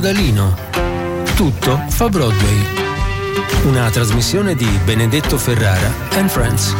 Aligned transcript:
Padalino. 0.00 0.56
Tutto 1.34 1.84
fa 1.88 2.08
Broadway. 2.08 2.64
Una 3.64 3.90
trasmissione 3.90 4.54
di 4.54 4.66
Benedetto 4.82 5.36
Ferrara 5.36 5.92
and 6.14 6.30
Friends. 6.30 6.74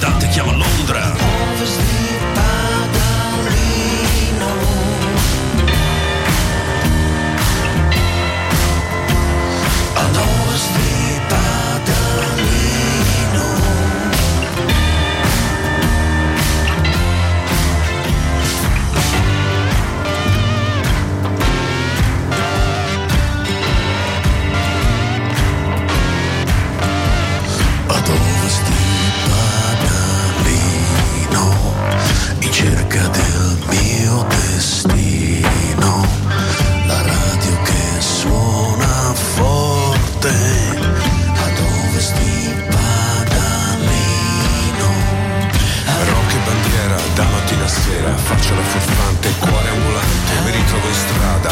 Dante 0.00 0.28
chiama 0.28 0.52
Londra. 0.52 0.77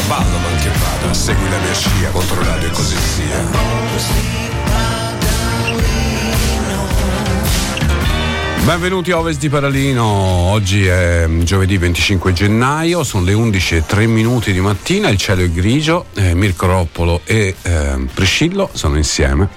Strada, 0.06 0.22
ballo 0.22 0.38
ma 0.38 0.56
che 0.56 0.70
vada, 0.78 1.12
segui 1.12 1.48
la 1.50 1.58
mia 1.58 1.74
scia, 1.74 2.10
contro 2.10 2.42
radio 2.42 2.68
e 2.68 2.70
così 2.70 2.96
sia. 2.96 3.74
Benvenuti 8.64 9.12
a 9.12 9.18
Ovest 9.18 9.38
di 9.38 9.48
Paralino, 9.48 10.04
oggi 10.04 10.86
è 10.86 11.28
giovedì 11.42 11.76
25 11.76 12.32
gennaio, 12.32 13.04
sono 13.04 13.24
le 13.24 13.32
11 13.32 13.76
e 13.76 13.86
3 13.86 14.06
minuti 14.06 14.52
di 14.52 14.60
mattina, 14.60 15.08
il 15.08 15.18
cielo 15.18 15.42
è 15.42 15.50
grigio, 15.50 16.06
eh, 16.14 16.34
Mirko 16.34 16.66
Roppolo 16.66 17.20
e 17.24 17.54
eh, 17.62 18.06
Priscillo 18.12 18.68
sono 18.72 18.96
insieme, 18.96 19.48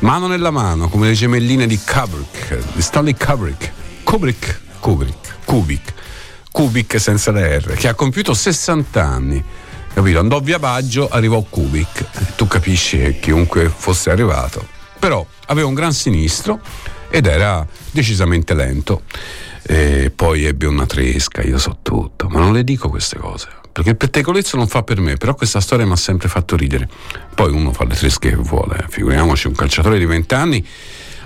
mano 0.00 0.26
nella 0.26 0.50
mano 0.50 0.88
come 0.88 1.08
le 1.08 1.14
gemelline 1.14 1.66
di 1.66 1.78
Kubrick, 1.78 2.74
di 2.74 2.82
Stanley 2.82 3.14
Kubrick, 3.14 3.72
Kubrick, 4.02 4.60
Kubrick, 4.80 5.36
Kubrick, 5.44 5.94
Kubrick 6.52 7.00
senza 7.00 7.30
le 7.30 7.60
R, 7.60 7.72
che 7.72 7.88
ha 7.88 7.94
compiuto 7.94 8.34
60 8.34 9.02
anni, 9.02 9.42
capito? 9.98 10.20
Andò 10.20 10.40
via 10.40 10.58
Baggio, 10.58 11.08
arrivò 11.08 11.42
Kubrick, 11.42 12.36
tu 12.36 12.46
capisci 12.46 12.98
che 12.98 13.18
chiunque 13.18 13.68
fosse 13.68 14.10
arrivato, 14.10 14.66
però 14.98 15.26
aveva 15.46 15.66
un 15.66 15.74
gran 15.74 15.92
sinistro 15.92 16.60
ed 17.10 17.26
era 17.26 17.66
decisamente 17.90 18.54
lento. 18.54 19.02
E 19.62 20.10
poi 20.14 20.44
ebbe 20.44 20.66
una 20.66 20.86
tresca, 20.86 21.42
io 21.42 21.58
so 21.58 21.78
tutto, 21.82 22.28
ma 22.28 22.38
non 22.38 22.52
le 22.52 22.64
dico 22.64 22.88
queste 22.88 23.18
cose. 23.18 23.48
Perché 23.72 23.90
il 23.90 23.96
pettegolezzo 23.96 24.56
non 24.56 24.68
fa 24.68 24.82
per 24.82 25.00
me, 25.00 25.16
però 25.16 25.34
questa 25.34 25.60
storia 25.60 25.84
mi 25.84 25.92
ha 25.92 25.96
sempre 25.96 26.28
fatto 26.28 26.56
ridere. 26.56 26.88
Poi 27.34 27.50
uno 27.52 27.72
fa 27.72 27.84
le 27.84 27.94
tresche 27.94 28.30
che 28.30 28.36
vuole, 28.36 28.86
figuriamoci 28.88 29.46
un 29.48 29.54
calciatore 29.54 29.98
di 29.98 30.06
20 30.06 30.34
anni. 30.34 30.66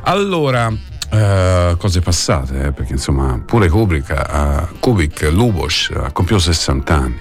Allora, 0.05 0.73
eh, 1.11 1.77
cose 1.79 2.01
passate, 2.01 2.65
eh, 2.65 2.73
perché 2.73 2.93
insomma 2.93 3.41
pure 3.45 3.69
Kubrick, 3.69 4.11
ha, 4.11 4.67
Kubik, 4.81 5.29
Lubos 5.31 5.91
ha 5.95 6.11
compiuto 6.11 6.41
60 6.41 6.95
anni, 6.95 7.21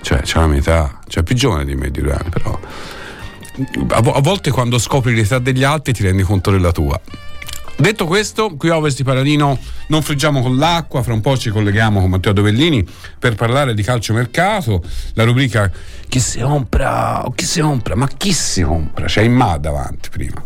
cioè 0.00 0.20
c'è 0.22 0.38
la 0.38 0.46
metà, 0.46 0.98
cioè 1.12 1.22
più 1.22 1.34
giovane 1.34 1.66
di 1.66 1.74
me 1.74 1.90
di 1.90 2.00
due 2.00 2.14
anni, 2.14 2.30
però 2.30 2.58
a, 3.90 4.00
vo- 4.00 4.14
a 4.14 4.20
volte 4.22 4.50
quando 4.50 4.78
scopri 4.78 5.14
l'età 5.14 5.38
degli 5.38 5.62
altri 5.62 5.92
ti 5.92 6.02
rendi 6.02 6.22
conto 6.22 6.50
della 6.50 6.72
tua. 6.72 6.98
Detto 7.76 8.06
questo, 8.06 8.54
qui 8.56 8.70
a 8.70 8.76
Ovest 8.76 8.96
di 8.96 9.02
Paradino 9.02 9.58
non 9.88 10.00
friggiamo 10.00 10.40
con 10.40 10.56
l'acqua, 10.56 11.02
fra 11.02 11.12
un 11.12 11.20
po' 11.20 11.36
ci 11.36 11.50
colleghiamo 11.50 12.00
con 12.00 12.08
Matteo 12.08 12.32
Dovellini 12.32 12.82
per 13.18 13.34
parlare 13.34 13.74
di 13.74 13.82
calciomercato, 13.82 14.82
la 15.12 15.24
rubrica 15.24 15.70
chi 16.08 16.18
si 16.18 16.40
compra, 16.40 17.22
chi 17.34 17.44
si 17.44 17.60
compra, 17.60 17.94
ma 17.94 18.08
chi 18.08 18.32
si 18.32 18.62
compra? 18.62 19.04
C'è 19.04 19.20
in 19.20 19.34
ma 19.34 19.58
davanti 19.58 20.08
prima. 20.08 20.42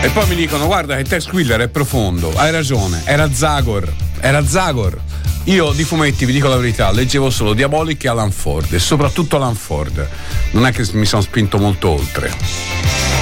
E 0.00 0.08
poi 0.10 0.28
mi 0.28 0.36
dicono 0.36 0.66
guarda 0.66 0.94
che 0.94 1.02
Tex 1.02 1.28
Wheeler 1.32 1.62
è 1.62 1.68
profondo, 1.68 2.32
hai 2.36 2.52
ragione, 2.52 3.02
era 3.04 3.28
Zagor, 3.32 3.92
era 4.20 4.46
Zagor. 4.46 5.00
Io 5.44 5.72
di 5.72 5.84
fumetti, 5.84 6.24
vi 6.24 6.32
dico 6.32 6.48
la 6.48 6.56
verità, 6.56 6.90
leggevo 6.90 7.28
solo 7.28 7.52
Diabolic 7.52 8.04
e 8.04 8.08
Alan 8.08 8.30
Ford 8.30 8.72
e 8.72 8.78
soprattutto 8.78 9.36
Alan 9.36 9.54
Ford. 9.54 10.08
Non 10.52 10.64
è 10.64 10.72
che 10.72 10.88
mi 10.92 11.04
sono 11.04 11.20
spinto 11.20 11.58
molto 11.58 11.90
oltre. 11.90 13.13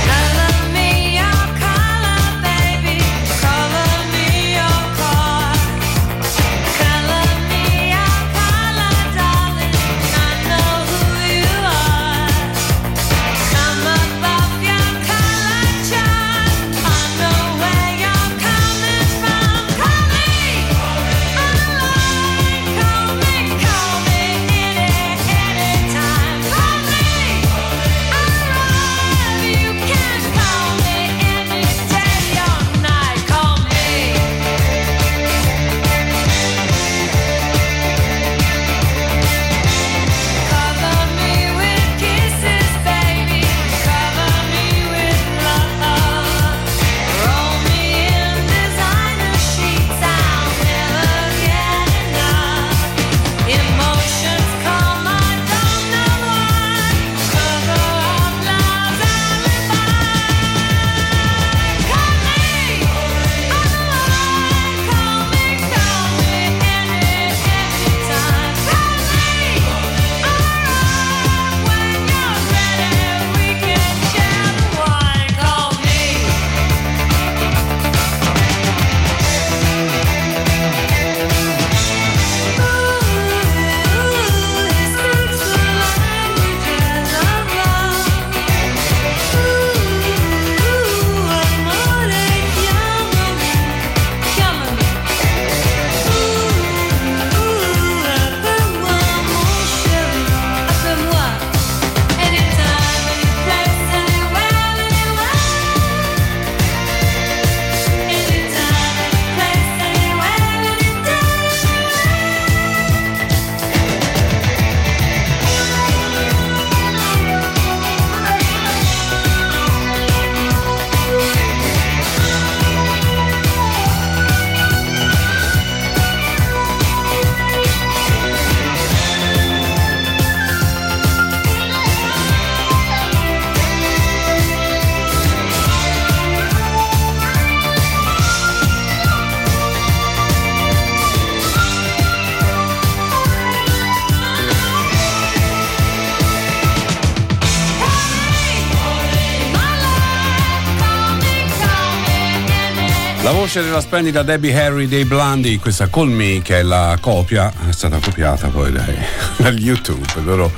Voce 153.52 153.64
della 153.68 153.82
splendida 153.82 154.22
Debbie 154.22 154.58
Harry 154.58 154.88
dei 154.88 155.04
Blondie, 155.04 155.58
questa 155.58 155.90
Call 155.90 156.08
Me, 156.08 156.40
che 156.40 156.60
è 156.60 156.62
la 156.62 156.96
copia, 156.98 157.52
è 157.68 157.72
stata 157.72 157.98
copiata 157.98 158.48
poi 158.48 158.72
dai, 158.72 158.96
dagli 159.36 159.66
YouTube. 159.66 160.06
Loro 160.22 160.50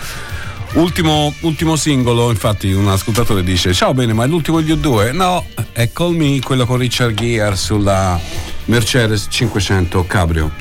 Ultimo, 0.75 1.35
ultimo, 1.41 1.75
singolo, 1.75 2.31
infatti 2.31 2.70
un 2.70 2.87
ascoltatore 2.87 3.43
dice 3.43 3.73
ciao 3.73 3.94
bene 3.94 4.12
ma 4.12 4.23
è 4.23 4.26
l'ultimo 4.29 4.61
degli 4.61 4.79
U2? 4.79 5.12
No, 5.12 5.44
è 5.73 5.91
Call 5.91 6.14
Me, 6.14 6.38
quello 6.38 6.67
con 6.67 6.76
Richard 6.76 7.14
Gere 7.14 7.56
sulla 7.56 8.17
Mercedes 8.67 9.26
500 9.29 10.06
Cabrio 10.06 10.52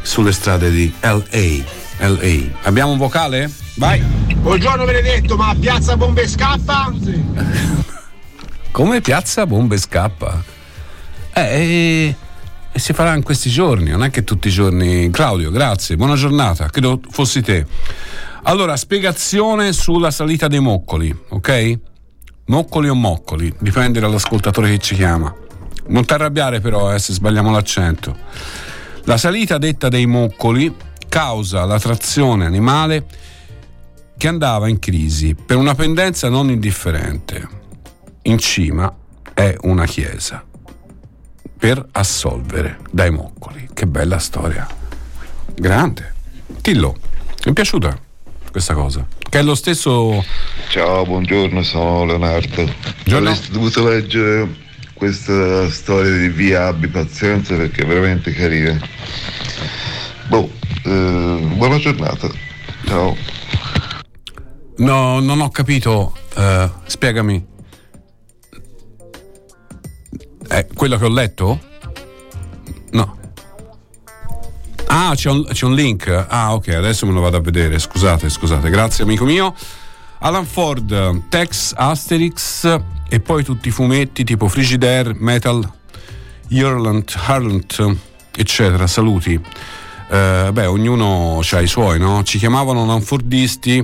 sulle 0.00 0.32
strade 0.32 0.70
di 0.70 0.90
LA. 1.00 1.62
LA. 1.98 2.38
Abbiamo 2.62 2.92
un 2.92 2.98
vocale? 2.98 3.52
Vai! 3.74 4.00
Buongiorno 4.00 4.86
Benedetto, 4.86 5.36
ma 5.36 5.54
Piazza 5.60 5.94
Bombe 5.98 6.26
scappa? 6.26 6.90
Come 8.72 9.02
Piazza 9.02 9.44
Bombe 9.44 9.76
scappa? 9.76 10.51
Eh, 11.34 12.14
e 12.74 12.78
si 12.78 12.92
farà 12.94 13.14
in 13.14 13.22
questi 13.22 13.50
giorni, 13.50 13.90
non 13.90 14.02
è 14.02 14.10
che 14.10 14.24
tutti 14.24 14.48
i 14.48 14.50
giorni. 14.50 15.10
Claudio, 15.10 15.50
grazie, 15.50 15.96
buona 15.96 16.14
giornata, 16.14 16.68
credo 16.68 17.00
fossi 17.10 17.42
te. 17.42 17.66
Allora, 18.44 18.76
spiegazione 18.76 19.72
sulla 19.72 20.10
salita 20.10 20.48
dei 20.48 20.60
moccoli, 20.60 21.14
ok? 21.28 21.78
Moccoli 22.46 22.88
o 22.88 22.94
moccoli, 22.94 23.54
dipende 23.58 24.00
dall'ascoltatore 24.00 24.70
che 24.70 24.78
ci 24.78 24.94
chiama. 24.94 25.34
Non 25.88 26.04
ti 26.04 26.12
arrabbiare 26.12 26.60
però 26.60 26.94
eh, 26.94 26.98
se 26.98 27.12
sbagliamo 27.12 27.50
l'accento. 27.50 28.16
La 29.04 29.16
salita 29.16 29.58
detta 29.58 29.88
dei 29.88 30.06
moccoli 30.06 30.74
causa 31.08 31.64
la 31.64 31.78
trazione 31.78 32.46
animale 32.46 33.04
che 34.16 34.28
andava 34.28 34.68
in 34.68 34.78
crisi 34.78 35.34
per 35.34 35.56
una 35.56 35.74
pendenza 35.74 36.28
non 36.28 36.50
indifferente. 36.50 37.48
In 38.22 38.38
cima 38.38 38.94
è 39.34 39.54
una 39.62 39.84
chiesa 39.84 40.44
per 41.62 41.86
assolvere 41.92 42.80
dai 42.90 43.12
moccoli. 43.12 43.68
Che 43.72 43.86
bella 43.86 44.18
storia. 44.18 44.66
Grande. 45.54 46.12
Tillo, 46.60 46.96
mi 47.44 47.50
è 47.50 47.52
piaciuta 47.52 47.96
questa 48.50 48.74
cosa? 48.74 49.06
Che 49.16 49.38
è 49.38 49.42
lo 49.44 49.54
stesso... 49.54 50.24
Ciao, 50.70 51.04
buongiorno, 51.04 51.62
sono 51.62 52.04
Leonardo. 52.04 52.64
Buongiorno. 52.64 53.28
Avresti 53.28 53.52
dovuto 53.52 53.88
leggere 53.88 54.48
questa 54.94 55.70
storia 55.70 56.10
di 56.18 56.30
Via 56.30 56.66
Abbi 56.66 56.88
Pazienza 56.88 57.54
perché 57.54 57.82
è 57.82 57.86
veramente 57.86 58.32
carina. 58.32 58.76
Boh, 60.26 60.50
eh, 60.82 61.48
buona 61.54 61.78
giornata. 61.78 62.28
Ciao. 62.86 63.16
No, 64.78 65.20
non 65.20 65.40
ho 65.40 65.48
capito. 65.50 66.16
Uh, 66.34 66.68
spiegami. 66.86 67.50
È 70.52 70.66
quello 70.66 70.98
che 70.98 71.06
ho 71.06 71.08
letto? 71.08 71.60
No. 72.90 73.16
Ah, 74.84 75.12
c'è 75.14 75.30
un, 75.30 75.46
c'è 75.46 75.64
un, 75.64 75.74
link. 75.74 76.26
Ah, 76.28 76.52
ok, 76.52 76.68
adesso 76.68 77.06
me 77.06 77.14
lo 77.14 77.20
vado 77.22 77.38
a 77.38 77.40
vedere. 77.40 77.78
Scusate, 77.78 78.28
scusate. 78.28 78.68
Grazie, 78.68 79.04
amico 79.04 79.24
mio. 79.24 79.54
Alan 80.18 80.44
Ford, 80.44 81.28
Tex, 81.30 81.72
Asterix 81.74 82.78
e 83.08 83.20
poi 83.20 83.44
tutti 83.44 83.68
i 83.68 83.70
fumetti 83.70 84.24
tipo 84.24 84.46
Frigidaire, 84.46 85.14
Metal, 85.16 85.66
Ireland, 86.48 87.10
Harland, 87.16 87.96
eccetera. 88.36 88.86
Saluti. 88.86 89.40
Eh, 90.10 90.50
beh, 90.52 90.66
ognuno 90.66 91.40
ha 91.50 91.60
i 91.62 91.66
suoi, 91.66 91.98
no? 91.98 92.22
Ci 92.24 92.36
chiamavano 92.36 92.84
lanfordisti, 92.84 93.82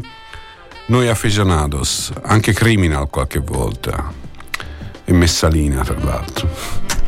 noi 0.88 1.08
aficionados, 1.08 2.12
anche 2.24 2.52
criminal 2.52 3.08
qualche 3.08 3.38
volta 3.38 4.26
e 5.08 5.12
Messalina 5.14 5.82
tra 5.82 5.96
l'altro. 5.98 6.46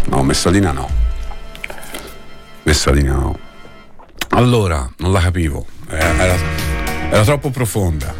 No, 0.06 0.22
Messalina 0.22 0.72
no. 0.72 0.88
Messalina 2.62 3.12
no. 3.12 3.38
Allora, 4.30 4.88
non 4.98 5.12
la 5.12 5.20
capivo, 5.20 5.66
era, 5.86 6.34
era 7.10 7.22
troppo 7.24 7.50
profonda. 7.50 8.14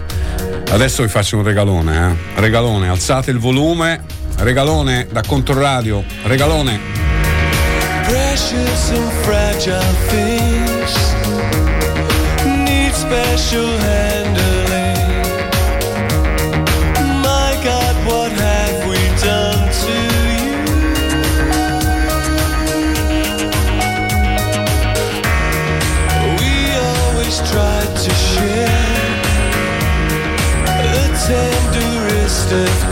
Adesso 0.70 1.02
vi 1.02 1.08
faccio 1.08 1.38
un 1.38 1.44
regalone, 1.44 2.10
eh? 2.10 2.40
Regalone, 2.40 2.88
alzate 2.88 3.30
il 3.30 3.38
volume, 3.38 4.04
regalone 4.36 5.08
da 5.10 5.22
Controradio, 5.26 6.04
regalone. 6.24 6.78
Precious 8.04 8.90
and 8.90 9.10
fragile 9.22 9.94
things 10.08 11.14
need 12.44 12.92
special 12.92 13.78
handling. 13.78 14.09
just 32.50 32.89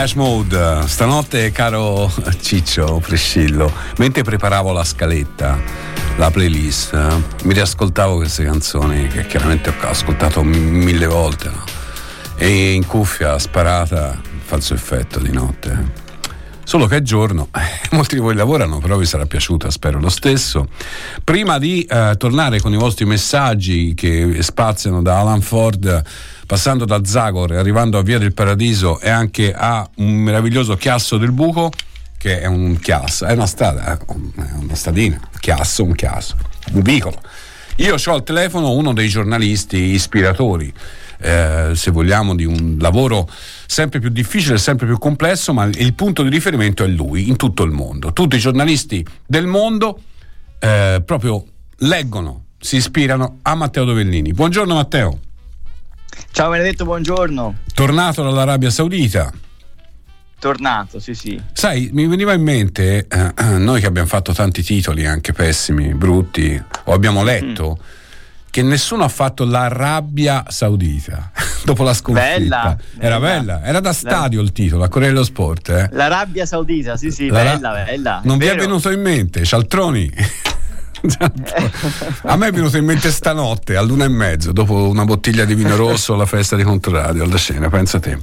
Depeche 0.00 0.16
Mode. 0.16 0.82
Stanotte, 0.86 1.50
caro 1.52 2.10
Ciccio 2.40 3.02
Prescillo, 3.04 3.70
mentre 3.98 4.22
preparavo 4.22 4.72
la 4.72 4.82
scaletta, 4.82 5.60
la 6.16 6.30
playlist, 6.30 6.94
mi 7.42 7.52
riascoltavo 7.52 8.16
queste 8.16 8.44
canzoni 8.44 9.08
che 9.08 9.26
chiaramente 9.26 9.68
ho 9.68 9.88
ascoltato 9.88 10.42
mille 10.42 11.06
volte. 11.06 11.50
No? 11.50 11.64
E 12.36 12.72
in 12.72 12.86
cuffia 12.86 13.38
sparata 13.38 14.18
fa 14.42 14.56
il 14.56 14.62
suo 14.62 14.74
effetto 14.74 15.18
di 15.18 15.32
notte. 15.32 16.08
Solo 16.70 16.86
che 16.86 16.98
è 16.98 17.02
giorno, 17.02 17.48
molti 17.90 18.14
di 18.14 18.20
voi 18.20 18.36
lavorano, 18.36 18.78
però 18.78 18.96
vi 18.96 19.04
sarà 19.04 19.26
piaciuta, 19.26 19.72
spero 19.72 19.98
lo 19.98 20.08
stesso. 20.08 20.68
Prima 21.24 21.58
di 21.58 21.82
eh, 21.82 22.14
tornare 22.16 22.60
con 22.60 22.72
i 22.72 22.76
vostri 22.76 23.04
messaggi 23.06 23.92
che 23.92 24.36
spaziano 24.42 25.02
da 25.02 25.18
Alan 25.18 25.40
Ford, 25.40 26.00
passando 26.46 26.84
da 26.84 27.04
Zagor, 27.04 27.56
arrivando 27.56 27.98
a 27.98 28.02
Via 28.02 28.18
del 28.18 28.32
Paradiso 28.32 29.00
e 29.00 29.10
anche 29.10 29.52
a 29.52 29.84
un 29.96 30.14
meraviglioso 30.14 30.76
chiasso 30.76 31.18
del 31.18 31.32
buco, 31.32 31.72
che 32.16 32.38
è 32.38 32.46
un 32.46 32.78
chiasso, 32.78 33.26
è 33.26 33.32
una 33.32 33.46
strada, 33.46 33.86
è 33.86 33.98
una 34.56 34.76
stadina, 34.76 35.20
chiasso, 35.40 35.82
un 35.82 35.96
chiasso, 35.96 36.36
un 36.70 36.82
vicolo. 36.82 37.20
Io 37.78 37.96
ho 37.96 38.12
al 38.14 38.22
telefono 38.22 38.70
uno 38.70 38.92
dei 38.92 39.08
giornalisti 39.08 39.76
ispiratori 39.76 40.72
eh, 41.20 41.72
se 41.74 41.90
vogliamo, 41.90 42.34
di 42.34 42.44
un 42.44 42.76
lavoro 42.78 43.28
sempre 43.66 44.00
più 44.00 44.08
difficile, 44.08 44.58
sempre 44.58 44.86
più 44.86 44.98
complesso, 44.98 45.52
ma 45.52 45.64
il 45.64 45.94
punto 45.94 46.22
di 46.22 46.30
riferimento 46.30 46.84
è 46.84 46.88
lui 46.88 47.28
in 47.28 47.36
tutto 47.36 47.62
il 47.62 47.70
mondo. 47.70 48.12
Tutti 48.12 48.36
i 48.36 48.38
giornalisti 48.38 49.04
del 49.26 49.46
mondo 49.46 50.00
eh, 50.58 51.02
proprio 51.04 51.44
leggono, 51.78 52.44
si 52.58 52.76
ispirano 52.76 53.38
a 53.42 53.54
Matteo 53.54 53.84
Dovellini. 53.84 54.32
Buongiorno 54.32 54.74
Matteo. 54.74 55.20
Ciao 56.32 56.50
Benedetto, 56.50 56.84
buongiorno. 56.84 57.58
Tornato 57.74 58.22
dall'Arabia 58.22 58.70
Saudita. 58.70 59.32
Tornato, 60.38 60.98
sì, 61.00 61.12
sì. 61.12 61.40
Sai, 61.52 61.90
mi 61.92 62.06
veniva 62.06 62.32
in 62.32 62.42
mente, 62.42 63.06
eh, 63.06 63.58
noi 63.58 63.80
che 63.80 63.86
abbiamo 63.86 64.08
fatto 64.08 64.32
tanti 64.32 64.62
titoli, 64.62 65.06
anche 65.06 65.34
pessimi, 65.34 65.92
brutti, 65.92 66.60
o 66.84 66.92
abbiamo 66.92 67.22
letto. 67.22 67.78
Mm 67.78 67.98
che 68.50 68.62
nessuno 68.62 69.04
ha 69.04 69.08
fatto 69.08 69.44
l'Arabia 69.44 70.44
Saudita 70.48 71.30
dopo 71.64 71.82
la 71.82 71.94
sconfitta. 71.94 72.36
Bella, 72.38 72.76
era 72.98 73.18
bella. 73.20 73.54
bella, 73.54 73.64
era 73.64 73.80
da 73.80 73.92
stadio 73.92 74.40
il 74.40 74.52
titolo, 74.52 74.84
a 74.84 74.88
Corriere 74.88 75.14
dello 75.14 75.24
Sport. 75.24 75.68
Eh. 75.70 75.88
L'Arabia 75.92 76.44
Saudita, 76.44 76.96
sì, 76.96 77.10
sì, 77.10 77.28
La, 77.28 77.42
bella, 77.42 77.72
bella. 77.72 78.20
Non 78.24 78.38
vi 78.38 78.46
è 78.46 78.56
venuto 78.56 78.90
in 78.90 79.00
mente, 79.00 79.44
Cialtroni? 79.44 80.12
a 82.24 82.36
me 82.36 82.48
è 82.48 82.52
venuto 82.52 82.76
in 82.76 82.84
mente 82.84 83.10
stanotte 83.10 83.76
all'una 83.76 84.04
e 84.04 84.08
mezzo 84.08 84.52
dopo 84.52 84.86
una 84.86 85.04
bottiglia 85.06 85.46
di 85.46 85.54
vino 85.54 85.74
rosso 85.74 86.12
alla 86.12 86.26
festa 86.26 86.56
di 86.56 86.62
Controradio 86.62 87.24
alla 87.24 87.38
scena 87.38 87.70
pensa 87.70 87.98
te 87.98 88.18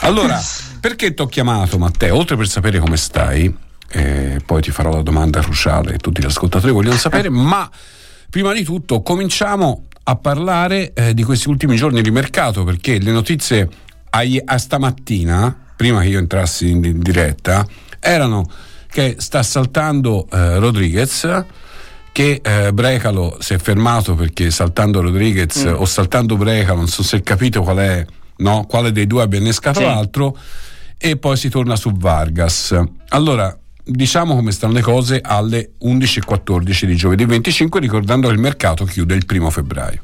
allora 0.00 0.40
perché 0.80 1.14
ti 1.14 1.22
ho 1.22 1.26
chiamato 1.26 1.78
Matteo 1.78 2.16
oltre 2.16 2.36
per 2.36 2.48
sapere 2.48 2.80
come 2.80 2.96
stai 2.96 3.54
eh, 3.90 4.40
poi 4.44 4.60
ti 4.60 4.72
farò 4.72 4.90
la 4.90 5.02
domanda 5.02 5.40
cruciale 5.40 5.96
tutti 5.98 6.20
gli 6.20 6.26
ascoltatori 6.26 6.72
vogliono 6.72 6.96
sapere 6.96 7.28
ma 7.28 7.70
Prima 8.30 8.52
di 8.52 8.62
tutto 8.62 9.00
cominciamo 9.00 9.84
a 10.04 10.16
parlare 10.16 10.92
eh, 10.92 11.14
di 11.14 11.22
questi 11.22 11.48
ultimi 11.48 11.76
giorni 11.76 12.02
di 12.02 12.10
mercato 12.10 12.62
perché 12.62 12.98
le 12.98 13.10
notizie 13.10 13.66
a, 14.10 14.20
a 14.44 14.58
stamattina, 14.58 15.72
prima 15.74 16.02
che 16.02 16.08
io 16.08 16.18
entrassi 16.18 16.68
in, 16.68 16.84
in 16.84 17.00
diretta, 17.00 17.66
erano 17.98 18.44
che 18.86 19.16
sta 19.18 19.42
saltando 19.42 20.26
eh, 20.30 20.58
Rodriguez 20.58 21.44
che 22.12 22.40
eh, 22.42 22.70
Brecalo 22.70 23.38
si 23.40 23.54
è 23.54 23.58
fermato 23.58 24.14
perché 24.14 24.50
saltando 24.50 25.00
Rodriguez 25.00 25.64
mm. 25.64 25.74
o 25.76 25.86
saltando 25.86 26.36
Brecalo 26.36 26.78
non 26.78 26.88
so 26.88 27.02
se 27.02 27.16
hai 27.16 27.22
capito 27.22 27.62
qual 27.62 27.78
è 27.78 28.04
no? 28.36 28.66
quale 28.66 28.92
dei 28.92 29.06
due 29.06 29.22
abbia 29.22 29.38
innescato 29.38 29.80
sì. 29.80 29.86
l'altro 29.86 30.36
e 30.98 31.16
poi 31.16 31.36
si 31.36 31.48
torna 31.48 31.76
su 31.76 31.92
Vargas 31.92 32.78
allora 33.08 33.56
diciamo 33.88 34.34
come 34.34 34.52
stanno 34.52 34.74
le 34.74 34.82
cose 34.82 35.20
alle 35.22 35.72
11.14 35.82 36.84
di 36.84 36.94
giovedì 36.94 37.24
25 37.24 37.80
ricordando 37.80 38.28
che 38.28 38.34
il 38.34 38.40
mercato 38.40 38.84
chiude 38.84 39.14
il 39.14 39.24
primo 39.24 39.50
febbraio. 39.50 40.02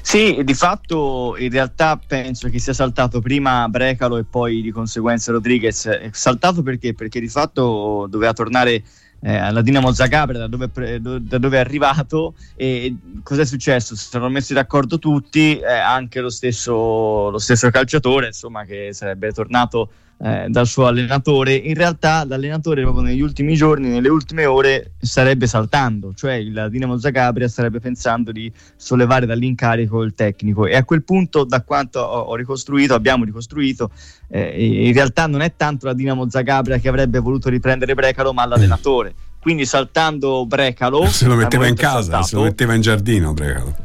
Sì, 0.00 0.40
di 0.42 0.54
fatto 0.54 1.36
in 1.38 1.50
realtà 1.50 2.00
penso 2.04 2.48
che 2.48 2.58
sia 2.58 2.72
saltato 2.72 3.20
prima 3.20 3.68
Brecalo 3.68 4.16
e 4.16 4.24
poi 4.24 4.62
di 4.62 4.70
conseguenza 4.70 5.32
Rodriguez. 5.32 5.86
È 5.86 6.08
saltato 6.12 6.62
perché? 6.62 6.94
Perché 6.94 7.20
di 7.20 7.28
fatto 7.28 8.06
doveva 8.08 8.32
tornare 8.32 8.82
eh, 9.20 9.36
alla 9.36 9.60
Dinamo 9.60 9.92
Zagabria 9.92 10.38
da 10.38 10.46
dove, 10.46 10.70
da 11.00 11.38
dove, 11.38 11.56
è 11.56 11.60
arrivato 11.60 12.34
e 12.56 12.96
cosa 13.22 13.42
è 13.42 13.44
successo? 13.44 13.94
Si 13.96 14.08
sono 14.08 14.30
messi 14.30 14.54
d'accordo 14.54 14.98
tutti, 14.98 15.58
eh, 15.58 15.66
anche 15.66 16.20
lo 16.20 16.30
stesso, 16.30 17.28
lo 17.28 17.38
stesso 17.38 17.68
calciatore 17.68 18.28
insomma 18.28 18.64
che 18.64 18.90
sarebbe 18.92 19.32
tornato 19.32 19.90
eh, 20.20 20.46
dal 20.48 20.66
suo 20.66 20.86
allenatore, 20.86 21.54
in 21.54 21.74
realtà 21.74 22.24
l'allenatore 22.24 22.82
proprio 22.82 23.04
negli 23.04 23.20
ultimi 23.20 23.54
giorni, 23.54 23.88
nelle 23.88 24.08
ultime 24.08 24.46
ore 24.46 24.92
starebbe 25.00 25.46
saltando, 25.46 26.12
cioè 26.14 26.34
il 26.34 26.68
Dinamo 26.70 26.98
Zagabria 26.98 27.46
starebbe 27.46 27.78
pensando 27.78 28.32
di 28.32 28.50
sollevare 28.76 29.26
dall'incarico 29.26 30.02
il 30.02 30.14
tecnico 30.14 30.66
e 30.66 30.74
a 30.74 30.84
quel 30.84 31.04
punto 31.04 31.44
da 31.44 31.62
quanto 31.62 32.00
ho, 32.00 32.20
ho 32.20 32.34
ricostruito, 32.34 32.94
abbiamo 32.94 33.24
ricostruito, 33.24 33.90
eh, 34.28 34.86
in 34.86 34.92
realtà 34.92 35.26
non 35.26 35.40
è 35.40 35.54
tanto 35.56 35.86
la 35.86 35.94
Dinamo 35.94 36.28
Zagabria 36.28 36.78
che 36.78 36.88
avrebbe 36.88 37.20
voluto 37.20 37.48
riprendere 37.48 37.94
Brecalo 37.94 38.32
ma 38.32 38.44
l'allenatore. 38.44 39.14
Quindi 39.40 39.66
saltando 39.66 40.44
Brecalo... 40.46 41.06
Se 41.06 41.26
lo 41.26 41.36
metteva 41.36 41.68
in 41.68 41.76
casa, 41.76 42.02
saltato, 42.02 42.26
se 42.26 42.34
lo 42.34 42.42
metteva 42.42 42.74
in 42.74 42.80
giardino 42.80 43.32
Brecalo. 43.32 43.76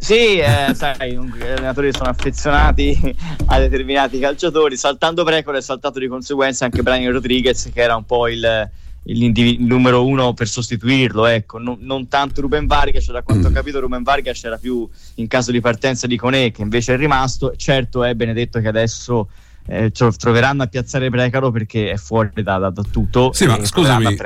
Sì, 0.00 0.38
eh, 0.38 0.72
sai, 0.74 1.12
gli 1.12 1.42
allenatori 1.42 1.92
sono 1.92 2.08
affezionati 2.08 3.16
a 3.46 3.58
determinati 3.58 4.20
calciatori. 4.20 4.76
Saltando 4.76 5.24
Brecolo 5.24 5.58
è 5.58 5.60
saltato 5.60 5.98
di 5.98 6.06
conseguenza 6.06 6.64
anche 6.64 6.82
Brian 6.82 7.10
Rodriguez, 7.10 7.68
che 7.74 7.82
era 7.82 7.96
un 7.96 8.04
po' 8.04 8.28
il, 8.28 8.70
il, 9.02 9.56
numero 9.58 10.06
uno 10.06 10.34
per 10.34 10.46
sostituirlo. 10.46 11.26
Ecco. 11.26 11.58
Non, 11.58 11.78
non, 11.80 12.06
tanto 12.06 12.40
Ruben 12.40 12.66
Vargas, 12.66 13.10
da 13.10 13.22
quanto 13.22 13.48
ho 13.48 13.50
mm. 13.50 13.54
capito, 13.54 13.80
Ruben 13.80 14.04
Vargas 14.04 14.42
era 14.44 14.56
più 14.56 14.88
in 15.16 15.26
caso 15.26 15.50
di 15.50 15.60
partenza 15.60 16.06
di 16.06 16.16
Conè, 16.16 16.52
che 16.52 16.62
invece 16.62 16.94
è 16.94 16.96
rimasto. 16.96 17.54
Certo 17.56 18.04
è 18.04 18.14
Benedetto 18.14 18.60
che 18.60 18.68
adesso 18.68 19.28
eh, 19.66 19.90
troveranno 19.90 20.62
a 20.62 20.66
piazzare 20.68 21.10
Brecalo 21.10 21.50
perché 21.50 21.90
è 21.90 21.96
fuori 21.96 22.30
da, 22.42 22.58
da, 22.58 22.70
da 22.70 22.82
tutto. 22.88 23.32
Sì, 23.32 23.46
ma 23.46 23.62
scusami, 23.62 24.16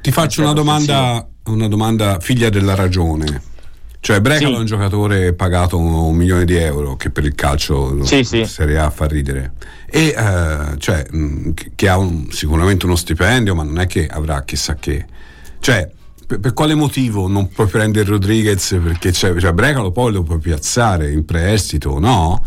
ti 0.00 0.12
faccio 0.12 0.42
una 0.42 0.52
domanda, 0.52 1.26
una 1.44 1.68
domanda 1.68 2.20
figlia 2.20 2.50
della 2.50 2.74
ragione. 2.74 3.48
Cioè 4.02 4.20
Brecalo 4.22 4.52
sì. 4.52 4.56
è 4.56 4.58
un 4.58 4.64
giocatore 4.64 5.32
pagato 5.34 5.76
un, 5.76 6.16
milione 6.16 6.46
di 6.46 6.56
euro 6.56 6.96
che 6.96 7.10
per 7.10 7.24
il 7.26 7.34
calcio 7.34 8.02
sì, 8.04 8.24
sì. 8.24 8.46
Serie 8.46 8.78
A 8.78 8.88
fa 8.88 9.06
ridere 9.06 9.52
e 9.86 10.14
uh, 10.16 10.76
cioè, 10.78 11.04
mh, 11.10 11.52
che 11.74 11.88
ha 11.88 11.98
un, 11.98 12.30
sicuramente 12.30 12.86
uno 12.86 12.96
stipendio 12.96 13.54
ma 13.54 13.62
non 13.62 13.78
è 13.78 13.86
che 13.86 14.06
avrà 14.06 14.42
chissà 14.44 14.76
che 14.76 15.04
cioè 15.58 15.86
per, 16.26 16.40
per 16.40 16.54
quale 16.54 16.74
motivo 16.74 17.28
non 17.28 17.48
puoi 17.48 17.66
prendere 17.66 18.08
Rodriguez 18.08 18.78
perché 18.82 19.10
c'è, 19.10 19.36
cioè 19.38 19.52
Brecalo 19.52 19.90
poi 19.90 20.12
lo 20.12 20.22
puoi 20.22 20.38
piazzare 20.38 21.10
in 21.10 21.26
prestito 21.26 21.98
no? 21.98 22.42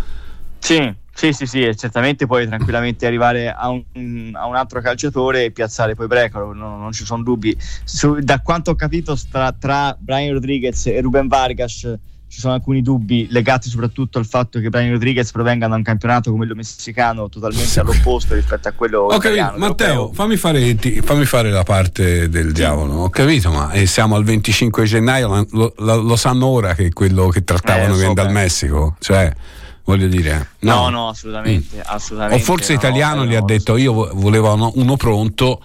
Sì 0.58 1.02
sì, 1.15 1.32
sì, 1.32 1.46
sì, 1.46 1.75
certamente 1.77 2.25
puoi 2.25 2.48
tranquillamente 2.48 3.05
arrivare 3.05 3.51
a 3.51 3.70
un, 3.70 4.32
a 4.34 4.48
un, 4.48 4.55
altro 4.55 4.82
calciatore 4.82 5.46
e 5.46 5.51
piazzare 5.51 5.93
poi 5.93 6.08
Brecalo, 6.08 6.53
no, 6.53 6.77
non 6.77 6.91
ci 6.91 7.05
sono 7.05 7.22
dubbi. 7.22 7.55
Su, 7.84 8.20
da 8.20 8.41
quanto 8.41 8.72
ho 8.72 8.75
capito 8.75 9.17
tra, 9.29 9.51
tra 9.53 9.96
Brian 9.98 10.34
Rodriguez 10.34 10.88
e 10.88 11.00
Ruben 11.01 11.27
Vargas 11.27 11.98
ci 12.34 12.39
sono 12.39 12.55
alcuni 12.55 12.82
dubbi 12.82 13.27
legati 13.29 13.70
soprattutto 13.70 14.17
al 14.17 14.25
fatto 14.25 14.60
che 14.60 14.70
Brian 14.70 14.89
Rodriguez 14.89 15.29
provenga 15.29 15.67
da 15.67 15.75
un 15.75 15.84
campionato 15.84 16.32
come 16.32 16.46
quello 16.46 16.55
messicano 16.55 17.29
totalmente 17.29 17.79
all'opposto 17.79 18.34
rispetto 18.34 18.67
a 18.67 18.72
quello 18.72 19.01
Ho 19.01 19.20
capito, 19.20 19.53
Matteo, 19.58 20.12
fammi 20.12 20.36
fare, 20.36 20.74
ti, 20.74 21.00
fammi 21.01 21.25
fare, 21.25 21.51
la 21.51 21.62
parte 21.62 22.29
del 22.29 22.48
sì. 22.48 22.53
diavolo. 22.53 22.93
Ho 22.96 23.10
capito, 23.10 23.51
ma 23.51 23.72
eh, 23.72 23.86
siamo 23.86 24.15
al 24.15 24.24
25 24.24 24.84
gennaio, 24.86 25.46
lo, 25.51 25.74
lo, 25.77 26.01
lo, 26.01 26.15
sanno 26.15 26.48
ora 26.48 26.74
che 26.74 26.91
quello 26.91 27.27
che 27.27 27.43
trattavano 27.43 27.93
eh, 27.93 28.00
so, 28.00 28.13
dal 28.13 28.32
Messico. 28.32 28.96
Cioè, 29.00 29.32
voglio 29.84 30.08
dire. 30.08 30.50
No, 30.60 30.84
no, 30.84 30.90
no 30.90 31.08
assolutamente, 31.10 31.78
mm. 31.78 31.82
assolutamente, 31.86 32.42
O 32.42 32.46
forse 32.46 32.74
no, 32.74 32.80
italiano 32.80 33.25
gli 33.25 33.36
ha 33.36 33.42
detto 33.42 33.78
io 33.78 33.94
volevo 34.13 34.72
uno 34.75 34.96
pronto 34.98 35.62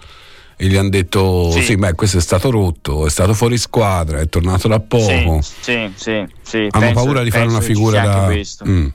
e 0.55 0.67
gli 0.67 0.75
hanno 0.75 0.89
detto 0.89 1.51
sì. 1.51 1.61
sì. 1.61 1.75
beh 1.77 1.93
questo 1.93 2.17
è 2.17 2.21
stato 2.21 2.49
rotto, 2.49 3.05
è 3.05 3.09
stato 3.09 3.33
fuori 3.33 3.57
squadra, 3.57 4.19
è 4.19 4.27
tornato 4.27 4.67
da 4.67 4.79
poco. 4.79 5.41
Sì, 5.41 5.91
sì, 5.95 6.27
sì. 6.41 6.57
Hanno 6.57 6.85
penso, 6.85 6.93
paura 6.93 7.23
di 7.23 7.31
fare 7.31 7.45
una 7.45 7.61
figura 7.61 8.01
da... 8.01 8.29
Mm. 8.67 8.87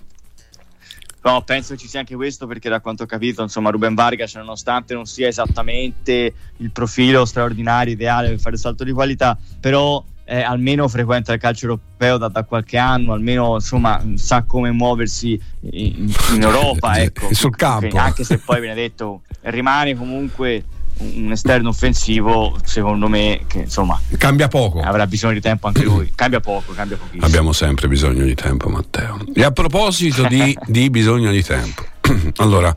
No, 1.23 1.43
penso 1.43 1.73
che 1.73 1.81
ci 1.81 1.89
sia 1.89 2.01
anche 2.01 2.15
questo 2.17 2.47
perché 2.47 2.69
da 2.69 2.81
quanto 2.81 3.05
ho 3.05 3.07
capito, 3.07 3.41
insomma, 3.41 3.71
Ruben 3.71 3.95
Vargas, 3.95 4.35
nonostante 4.35 4.93
non 4.93 5.07
sia 5.07 5.27
esattamente 5.27 6.35
il 6.59 6.71
profilo 6.71 7.25
straordinario, 7.25 7.95
ideale 7.95 8.29
per 8.29 8.41
fare 8.41 8.57
il 8.57 8.61
salto 8.61 8.85
di 8.85 8.93
qualità, 8.93 9.39
però 9.59 10.05
eh, 10.25 10.41
almeno 10.41 10.89
frequenta 10.89 11.33
il 11.33 11.41
calcio 11.41 11.67
europeo 11.67 12.17
da, 12.17 12.29
da, 12.29 12.45
qualche 12.45 12.79
anno, 12.79 13.13
almeno 13.13 13.55
insomma 13.55 14.03
sa 14.15 14.43
come 14.43 14.71
muoversi 14.71 15.41
in, 15.71 16.13
in 16.33 16.43
Europa, 16.43 16.97
ecco. 16.97 17.33
sul 17.33 17.55
campo. 17.55 17.97
Anche 17.99 18.25
se 18.25 18.39
poi 18.39 18.61
viene 18.61 18.75
detto 18.75 19.23
rimane 19.43 19.95
comunque 19.95 20.65
un 20.97 21.33
esterno 21.33 21.71
offensivo, 21.71 22.57
secondo 22.65 23.09
me, 23.09 23.41
che 23.47 23.59
insomma 23.59 24.01
cambia 24.17 24.49
poco. 24.49 24.81
Avrà 24.81 25.07
bisogno 25.07 25.35
di 25.35 25.41
tempo 25.41 25.67
anche 25.67 25.83
lui. 25.83 26.13
Cambia 26.15 26.41
poco, 26.41 26.73
cambia 26.73 26.97
pochissimo. 26.97 27.27
Abbiamo 27.27 27.53
sempre 27.53 27.89
bisogno 27.89 28.25
di 28.25 28.35
tempo, 28.35 28.69
Matteo. 28.69 29.19
E 29.35 29.43
a 29.43 29.51
proposito 29.51 30.27
di, 30.27 30.57
di 30.67 30.91
bisogno 30.91 31.31
di 31.31 31.43
tempo, 31.43 31.85
allora, 32.37 32.75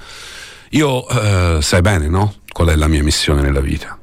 io 0.70 1.08
eh, 1.08 1.62
sai 1.62 1.82
bene, 1.82 2.08
no? 2.08 2.36
Qual 2.52 2.70
è 2.70 2.76
la 2.76 2.88
mia 2.88 3.04
missione 3.04 3.42
nella 3.42 3.62
vita? 3.62 3.98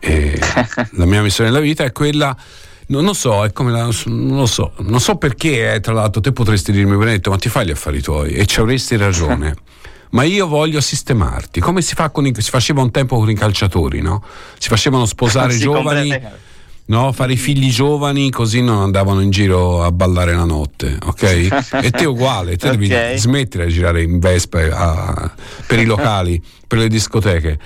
E 0.00 0.38
la 0.92 1.06
mia 1.06 1.22
missione 1.22 1.50
nella 1.50 1.62
vita 1.62 1.84
è 1.84 1.92
quella 1.92 2.36
non 2.88 3.04
lo 3.04 3.12
so, 3.12 3.44
è 3.44 3.52
come 3.52 3.70
la, 3.70 3.88
non 4.06 4.36
lo 4.36 4.46
so, 4.46 4.72
non 4.78 5.00
so 5.00 5.16
perché, 5.16 5.74
eh, 5.74 5.80
tra 5.80 5.92
l'altro, 5.92 6.20
te 6.20 6.32
potresti 6.32 6.72
dirmi, 6.72 6.96
Benedetto, 6.96 7.30
ma 7.30 7.36
ti 7.36 7.48
fai 7.48 7.66
gli 7.66 7.70
affari 7.70 8.00
tuoi 8.02 8.32
e 8.32 8.46
ci 8.46 8.60
avresti 8.60 8.96
ragione. 8.96 9.54
ma 10.14 10.22
io 10.22 10.46
voglio 10.46 10.80
sistemarti, 10.80 11.60
come 11.60 11.82
si, 11.82 11.94
fa 11.94 12.10
con 12.10 12.26
i, 12.26 12.32
si 12.36 12.50
faceva 12.50 12.82
un 12.82 12.90
tempo 12.90 13.16
con 13.18 13.28
i 13.28 13.34
calciatori, 13.34 14.00
no? 14.00 14.22
Si 14.58 14.68
facevano 14.68 15.06
sposare 15.06 15.56
giovani, 15.58 16.20
no? 16.86 17.12
fare 17.12 17.32
i 17.32 17.36
figli 17.36 17.68
giovani 17.70 18.30
così 18.30 18.62
non 18.62 18.80
andavano 18.80 19.20
in 19.20 19.30
giro 19.30 19.82
a 19.82 19.90
ballare 19.90 20.34
la 20.34 20.44
notte, 20.44 20.98
ok? 21.02 21.22
e 21.82 21.90
te 21.90 22.04
uguale, 22.04 22.56
te 22.56 22.68
okay. 22.68 22.86
devi 22.86 23.18
smettere 23.18 23.66
di 23.66 23.72
girare 23.72 24.02
in 24.02 24.20
Vespa 24.20 24.60
a, 24.60 25.32
per 25.66 25.80
i 25.80 25.84
locali, 25.84 26.40
per 26.66 26.78
le 26.78 26.88
discoteche. 26.88 27.58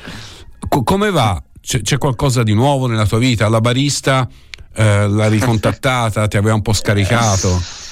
C- 0.69 0.83
come 0.85 1.11
va? 1.11 1.43
C'è, 1.61 1.83
c'è 1.83 1.99
qualcosa 1.99 2.43
di 2.43 2.55
nuovo 2.55 2.87
nella 2.87 3.07
tua 3.07 3.19
vita? 3.19 3.47
La 3.49 3.61
barista 3.61 4.27
eh, 4.75 5.09
l'ha 5.09 5.29
ricontattata, 5.29 6.29
ti 6.29 6.37
aveva 6.37 6.55
un 6.55 6.63
po' 6.63 6.73
scaricato, 6.73 7.49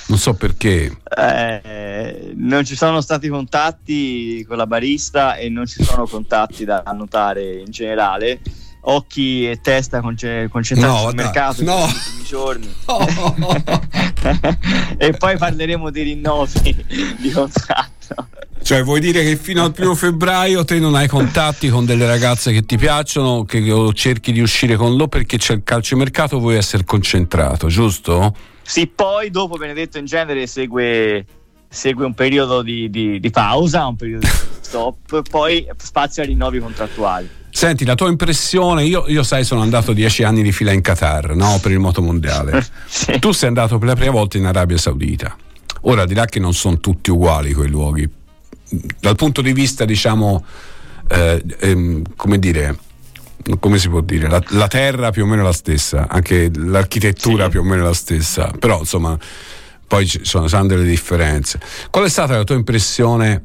non 0.07 0.19
so 0.19 0.35
perché. 0.35 0.97
Eh, 1.17 2.33
non 2.37 2.65
ci 2.65 2.77
sono 2.77 3.01
stati 3.01 3.29
contatti 3.29 4.45
con 4.47 4.57
la 4.57 4.67
barista 4.67 5.37
e 5.37 5.49
non 5.49 5.67
ci 5.67 5.83
sono 5.83 6.07
contatti 6.07 6.65
da 6.65 6.83
annotare 6.85 7.59
in 7.59 7.71
generale. 7.71 8.41
Occhi 8.89 9.51
e 9.51 9.61
testa 9.61 10.01
conce- 10.01 10.49
concentrati 10.49 10.93
no, 10.93 11.01
sul 11.01 11.15
dai, 11.15 11.25
mercato 11.25 11.65
no. 11.65 11.77
in 11.77 11.83
ultimi 11.83 12.25
giorni. 12.25 12.75
No. 13.37 13.65
e 14.99 15.13
poi 15.13 15.37
parleremo 15.37 15.91
dei 15.91 16.05
rinnovi 16.05 16.87
di 17.19 17.31
contratto. 17.31 17.96
Cioè, 18.67 18.83
vuoi 18.83 18.99
dire 18.99 19.23
che 19.23 19.37
fino 19.37 19.63
al 19.63 19.71
primo 19.71 19.95
febbraio 19.95 20.65
te 20.65 20.81
non 20.81 20.97
hai 20.97 21.07
contatti 21.07 21.69
con 21.69 21.85
delle 21.85 22.05
ragazze 22.05 22.51
che 22.51 22.67
ti 22.67 22.77
piacciono, 22.77 23.45
che 23.45 23.63
cerchi 23.93 24.33
di 24.33 24.41
uscire 24.41 24.75
con 24.75 24.91
loro 24.91 25.07
perché 25.07 25.39
c'è 25.39 25.55
il 25.55 25.63
calciomercato, 25.63 26.41
vuoi 26.41 26.57
essere 26.57 26.83
concentrato, 26.83 27.69
giusto? 27.69 28.35
Sì, 28.63 28.89
poi 28.89 29.31
dopo 29.31 29.57
Benedetto 29.57 29.99
in 29.99 30.05
genere 30.05 30.49
segue, 30.49 31.25
segue 31.69 32.05
un 32.05 32.15
periodo 32.15 32.63
di, 32.63 32.91
di, 32.91 33.21
di, 33.21 33.31
pausa, 33.31 33.87
un 33.87 33.95
periodo 33.95 34.27
di 34.27 34.33
stop, 34.59 35.23
poi 35.31 35.65
spazio 35.77 36.23
ai 36.23 36.29
rinnovi 36.31 36.59
contrattuali. 36.59 37.31
Senti, 37.51 37.85
la 37.85 37.95
tua 37.95 38.09
impressione, 38.09 38.83
io, 38.83 39.05
io, 39.07 39.23
sai 39.23 39.45
sono 39.45 39.61
andato 39.61 39.93
dieci 39.93 40.25
anni 40.25 40.43
di 40.43 40.51
fila 40.51 40.73
in 40.73 40.81
Qatar, 40.81 41.37
no? 41.37 41.61
per 41.63 41.71
il 41.71 41.79
motomondiale. 41.79 42.67
sì. 42.89 43.17
Tu 43.21 43.31
sei 43.31 43.47
andato 43.47 43.79
per 43.79 43.87
la 43.87 43.95
prima 43.95 44.11
volta 44.11 44.39
in 44.39 44.45
Arabia 44.47 44.77
Saudita. 44.77 45.37
Ora 45.83 46.05
dirà 46.05 46.25
che 46.25 46.41
non 46.41 46.53
sono 46.53 46.81
tutti 46.81 47.13
uguali 47.13 47.53
quei 47.53 47.69
luoghi, 47.69 48.11
dal 49.01 49.17
punto 49.17 49.43
di 49.43 49.53
vista, 49.53 49.85
diciamo, 49.85 50.45
eh, 51.09 51.43
ehm, 51.61 52.03
come 52.17 52.39
dire, 52.39 52.79
come 53.61 53.79
si 53.79 53.89
può 53.89 54.01
dire, 54.01 54.29
la, 54.29 54.43
la, 54.49 54.67
terra 54.67 55.11
più 55.11 55.25
o 55.25 55.27
meno 55.27 55.43
è 55.43 55.45
la 55.45 55.53
stessa, 55.53 56.09
anche 56.09 56.51
l'architettura 56.55 57.45
sì. 57.45 57.51
più 57.51 57.61
o 57.61 57.63
meno 57.63 57.83
è 57.83 57.87
la 57.87 57.95
stessa, 57.95 58.51
però 58.59 58.81
insomma 58.81 59.17
poi 59.87 60.07
ci 60.07 60.21
sono, 60.25 60.49
sono 60.49 60.67
delle 60.67 60.85
differenze. 60.85 61.61
Qual 61.91 62.05
è 62.05 62.09
stata 62.09 62.37
la 62.37 62.45
tua 62.45 62.57
impressione, 62.57 63.45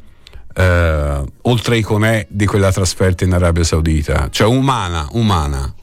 eh, 0.54 1.24
oltre 1.42 1.76
ai 1.76 1.82
conè, 1.82 2.26
di 2.30 2.46
quella 2.46 2.72
trasferta 2.72 3.24
in 3.24 3.34
Arabia 3.34 3.64
Saudita? 3.64 4.30
Cioè 4.32 4.48
umana, 4.48 5.08
umana. 5.12 5.74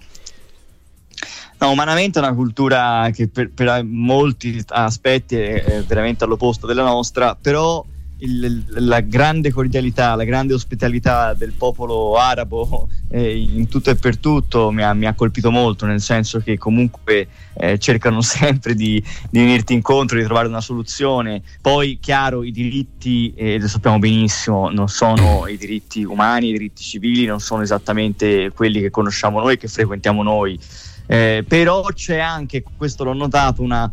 No, 1.61 1.71
umanamente 1.71 2.21
è 2.21 2.23
una 2.23 2.35
cultura 2.35 3.11
che 3.13 3.29
per, 3.29 3.51
per 3.53 3.83
molti 3.85 4.63
aspetti 4.69 5.37
è 5.37 5.83
veramente 5.87 6.23
all'opposto 6.23 6.67
della 6.67 6.85
nostra, 6.85 7.37
però 7.41 7.85
il, 8.19 8.65
la 8.69 9.01
grande 9.01 9.53
cordialità, 9.53 10.15
la 10.15 10.25
grande 10.25 10.55
ospitalità 10.55 11.35
del 11.35 11.53
popolo 11.53 12.17
arabo 12.17 12.89
eh, 13.11 13.37
in 13.37 13.69
tutto 13.69 13.91
e 13.91 13.95
per 13.95 14.19
tutto 14.19 14.71
mi 14.71 14.83
ha, 14.83 14.93
mi 14.95 15.07
ha, 15.07 15.15
colpito 15.15 15.51
molto, 15.51 15.87
nel 15.87 16.01
senso 16.01 16.41
che 16.41 16.59
comunque 16.59 17.29
eh, 17.55 17.79
cercano 17.79 18.21
sempre 18.23 18.75
di, 18.75 19.03
di, 19.31 19.39
venirti 19.39 19.73
incontro, 19.73 20.19
di 20.19 20.25
trovare 20.25 20.49
una 20.49 20.61
soluzione. 20.61 21.43
Poi, 21.61 21.99
chiaro, 22.01 22.43
i 22.43 22.51
diritti, 22.51 23.33
eh, 23.35 23.59
lo 23.59 23.69
sappiamo 23.69 23.99
benissimo, 23.99 24.71
non 24.71 24.89
sono 24.89 25.47
i 25.47 25.57
diritti 25.57 26.03
umani, 26.03 26.49
i 26.49 26.53
diritti 26.53 26.83
civili, 26.83 27.27
non 27.27 27.41
sono 27.41 27.63
esattamente 27.63 28.51
quelli 28.55 28.81
che 28.81 28.91
conosciamo 28.91 29.41
noi, 29.41 29.59
che 29.59 29.69
frequentiamo 29.69 30.23
noi. 30.23 30.59
Eh, 31.07 31.45
però 31.47 31.85
c'è 31.95 32.19
anche, 32.19 32.63
questo 32.77 33.05
l'ho 33.05 33.15
notato, 33.15 33.63
una, 33.63 33.91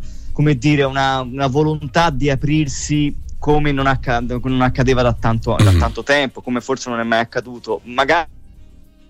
dire, 0.56 0.82
una, 0.82 1.20
una 1.20 1.46
volontà 1.46 2.10
di 2.10 2.28
aprirsi 2.28 3.24
come 3.46 3.70
non, 3.70 3.86
accade, 3.86 4.40
non 4.42 4.60
accadeva 4.60 5.02
da 5.02 5.12
tanto, 5.12 5.54
da 5.54 5.70
mm. 5.70 5.78
tanto, 5.78 6.02
tempo, 6.02 6.40
come 6.40 6.60
forse 6.60 6.90
non 6.90 6.98
è 6.98 7.04
mai 7.04 7.20
accaduto. 7.20 7.80
Magari 7.84 8.26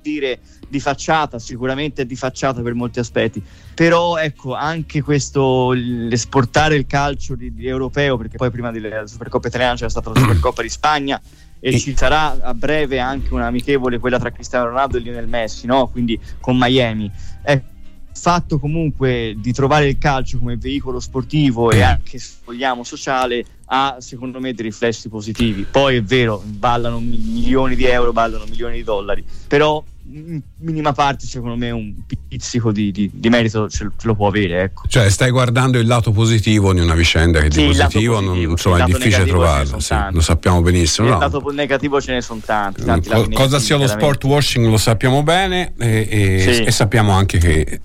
dire 0.03 0.41
di 0.69 0.79
facciata, 0.79 1.39
sicuramente 1.39 2.05
di 2.05 2.17
facciata 2.17 2.61
per 2.61 2.75
molti 2.75 2.99
aspetti, 2.99 3.43
però 3.73 4.19
ecco 4.19 4.53
anche 4.53 5.01
questo 5.01 5.73
l'esportare 5.73 6.75
il 6.75 6.85
calcio 6.85 7.35
di, 7.35 7.55
di 7.55 7.67
europeo, 7.67 8.19
perché 8.19 8.37
poi 8.37 8.51
prima 8.51 8.71
della 8.71 9.07
Supercoppa 9.07 9.49
italiana 9.49 9.75
c'era 9.75 9.89
stata 9.89 10.11
la 10.11 10.21
Supercoppa 10.21 10.61
di 10.61 10.69
Spagna 10.69 11.19
e 11.59 11.79
ci 11.79 11.97
sarà 11.97 12.39
a 12.39 12.53
breve 12.53 12.99
anche 12.99 13.33
un'amichevole 13.33 13.99
quella 13.99 14.19
tra 14.19 14.31
Cristiano 14.31 14.67
Ronaldo 14.67 14.99
e 14.99 15.01
Lionel 15.01 15.29
Messi, 15.29 15.65
no? 15.65 15.89
quindi 15.89 16.21
con 16.41 16.59
Miami. 16.59 17.11
Ecco 17.43 17.75
fatto 18.17 18.59
comunque 18.59 19.35
di 19.39 19.53
trovare 19.53 19.89
il 19.89 19.99
calcio 19.99 20.39
come 20.39 20.57
veicolo 20.57 21.01
sportivo 21.01 21.71
e 21.71 21.83
anche 21.83 22.19
se 22.19 22.37
vogliamo 22.45 22.83
sociale 22.83 23.45
ha 23.67 23.97
secondo 23.99 24.41
me 24.41 24.53
dei 24.53 24.67
riflessi 24.67 25.09
positivi. 25.09 25.67
Poi 25.69 25.97
è 25.97 26.03
vero, 26.03 26.43
ballano 26.45 27.01
milioni 27.01 27.75
di 27.75 27.85
euro, 27.85 28.13
ballano 28.13 28.45
milioni 28.49 28.77
di 28.77 28.85
dollari, 28.85 29.25
però 29.47 29.83
in 30.09 30.41
minima 30.59 30.93
parte 30.93 31.27
secondo 31.27 31.57
me 31.57 31.71
un 31.71 31.93
pizzico 32.07 32.71
di, 32.71 32.93
di, 32.93 33.11
di 33.13 33.29
merito 33.29 33.69
ce, 33.69 33.91
lo 34.03 34.15
può 34.15 34.29
avere 34.29 34.63
ecco. 34.63 34.83
cioè 34.87 35.11
stai 35.11 35.31
guardando 35.31 35.79
il 35.79 35.87
lato 35.87 36.13
positivo 36.13 36.73
di 36.73 36.79
una 36.79 36.95
vicenda 36.95 37.41
che 37.41 37.51
sì, 37.51 37.63
di 37.63 37.67
positivo, 37.67 38.15
positivo 38.15 38.21
non, 38.21 38.51
insomma, 38.53 38.79
è 38.79 38.85
difficile 38.85 39.27
trovarlo 39.27 39.81
sì, 39.81 39.97
lo 40.11 40.21
sappiamo 40.21 40.63
benissimo 40.63 41.09
il 41.09 41.19
lato 41.19 41.43
negativo 41.51 42.01
ce 42.01 42.13
ne 42.13 42.23
sono 42.23 42.41
tanti, 42.45 42.85
tanti 42.85 43.09
Co- 43.09 43.29
cosa 43.33 43.59
sia 43.59 43.77
lo 43.77 43.89
sport 43.89 44.23
washing 44.23 44.69
lo 44.69 44.77
sappiamo 44.77 45.25
bene 45.25 45.73
e, 45.77 46.07
e, 46.09 46.53
sì. 46.55 46.63
e 46.63 46.71
sappiamo 46.71 47.11
anche 47.11 47.39
che 47.39 47.81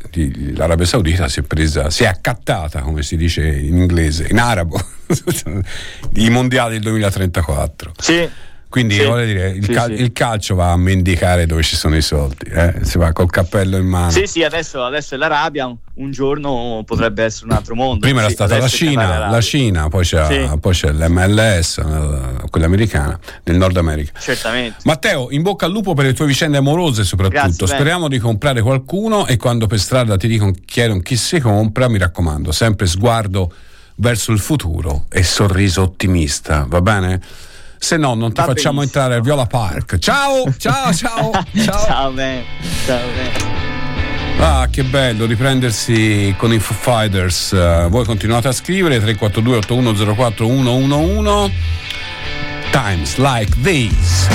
l'Arabia 0.53 0.85
Saudita 0.85 1.27
si 1.27 1.39
è 1.39 1.43
presa 1.43 1.89
si 1.89 2.03
è 2.03 2.07
accattata 2.07 2.81
come 2.81 3.01
si 3.01 3.17
dice 3.17 3.47
in 3.47 3.77
inglese 3.77 4.27
in 4.29 4.37
arabo 4.37 4.79
i 6.15 6.29
mondiali 6.29 6.73
del 6.73 6.83
2034 6.83 7.91
sì 7.97 8.29
quindi 8.71 8.95
sì, 8.95 9.03
voglio 9.03 9.25
dire, 9.25 9.49
il, 9.49 9.65
sì, 9.65 9.73
cal- 9.73 9.93
sì. 9.93 10.01
il, 10.01 10.13
calcio 10.13 10.55
va 10.55 10.71
a 10.71 10.77
mendicare 10.77 11.45
dove 11.45 11.61
ci 11.61 11.75
sono 11.75 11.97
i 11.97 12.01
soldi, 12.01 12.45
eh? 12.49 12.75
si 12.83 12.97
va 12.97 13.11
col 13.11 13.29
cappello 13.29 13.75
in 13.75 13.85
mano. 13.85 14.11
Sì, 14.11 14.25
sì, 14.27 14.43
adesso, 14.43 14.81
adesso 14.81 15.15
è 15.15 15.17
l'Arabia, 15.17 15.65
un, 15.65 15.75
un, 15.95 16.09
giorno 16.09 16.81
potrebbe 16.85 17.25
essere 17.25 17.47
un 17.47 17.51
altro 17.51 17.75
mondo. 17.75 17.99
Prima 17.99 18.21
era 18.21 18.29
stata 18.29 18.57
la 18.57 18.69
Cina, 18.69 19.27
la 19.29 19.41
Cina, 19.41 19.89
poi 19.89 20.05
c'è, 20.05 20.57
poi 20.57 20.73
c'è 20.73 20.89
l'MLS, 20.89 21.77
eh, 21.79 22.49
quella 22.49 22.67
americana, 22.67 23.19
del 23.43 23.57
Nord 23.57 23.75
America. 23.75 24.17
Certamente. 24.17 24.77
Matteo, 24.85 25.27
in 25.31 25.41
bocca 25.41 25.65
al 25.65 25.73
lupo 25.73 25.93
per 25.93 26.05
le 26.05 26.13
tue 26.13 26.25
vicende 26.25 26.55
amorose 26.55 27.03
soprattutto. 27.03 27.41
Grazie, 27.41 27.67
Speriamo 27.67 28.07
bene. 28.07 28.15
di 28.15 28.21
comprare 28.21 28.61
qualcuno 28.61 29.27
e 29.27 29.35
quando 29.35 29.67
per 29.67 29.79
strada 29.79 30.15
ti 30.15 30.29
dicono 30.29 30.53
chiedono 30.63 31.01
chi 31.01 31.17
si 31.17 31.41
compra, 31.41 31.89
mi 31.89 31.97
raccomando, 31.97 32.53
sempre 32.53 32.87
sguardo 32.87 33.51
verso 34.01 34.31
il 34.31 34.39
futuro 34.39 35.05
e 35.09 35.23
sorriso 35.23 35.83
ottimista, 35.83 36.65
va 36.67 36.81
bene? 36.81 37.21
se 37.77 37.97
no 37.97 38.13
non 38.13 38.31
ti 38.31 38.41
Va 38.41 38.47
facciamo 38.47 38.79
benissimo. 38.79 38.81
entrare 38.83 39.15
al 39.15 39.21
Viola 39.21 39.47
Park. 39.47 39.97
Ciao, 39.97 40.43
ciao, 40.57 40.93
ciao. 40.93 41.31
ciao, 41.63 41.85
ciao, 41.85 42.11
ben. 42.11 42.43
ciao 42.85 43.07
ben. 43.15 44.39
Ah, 44.39 44.67
che 44.69 44.83
bello 44.83 45.25
riprendersi 45.25 46.33
con 46.37 46.53
i 46.53 46.59
Foo 46.59 46.75
Fighters. 46.75 47.51
Uh, 47.51 47.89
voi 47.89 48.05
continuate 48.05 48.49
a 48.49 48.51
scrivere 48.51 48.99
342 48.99 49.57
8104 49.57 50.45
111 50.45 51.53
Times 52.71 53.17
like 53.17 53.51
these. 53.63 54.27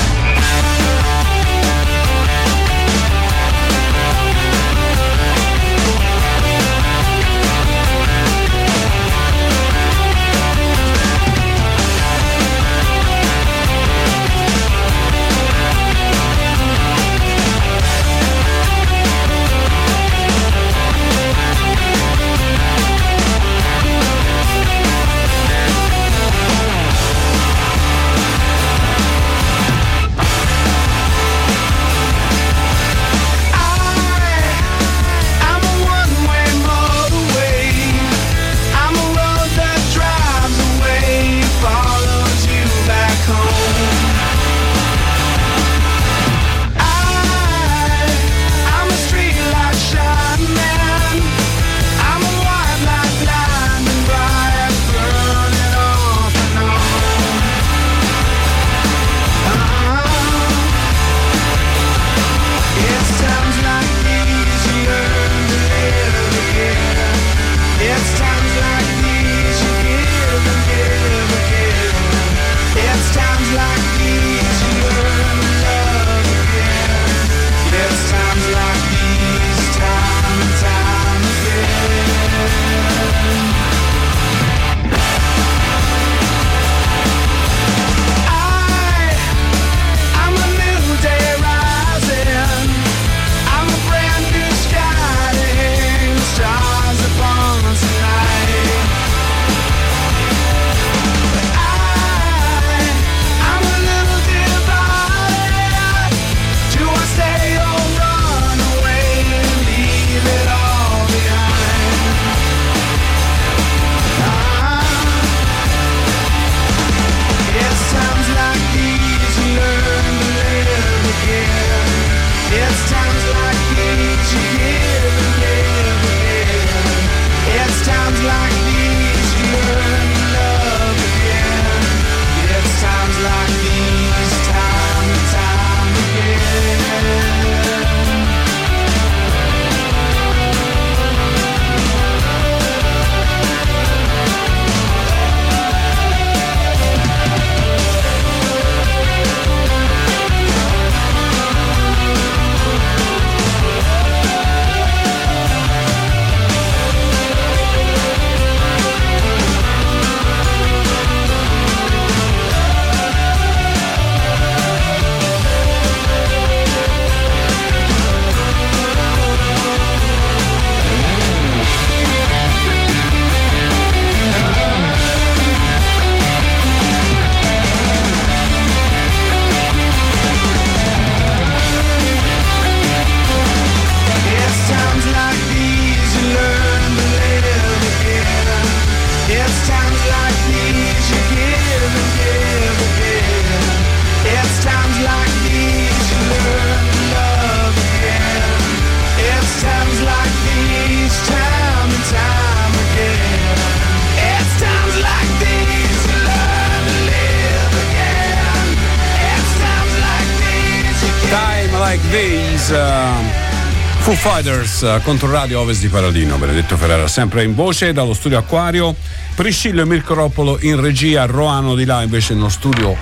Foo 214.37 214.43
Fighters 214.43 214.81
uh, 214.81 215.01
contro 215.01 215.31
Radio 215.31 215.61
Ovest 215.61 215.81
di 215.81 215.87
Paradino, 215.87 216.37
Benedetto 216.37 216.77
Ferrara 216.77 217.07
sempre 217.07 217.43
in 217.43 217.55
voce 217.55 217.91
dallo 217.91 218.13
studio 218.13 218.37
Acquario, 218.37 218.95
Priscillo 219.33 219.81
e 219.81 219.85
Mirko 219.85 220.13
Roppolo 220.13 220.59
in 220.61 220.79
regia, 220.79 221.25
Roano 221.25 221.73
di 221.73 221.85
là 221.85 222.03
invece 222.03 222.35
nello 222.35 222.49
studio, 222.49 222.95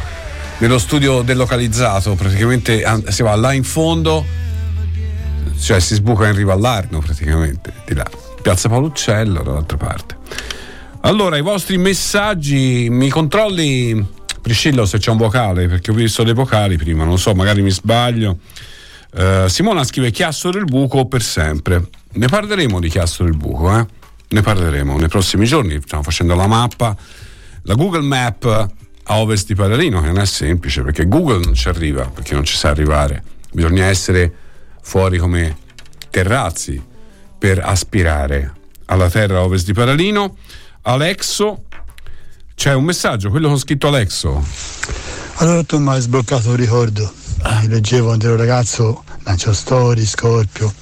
nello 0.60 0.80
studio 0.80 1.24
delocalizzato, 1.24 2.16
praticamente 2.16 2.86
si 3.10 3.22
va 3.22 3.36
là 3.36 3.52
in 3.52 3.64
fondo, 3.66 4.26
cioè 5.60 5.82
si 5.82 5.96
sbuca 5.96 6.26
in 6.28 6.36
riva 6.36 6.54
all'Arno 6.54 7.00
praticamente, 7.00 7.74
di 7.86 7.96
là, 7.96 8.06
Piazza 8.42 8.70
Paoluccello 8.70 9.44
dall'altra 9.44 9.78
parte. 9.78 10.16
Allora, 11.02 11.36
i 11.36 11.42
vostri 11.42 11.78
messaggi, 11.78 12.88
mi 12.90 13.10
controlli 13.10 14.08
Priscillo 14.42 14.86
se 14.86 15.00
c'è 15.00 15.12
un 15.12 15.18
vocale, 15.18 15.68
perché 15.68 15.92
ho 15.92 15.94
visto 15.94 16.24
dei 16.24 16.34
vocali 16.34 16.78
prima, 16.78 17.04
non 17.04 17.20
so, 17.20 17.34
magari 17.34 17.62
mi 17.62 17.72
sbaglio. 17.72 18.38
Uh, 19.18 19.48
Simona 19.48 19.86
scrive 19.86 20.12
Chiasso 20.12 20.50
del 20.50 20.66
Buco 20.66 21.06
per 21.06 21.22
sempre. 21.22 21.88
Ne 22.14 22.28
parleremo 22.28 22.82
di 22.82 22.90
Chiasso 22.90 23.24
del 23.24 23.38
Buco, 23.38 23.78
eh? 23.78 23.86
Ne 24.28 24.42
parleremo 24.42 24.98
nei 24.98 25.08
prossimi 25.08 25.46
giorni. 25.46 25.80
Stiamo 25.82 26.04
facendo 26.04 26.36
la 26.36 26.48
mappa, 26.48 26.94
la 27.62 27.74
Google 27.76 28.02
Map 28.02 28.70
a 29.04 29.18
ovest 29.18 29.48
di 29.48 29.56
Palerino, 29.56 30.02
che 30.02 30.08
non 30.08 30.20
è 30.20 30.26
semplice 30.26 30.82
perché 30.82 31.08
Google 31.08 31.40
non 31.46 31.54
ci 31.54 31.70
arriva, 31.70 32.06
perché 32.08 32.34
non 32.34 32.44
ci 32.44 32.58
sa 32.58 32.70
arrivare. 32.70 33.24
Bisogna 33.54 33.86
essere 33.86 34.34
fuori 34.82 35.18
come 35.18 35.56
terrazzi 36.10 36.84
per 37.38 37.62
aspirare 37.64 38.54
alla 38.86 39.10
terra 39.10 39.38
a 39.38 39.44
ovest 39.44 39.66
di 39.66 39.74
Paralino. 39.74 40.36
Alexo 40.82 41.64
c'è 42.54 42.74
un 42.74 42.84
messaggio, 42.84 43.30
quello 43.30 43.48
con 43.48 43.60
scritto 43.60 43.88
Alexo. 43.88 44.46
Allora 45.36 45.64
tu 45.64 45.78
mi 45.80 45.90
hai 45.90 46.02
sbloccato 46.02 46.50
un 46.50 46.56
ricordo. 46.58 47.24
Mi 47.48 47.68
leggevo 47.68 48.08
quando 48.08 48.26
ero 48.26 48.38
ragazzo 48.38 49.04
Lancia 49.24 49.54
Story, 49.54 50.04
Scorpio, 50.06 50.74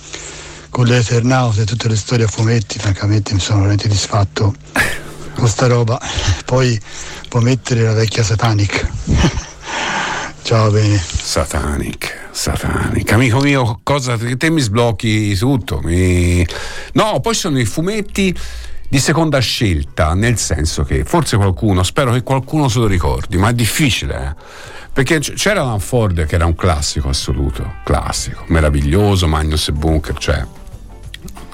con 0.69 0.85
le 0.85 0.97
Eternaute 0.97 1.61
e 1.61 1.65
tutte 1.65 1.89
le 1.89 1.95
storie 1.95 2.25
a 2.25 2.27
fumetti, 2.27 2.79
francamente 2.79 3.33
mi 3.33 3.39
sono 3.39 3.59
veramente 3.59 3.87
disfatto 3.89 4.55
con 5.35 5.47
sta 5.47 5.67
roba. 5.67 5.99
Poi 6.45 6.79
può 7.27 7.41
mettere 7.41 7.83
la 7.83 7.93
vecchia 7.93 8.23
Satanic. 8.23 8.87
Ciao 10.43 10.71
bene. 10.71 10.97
Satanic, 10.97 12.29
Satanic. 12.31 13.11
Amico 13.11 13.39
mio, 13.39 13.79
cosa 13.83 14.17
te 14.17 14.49
mi 14.49 14.61
sblocchi 14.61 15.35
tutto? 15.35 15.79
Mi... 15.83 16.45
No, 16.93 17.19
poi 17.19 17.33
sono 17.33 17.59
i 17.59 17.65
fumetti 17.65 18.33
di 18.93 18.99
seconda 18.99 19.39
scelta, 19.39 20.13
nel 20.13 20.37
senso 20.37 20.83
che 20.83 21.03
forse 21.03 21.35
qualcuno, 21.35 21.81
spero 21.81 22.11
che 22.11 22.21
qualcuno 22.21 22.67
se 22.67 22.77
lo 22.77 22.85
ricordi, 22.85 23.37
ma 23.37 23.49
è 23.49 23.53
difficile, 23.53 24.23
eh? 24.23 24.43
perché 24.93 25.17
c'era 25.17 25.61
Alan 25.61 25.79
Ford 25.79 26.27
che 26.27 26.35
era 26.35 26.45
un 26.45 26.53
classico 26.53 27.09
assoluto, 27.09 27.77
classico, 27.83 28.43
meraviglioso, 28.49 29.27
Magnus 29.27 29.69
e 29.69 29.71
Bunker, 29.71 30.15
cioè 30.19 30.45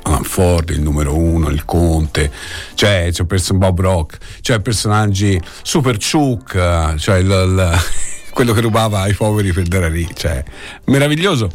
Alan 0.03 0.23
Ford, 0.23 0.71
il 0.71 0.81
numero 0.81 1.15
uno, 1.15 1.47
il 1.47 1.63
conte, 1.63 2.29
cioè 2.73 3.07
c'è 3.09 3.23
person 3.23 3.57
Bob 3.57 3.79
Rock, 3.79 4.17
cioè 4.41 4.59
personaggi 4.59 5.41
super 5.61 5.97
Chuck, 5.97 6.95
cioè 6.97 7.19
il, 7.19 7.25
il, 7.25 7.79
quello 8.35 8.51
che 8.51 8.59
rubava 8.59 8.99
ai 8.99 9.13
poveri 9.13 9.53
per 9.53 9.63
dare 9.63 9.89
lì, 9.89 10.05
cioè 10.13 10.43
meraviglioso. 10.87 11.49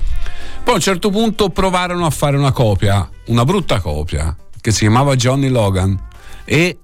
Poi 0.65 0.73
a 0.73 0.77
un 0.77 0.83
certo 0.83 1.11
punto 1.11 1.51
provarono 1.51 2.07
a 2.07 2.11
fare 2.11 2.39
una 2.39 2.53
copia, 2.53 3.07
una 3.27 3.45
brutta 3.45 3.81
copia, 3.81 4.35
che 4.65 4.73
si 4.73 4.79
chiamava 4.79 5.15
Johnny 5.15 5.51
Logan 5.51 5.95
e, 6.43 6.79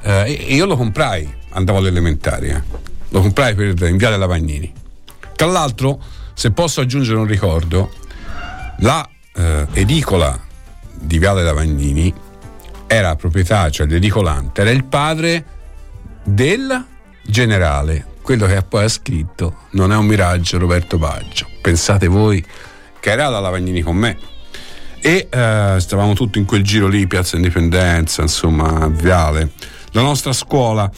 eh, 0.00 0.30
io 0.30 0.64
lo 0.64 0.74
comprai, 0.74 1.30
andavo 1.50 1.76
alle 1.76 1.88
elementari, 1.88 2.48
eh. 2.48 2.62
lo 3.10 3.20
comprai 3.20 3.54
per 3.54 3.90
inviare 3.90 4.16
Lavagnini. 4.16 4.72
Tra 5.36 5.46
l'altro, 5.46 6.02
se 6.32 6.50
posso 6.52 6.80
aggiungere 6.80 7.18
un 7.18 7.26
ricordo, 7.26 7.92
la 8.78 9.06
eh, 9.34 9.66
edicola 9.74 10.40
di 10.94 11.18
Viale 11.18 11.42
Lavagnini 11.42 12.10
era 12.86 13.14
proprietà, 13.16 13.68
cioè 13.68 13.86
l'edicolante, 13.86 14.62
era 14.62 14.70
il 14.70 14.84
padre 14.84 15.44
del 16.24 16.86
generale, 17.26 18.14
quello 18.22 18.46
che 18.46 18.62
poi 18.62 18.84
ha 18.84 18.88
scritto 18.88 19.56
Non 19.72 19.92
è 19.92 19.96
un 19.96 20.06
miraggio 20.06 20.56
Roberto 20.56 20.96
Baggio. 20.96 21.46
Pensate 21.60 22.06
voi 22.06 22.42
che 22.98 23.10
era 23.10 23.28
la 23.28 23.40
Lavagnini 23.40 23.82
con 23.82 23.96
me 23.96 24.29
e 25.00 25.28
eh, 25.30 25.76
stavamo 25.78 26.14
tutti 26.14 26.38
in 26.38 26.44
quel 26.44 26.62
giro 26.62 26.86
lì, 26.86 27.06
Piazza 27.06 27.36
Indipendenza, 27.36 28.22
insomma, 28.22 28.86
Viale. 28.88 29.52
La 29.92 30.02
nostra 30.02 30.32
scuola 30.32 30.90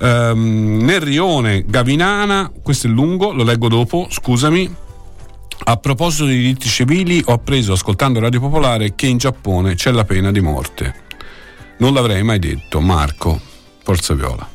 ehm, 0.00 0.82
nel 0.82 1.00
rione 1.00 1.64
Gavinana, 1.66 2.50
questo 2.62 2.86
è 2.86 2.90
lungo, 2.90 3.32
lo 3.32 3.44
leggo 3.44 3.68
dopo, 3.68 4.06
scusami. 4.10 4.76
A 5.64 5.76
proposito 5.76 6.24
di 6.24 6.36
diritti 6.36 6.68
civili, 6.68 7.22
ho 7.24 7.32
appreso 7.34 7.72
ascoltando 7.72 8.18
Radio 8.18 8.40
Popolare 8.40 8.94
che 8.96 9.06
in 9.06 9.18
Giappone 9.18 9.74
c'è 9.74 9.92
la 9.92 10.04
pena 10.04 10.32
di 10.32 10.40
morte. 10.40 10.94
Non 11.78 11.94
l'avrei 11.94 12.22
mai 12.24 12.40
detto, 12.40 12.80
Marco, 12.80 13.40
Forza 13.82 14.14
Viola. 14.14 14.48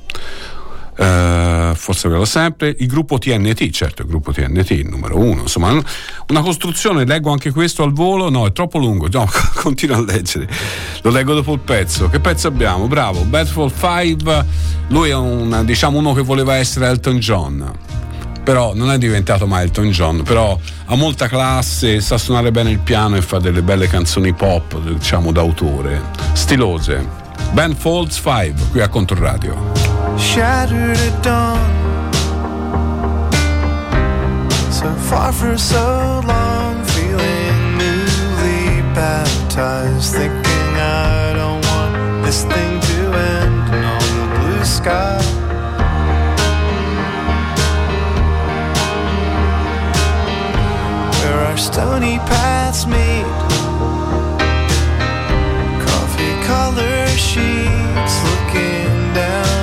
Uh, 0.98 1.76
forse 1.76 2.10
ve 2.10 2.16
lo 2.16 2.26
sempre, 2.26 2.76
il 2.80 2.88
gruppo 2.88 3.20
TNT, 3.20 3.70
certo 3.70 4.02
il 4.02 4.08
gruppo 4.08 4.32
TNT, 4.32 4.72
il 4.72 4.88
numero 4.88 5.20
uno, 5.20 5.42
insomma 5.42 5.80
una 6.30 6.42
costruzione, 6.42 7.06
leggo 7.06 7.32
anche 7.32 7.52
questo 7.52 7.84
al 7.84 7.94
volo, 7.94 8.32
no 8.32 8.48
è 8.48 8.52
troppo 8.52 8.80
lungo, 8.80 9.08
no, 9.12 9.30
continuo 9.62 9.98
a 9.98 10.02
leggere, 10.02 10.50
lo 11.04 11.12
leggo 11.12 11.36
dopo 11.36 11.54
il 11.54 11.60
pezzo, 11.60 12.10
che 12.10 12.20
pezzo 12.20 12.48
abbiamo? 12.48 12.88
Bravo, 12.88 13.22
Battle 13.26 13.72
5, 13.72 14.46
lui 14.88 15.10
è 15.10 15.16
un, 15.16 15.62
diciamo 15.66 16.00
uno 16.00 16.14
che 16.14 16.24
voleva 16.24 16.56
essere 16.56 16.88
Elton 16.88 17.20
John, 17.20 17.72
però 18.44 18.74
non 18.74 18.90
è 18.90 18.98
diventato 18.98 19.46
mai 19.46 19.66
Elton 19.66 19.92
John, 19.92 20.24
però 20.24 20.58
ha 20.86 20.96
molta 20.96 21.28
classe, 21.28 22.02
sa 22.02 22.18
suonare 22.18 22.50
bene 22.52 22.72
il 22.72 22.80
piano 22.80 23.18
e 23.18 23.22
fa 23.22 23.38
delle 23.38 23.62
belle 23.62 23.88
canzoni 23.88 24.34
pop, 24.34 24.80
diciamo 24.80 25.32
d'autore, 25.32 26.02
stilose. 26.34 27.26
Ben 27.52 27.76
Folds 27.76 28.16
5 28.16 28.54
qui 28.72 28.82
a 28.82 28.88
Controradio. 28.88 29.97
Shattered 30.20 30.98
at 30.98 31.24
dawn. 31.24 31.78
So 34.72 34.94
far 35.10 35.32
for 35.32 35.58
so 35.58 36.22
long, 36.26 36.84
feeling 36.86 37.78
newly 37.78 38.82
baptized, 38.94 40.14
thinking 40.14 40.72
I 40.76 41.34
don't 41.34 41.66
want 41.66 42.26
this 42.26 42.44
thing 42.44 42.80
to 42.80 43.00
end. 43.14 43.74
And 43.76 43.86
all 43.86 44.08
the 44.18 44.28
blue 44.40 44.66
sky. 44.66 45.22
Where 51.22 51.40
our 51.46 51.58
stony 51.58 52.18
paths 52.20 52.86
meet, 52.88 53.26
coffee 55.88 56.36
color 56.46 57.08
sheets 57.08 58.16
looking 58.24 59.14
down. 59.14 59.58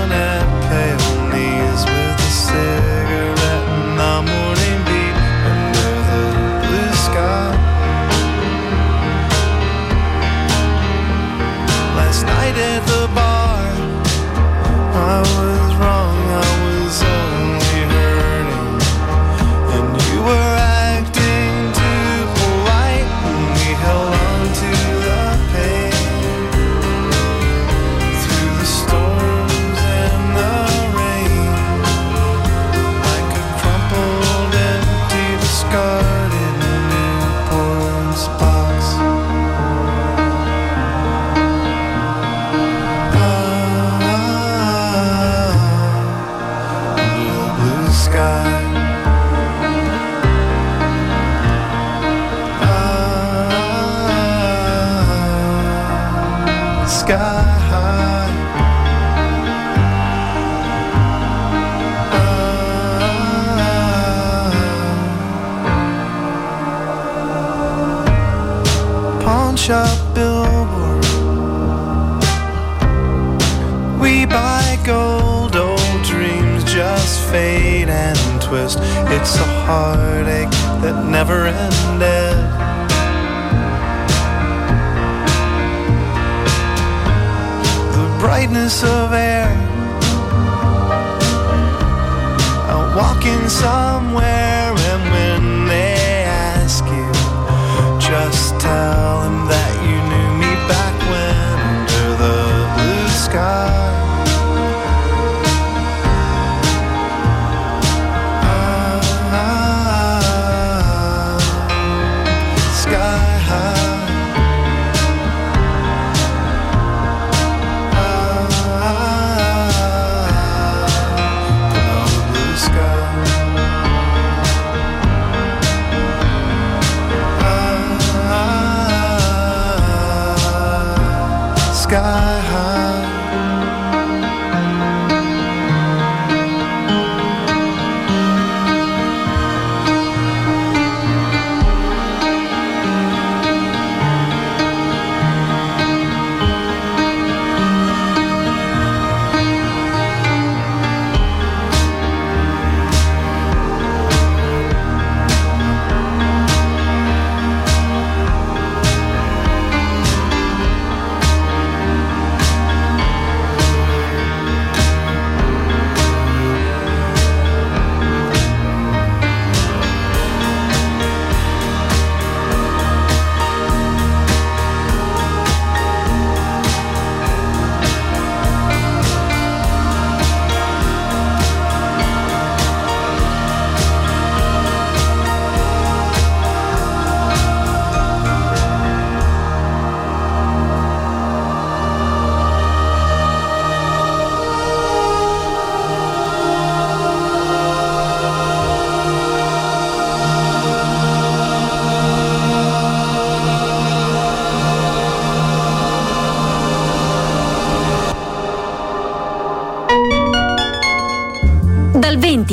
I 15.06 15.20
was 15.20 15.63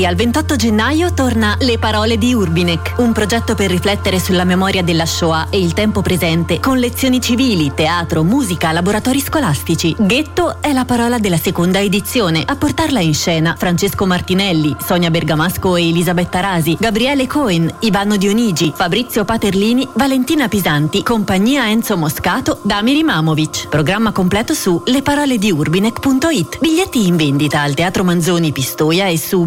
20 0.02 0.06
al 0.06 0.16
28 0.16 0.56
gennaio 0.56 1.14
torna 1.14 1.56
Le 1.60 1.78
parole 1.78 2.18
di 2.18 2.34
Urbinek, 2.34 2.96
un 2.98 3.12
progetto 3.12 3.56
per 3.56 3.70
riflettere 3.70 4.20
sulla 4.20 4.44
memoria 4.44 4.82
della 4.82 5.06
Shoah 5.06 5.48
e 5.50 5.60
il 5.60 5.74
tempo 5.74 6.02
presente, 6.02 6.60
con 6.60 6.78
lezioni 6.78 7.22
civili, 7.22 7.72
teatro, 7.76 8.24
musica, 8.24 8.72
laboratori 8.72 9.20
scolastici. 9.20 9.96
Ghetto 9.98 10.62
è 10.62 10.74
la 10.74 10.86
parola 10.86 11.20
della 11.20 11.38
seconda 11.38 11.80
edizione. 11.80 12.44
A 12.46 12.56
portarla 12.56 13.00
in 13.00 13.14
scena 13.14 13.56
Francesco 13.58 14.06
Martinelli, 14.06 14.76
Sonia 14.84 15.12
Bergamasco 15.12 15.76
e 15.76 15.90
Elisabetta 15.90 16.40
Rasi, 16.40 16.78
Gabriele 16.80 17.28
Cohen, 17.28 17.72
Ivano 17.80 18.18
Dionigi, 18.18 18.74
Fabrizio 18.76 19.26
Paterlini, 19.26 19.88
Valentina 19.94 20.48
Pisanti, 20.48 21.04
compagnia 21.04 21.70
Enzo 21.70 21.98
Moscato, 21.98 22.60
Damiri 22.64 23.04
Mamovic. 23.04 23.68
Programma 23.68 24.12
completo 24.12 24.54
su 24.54 24.82
leparolediurbinek.it. 24.86 26.60
Biglietti 26.60 27.06
in 27.06 27.18
vendita 27.18 27.62
al 27.62 27.74
Teatro 27.74 28.04
Manzoni 28.04 28.52
Pistoia 28.52 29.08
e 29.08 29.18
su 29.18 29.46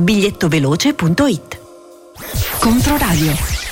bigliettoveloce.it. 0.48 1.58
Controradio. 2.60 3.63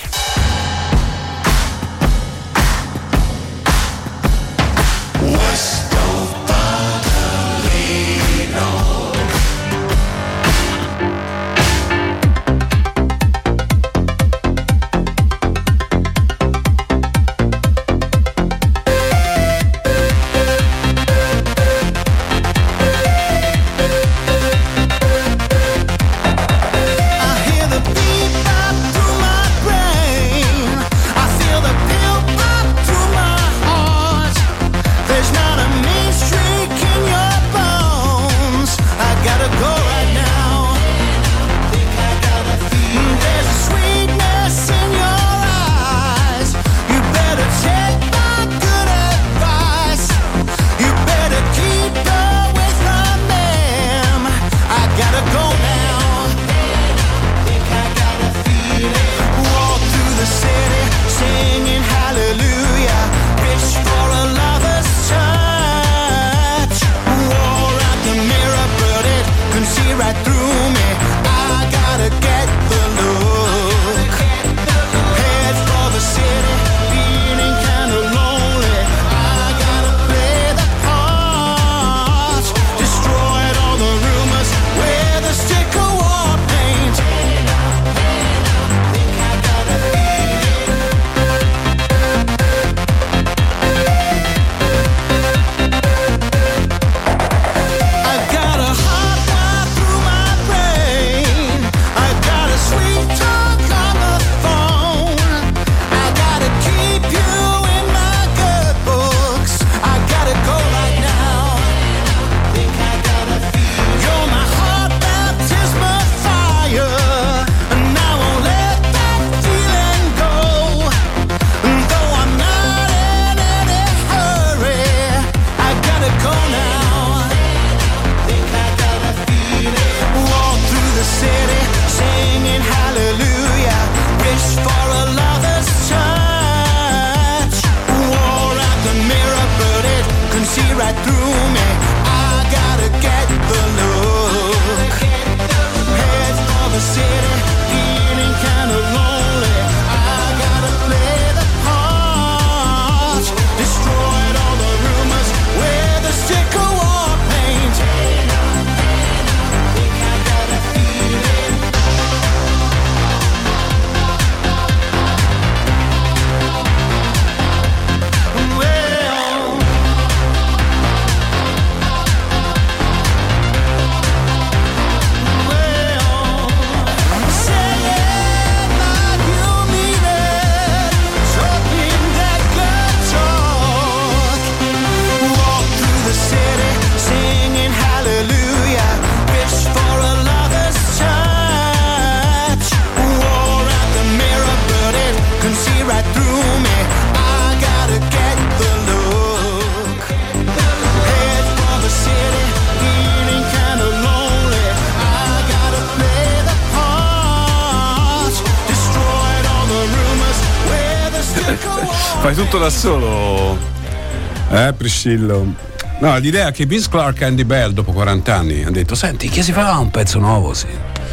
Priscillo. 214.83 215.55
No, 216.01 216.19
l'idea 216.19 216.51
che 216.51 216.67
Vince 216.67 216.89
Clark 216.89 217.21
e 217.21 217.27
Andy 217.27 217.45
Bell 217.45 217.71
dopo 217.71 217.93
40 217.93 218.35
anni 218.35 218.63
hanno 218.63 218.73
detto: 218.73 218.97
Senti, 218.97 219.29
che 219.29 219.41
si 219.43 219.53
fa 219.53 219.79
un 219.79 219.91
pezzo 219.91 220.19
nuovo? 220.19 220.55
Sì. 220.55 220.67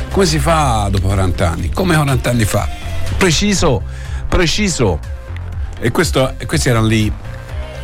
Come 0.10 0.26
si 0.26 0.40
fa 0.40 0.88
dopo 0.90 1.06
40 1.06 1.50
anni? 1.50 1.70
Come 1.70 1.94
40 1.94 2.30
anni 2.32 2.46
fa? 2.46 2.68
Preciso, 3.16 3.84
preciso. 4.28 5.00
E, 5.80 5.92
questo, 5.92 6.34
questi 6.48 6.70
erano 6.70 6.88
lì 6.88 7.12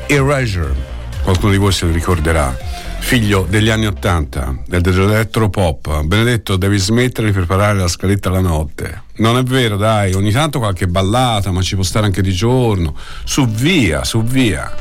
Erasure. 0.08 0.74
Qualcuno 1.22 1.52
di 1.52 1.58
voi 1.58 1.72
se 1.72 1.86
lo 1.86 1.92
ricorderà. 1.92 2.58
Figlio 2.98 3.46
degli 3.48 3.70
anni 3.70 3.86
80, 3.86 4.64
del 4.66 4.82
dell'elettropop. 4.82 6.02
Benedetto, 6.02 6.56
devi 6.56 6.80
smettere 6.80 7.28
di 7.28 7.34
preparare 7.34 7.78
la 7.78 7.88
scaletta 7.88 8.32
la 8.32 8.40
notte. 8.40 9.04
Non 9.18 9.38
è 9.38 9.44
vero, 9.44 9.78
dai, 9.78 10.14
ogni 10.14 10.32
tanto 10.32 10.58
qualche 10.58 10.88
ballata, 10.88 11.52
ma 11.52 11.62
ci 11.62 11.76
può 11.76 11.84
stare 11.84 12.08
anche 12.08 12.24
di 12.24 12.34
giorno. 12.34 12.96
Su 13.24 13.48
via, 13.48 14.04
su 14.04 14.24
via. 14.24 14.74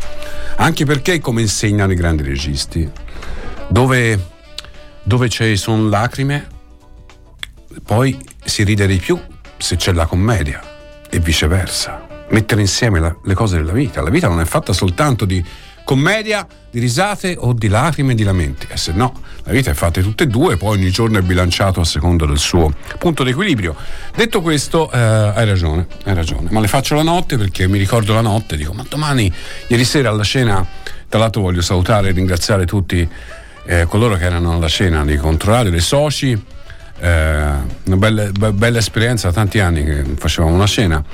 Anche 0.57 0.85
perché, 0.85 1.21
come 1.21 1.41
insegnano 1.43 1.93
i 1.93 1.97
grandi 1.97 2.23
registi, 2.23 2.91
dove, 3.69 4.19
dove 5.03 5.29
ci 5.29 5.57
sono 5.57 5.89
lacrime, 5.89 6.47
poi 7.85 8.19
si 8.45 8.63
ride 8.63 8.87
di 8.87 8.97
più 8.97 9.21
se 9.57 9.77
c'è 9.77 9.93
la 9.93 10.07
commedia 10.07 10.63
e 11.11 11.19
viceversa. 11.19 12.07
Mettere 12.31 12.61
insieme 12.61 13.01
la- 13.01 13.15
le 13.23 13.35
cose 13.35 13.57
della 13.57 13.73
vita. 13.73 14.01
La 14.01 14.11
vita 14.11 14.29
non 14.29 14.41
è 14.41 14.45
fatta 14.45 14.73
soltanto 14.73 15.25
di 15.25 15.45
commedia, 15.85 16.47
di 16.71 16.79
risate 16.79 17.37
o 17.39 17.53
di 17.53 17.69
lacrime 17.69 18.13
e 18.13 18.15
di 18.15 18.23
lamenti. 18.23 18.67
E 18.71 18.77
se 18.77 18.93
no, 18.93 19.21
la 19.47 19.53
vita 19.53 19.71
è 19.71 19.75
fatta 19.75 20.01
di 20.01 20.07
tutte 20.07 20.25
e 20.25 20.27
due, 20.27 20.57
poi 20.57 20.79
ogni 20.79 20.91
giorno 20.91 21.19
è 21.19 21.21
bilanciato 21.21 21.81
a 21.81 21.85
seconda 21.85 22.25
del 22.25 22.39
suo 22.39 22.73
punto 22.99 23.23
di 23.25 23.31
equilibrio. 23.31 23.77
Detto 24.15 24.41
questo, 24.41 24.91
eh, 24.91 24.99
hai 24.99 25.45
ragione, 25.45 25.87
hai 26.05 26.15
ragione. 26.15 26.49
Ma 26.51 26.61
le 26.61 26.69
faccio 26.69 26.95
la 26.95 27.03
notte 27.03 27.37
perché 27.37 27.69
mi 27.69 27.77
ricordo 27.77 28.15
la 28.15 28.23
notte, 28.23 28.57
dico, 28.57 28.73
ma 28.73 28.87
domani, 28.89 29.31
ieri 29.67 29.85
sera 29.85 30.09
alla 30.09 30.25
cena, 30.25 30.67
tra 31.09 31.19
l'altro 31.19 31.43
voglio 31.43 31.61
salutare 31.61 32.09
e 32.09 32.13
ringraziare 32.13 32.65
tutti 32.65 33.07
eh, 33.67 33.85
coloro 33.85 34.17
che 34.17 34.25
erano 34.25 34.55
alla 34.55 34.69
cena 34.69 35.05
di 35.05 35.17
Controradio, 35.17 35.71
dei 35.71 35.81
soci, 35.81 36.33
eh, 37.01 37.09
una 37.85 37.97
bella, 37.97 38.31
be- 38.33 38.53
bella 38.53 38.79
esperienza, 38.79 39.31
tanti 39.31 39.59
anni 39.59 39.85
che 39.85 40.05
facevamo 40.17 40.55
una 40.55 40.67
cena. 40.67 41.05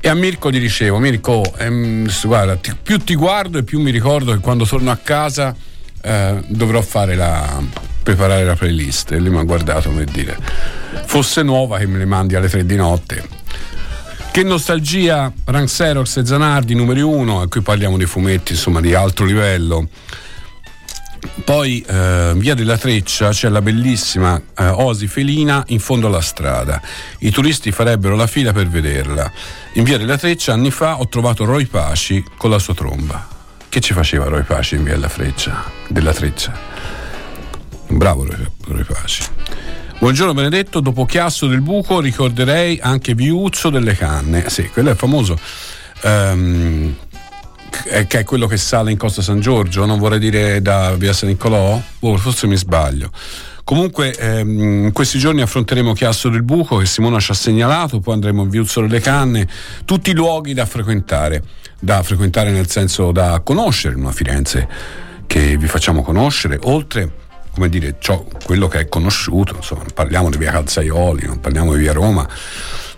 E 0.00 0.08
a 0.08 0.14
Mirko 0.14 0.50
gli 0.50 0.58
dicevo, 0.58 0.98
Mirko, 0.98 1.44
ehm, 1.56 2.10
guarda, 2.24 2.56
ti- 2.56 2.74
più 2.82 2.98
ti 2.98 3.14
guardo 3.14 3.58
e 3.58 3.62
più 3.62 3.80
mi 3.80 3.92
ricordo 3.92 4.32
che 4.32 4.40
quando 4.40 4.64
torno 4.64 4.90
a 4.90 4.96
casa 4.96 5.54
eh, 6.00 6.42
dovrò 6.46 6.80
fare 6.80 7.14
la, 7.14 7.62
preparare 8.02 8.44
la 8.44 8.56
playlist. 8.56 9.12
E 9.12 9.18
lui 9.18 9.30
mi 9.30 9.38
ha 9.38 9.44
guardato 9.44 9.90
per 9.90 10.04
dire, 10.04 10.36
fosse 11.06 11.42
nuova 11.42 11.78
che 11.78 11.86
me 11.86 11.98
le 11.98 12.06
mandi 12.06 12.34
alle 12.34 12.48
tre 12.48 12.64
di 12.64 12.76
notte. 12.76 13.38
Che 14.30 14.42
nostalgia, 14.44 15.32
Rank 15.44 15.66
Xerox 15.66 16.18
e 16.18 16.26
Zanardi 16.26 16.74
numeri 16.74 17.00
uno, 17.00 17.42
e 17.42 17.48
qui 17.48 17.62
parliamo 17.62 17.96
di 17.96 18.06
fumetti 18.06 18.52
insomma 18.52 18.80
di 18.80 18.94
alto 18.94 19.24
livello. 19.24 19.88
Poi 21.44 21.84
eh, 21.86 22.32
via 22.36 22.54
della 22.54 22.78
Treccia 22.78 23.30
c'è 23.30 23.48
la 23.48 23.60
bellissima 23.60 24.40
eh, 24.56 24.68
Osi 24.68 25.06
Felina 25.06 25.64
in 25.68 25.80
fondo 25.80 26.06
alla 26.06 26.20
strada. 26.20 26.80
I 27.18 27.30
turisti 27.30 27.72
farebbero 27.72 28.14
la 28.14 28.26
fila 28.26 28.52
per 28.52 28.68
vederla. 28.68 29.30
In 29.74 29.84
via 29.84 29.98
della 29.98 30.16
Treccia 30.16 30.52
anni 30.52 30.70
fa 30.70 30.98
ho 30.98 31.08
trovato 31.08 31.44
Roy 31.44 31.66
Paci 31.66 32.24
con 32.36 32.50
la 32.50 32.58
sua 32.58 32.74
tromba. 32.74 33.39
Che 33.70 33.80
ci 33.80 33.92
faceva 33.92 34.24
Roy 34.24 34.42
Paci 34.42 34.74
in 34.74 34.82
via 34.82 34.94
della, 34.94 35.08
Freccia, 35.08 35.62
della 35.86 36.12
Treccia? 36.12 36.52
Bravo 37.86 38.26
Roy, 38.26 38.82
Paci. 38.82 39.22
Buongiorno 40.00 40.34
Benedetto, 40.34 40.80
dopo 40.80 41.04
Chiasso 41.04 41.46
del 41.46 41.60
Buco 41.60 42.00
ricorderei 42.00 42.80
anche 42.82 43.14
Viuzzo 43.14 43.70
delle 43.70 43.94
Canne. 43.94 44.50
Sì, 44.50 44.68
quello 44.70 44.90
è 44.90 44.96
famoso. 44.96 45.38
Eh, 46.02 46.96
che 48.08 48.18
è 48.18 48.24
quello 48.24 48.48
che 48.48 48.56
sale 48.56 48.90
in 48.90 48.96
Costa 48.96 49.22
San 49.22 49.38
Giorgio, 49.38 49.86
non 49.86 50.00
vorrei 50.00 50.18
dire 50.18 50.60
da 50.60 50.96
via 50.96 51.12
San 51.12 51.28
Nicolò, 51.28 51.80
oh, 52.00 52.16
forse 52.16 52.48
mi 52.48 52.56
sbaglio. 52.56 53.12
Comunque 53.62 54.12
ehm, 54.16 54.86
in 54.86 54.92
questi 54.92 55.16
giorni 55.16 55.42
affronteremo 55.42 55.92
Chiasso 55.92 56.28
del 56.28 56.42
Buco 56.42 56.78
che 56.78 56.86
Simona 56.86 57.20
ci 57.20 57.30
ha 57.30 57.34
segnalato, 57.34 58.00
poi 58.00 58.14
andremo 58.14 58.42
in 58.42 58.48
Viuzzo 58.48 58.80
delle 58.80 58.98
Canne, 58.98 59.46
tutti 59.84 60.10
i 60.10 60.14
luoghi 60.14 60.54
da 60.54 60.66
frequentare, 60.66 61.40
da 61.80 62.02
frequentare 62.02 62.50
nel 62.50 62.68
senso 62.68 63.10
da 63.10 63.40
conoscere 63.42 63.96
una 63.96 64.12
Firenze 64.12 64.68
che 65.26 65.56
vi 65.56 65.66
facciamo 65.66 66.02
conoscere, 66.02 66.58
oltre 66.62 67.18
come 67.52 67.68
dire, 67.68 67.96
ciò, 67.98 68.24
quello 68.44 68.68
che 68.68 68.80
è 68.80 68.88
conosciuto, 68.88 69.56
insomma, 69.56 69.84
parliamo 69.92 70.30
di 70.30 70.38
via 70.38 70.52
Calzaioli, 70.52 71.26
non 71.26 71.40
parliamo 71.40 71.72
di 71.72 71.80
via 71.80 71.92
Roma, 71.92 72.26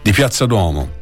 di 0.03 0.13
Piazza 0.13 0.47
Duomo. 0.47 1.01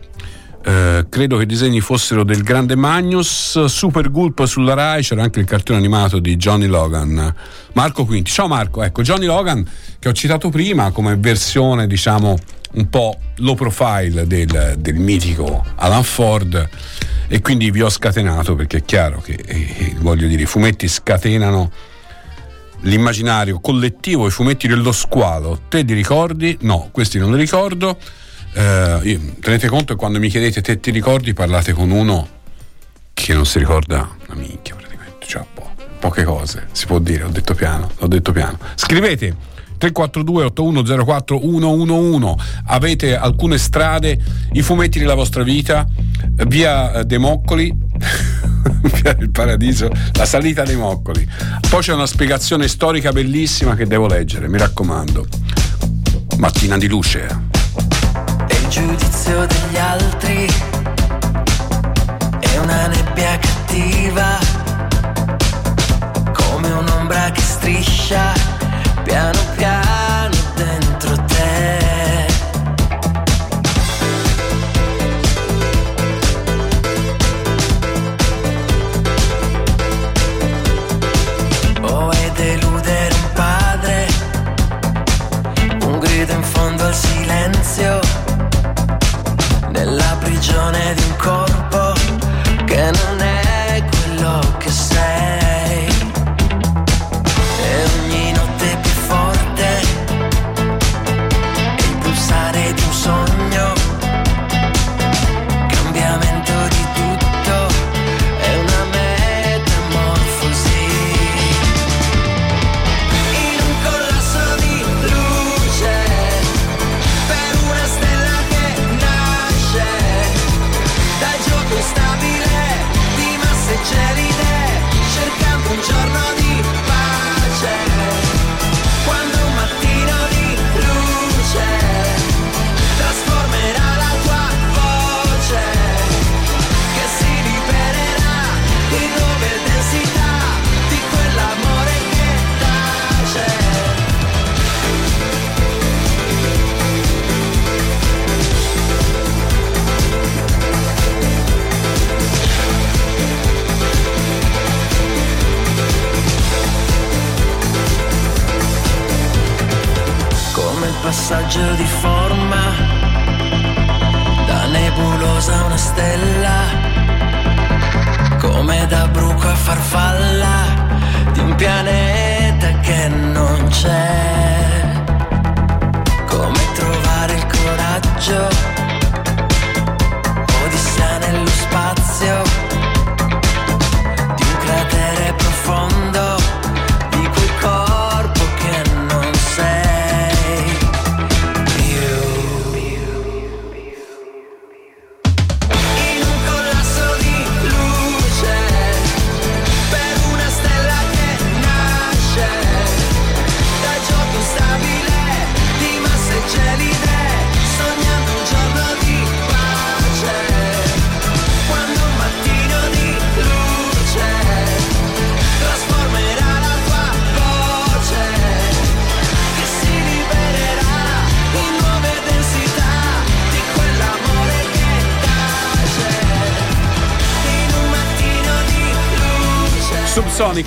Eh, 0.62 1.06
credo 1.08 1.36
che 1.36 1.44
i 1.44 1.46
disegni 1.46 1.80
fossero 1.80 2.22
del 2.22 2.42
grande 2.42 2.76
Magnus, 2.76 3.64
Super 3.64 4.10
Gulp 4.10 4.44
sulla 4.44 4.74
Rai, 4.74 5.02
c'era 5.02 5.22
anche 5.22 5.40
il 5.40 5.46
cartone 5.46 5.78
animato 5.78 6.18
di 6.18 6.36
Johnny 6.36 6.66
Logan. 6.66 7.34
Marco 7.72 8.04
Quinti, 8.04 8.30
ciao 8.30 8.46
Marco, 8.46 8.82
ecco 8.82 9.02
Johnny 9.02 9.26
Logan 9.26 9.66
che 9.98 10.08
ho 10.08 10.12
citato 10.12 10.48
prima 10.50 10.90
come 10.90 11.16
versione 11.16 11.86
diciamo 11.86 12.36
un 12.72 12.88
po' 12.88 13.18
low 13.36 13.54
profile 13.54 14.26
del, 14.26 14.76
del 14.78 14.94
mitico 14.94 15.64
Alan 15.76 16.04
Ford 16.04 16.68
e 17.32 17.40
quindi 17.40 17.70
vi 17.70 17.80
ho 17.80 17.88
scatenato 17.88 18.56
perché 18.56 18.78
è 18.78 18.84
chiaro 18.84 19.20
che 19.20 19.38
eh, 19.46 19.94
voglio 19.98 20.26
dire 20.26 20.42
i 20.42 20.46
fumetti 20.46 20.88
scatenano 20.88 21.70
l'immaginario 22.80 23.60
collettivo, 23.60 24.26
i 24.26 24.32
fumetti 24.32 24.66
dello 24.66 24.90
squalo. 24.90 25.60
Te 25.68 25.82
li 25.82 25.94
ricordi? 25.94 26.58
No, 26.62 26.88
questi 26.90 27.18
non 27.18 27.30
li 27.30 27.38
ricordo. 27.38 27.96
Eh, 28.52 29.36
tenete 29.40 29.68
conto 29.68 29.92
che 29.92 29.98
quando 30.00 30.18
mi 30.18 30.28
chiedete 30.28 30.60
te 30.60 30.80
ti 30.80 30.90
ricordi 30.90 31.32
parlate 31.32 31.72
con 31.72 31.92
uno 31.92 32.28
che 33.14 33.32
non 33.32 33.46
si 33.46 33.60
ricorda 33.60 34.10
una 34.26 34.36
minchia 34.36 34.74
praticamente, 34.74 35.24
cioè 35.24 35.44
po- 35.54 35.70
poche 36.00 36.24
cose, 36.24 36.66
si 36.72 36.86
può 36.86 36.98
dire, 36.98 37.22
ho 37.22 37.28
detto 37.28 37.54
piano, 37.54 37.92
ho 38.00 38.08
detto 38.08 38.32
piano. 38.32 38.58
Scrivete 38.74 39.36
342 39.80 40.44
8104 40.44 41.40
111 41.40 42.34
avete 42.66 43.16
alcune 43.16 43.56
strade, 43.56 44.18
i 44.52 44.60
fumetti 44.60 44.98
della 44.98 45.14
vostra 45.14 45.42
vita, 45.42 45.86
via 46.46 46.92
eh, 46.92 47.04
De 47.06 47.16
Moccoli, 47.16 47.72
via 49.00 49.14
del 49.14 49.30
Paradiso, 49.30 49.90
la 50.12 50.26
salita 50.26 50.64
dei 50.64 50.76
Moccoli. 50.76 51.26
Poi 51.70 51.80
c'è 51.80 51.94
una 51.94 52.06
spiegazione 52.06 52.68
storica 52.68 53.10
bellissima 53.10 53.74
che 53.74 53.86
devo 53.86 54.06
leggere, 54.06 54.48
mi 54.48 54.58
raccomando. 54.58 55.26
Mattina 56.36 56.76
di 56.76 56.86
luce. 56.86 57.26
E 58.48 58.54
il 58.54 58.68
giudizio 58.68 59.46
degli 59.46 59.78
altri 59.78 60.46
è 62.38 62.58
una 62.58 62.86
nebbia 62.86 63.38
cattiva, 63.38 64.38
come 66.34 66.70
un'ombra 66.70 67.30
che 67.30 67.40
striscia 67.40 68.59
piano 69.10 69.40
piano 69.56 70.36
dentro 70.54 71.16
te. 71.24 72.26
Vuoi 81.80 82.30
deludere 82.36 83.14
un 83.14 83.32
padre, 83.34 84.06
un 85.82 85.98
grido 85.98 86.32
in 86.32 86.42
fondo 86.44 86.84
al 86.84 86.94
silenzio, 86.94 87.98
nella 89.70 90.16
prigione 90.20 90.94
di 90.94 91.02
un 91.02 91.16
corpo. 91.16 91.69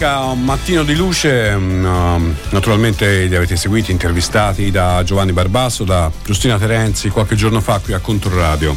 Subsonica, 0.03 0.19
un 0.19 0.43
mattino 0.43 0.83
di 0.83 0.95
luce, 0.95 1.55
mm, 1.55 1.85
um, 1.85 2.35
naturalmente 2.49 3.25
li 3.25 3.35
avete 3.35 3.55
seguiti, 3.55 3.91
intervistati 3.91 4.69
da 4.69 5.01
Giovanni 5.03 5.31
Barbasso, 5.31 5.85
da 5.85 6.11
Giustina 6.25 6.57
Terenzi 6.57 7.07
qualche 7.09 7.35
giorno 7.35 7.61
fa 7.61 7.79
qui 7.79 7.93
a 7.93 7.99
Controradio. 7.99 8.75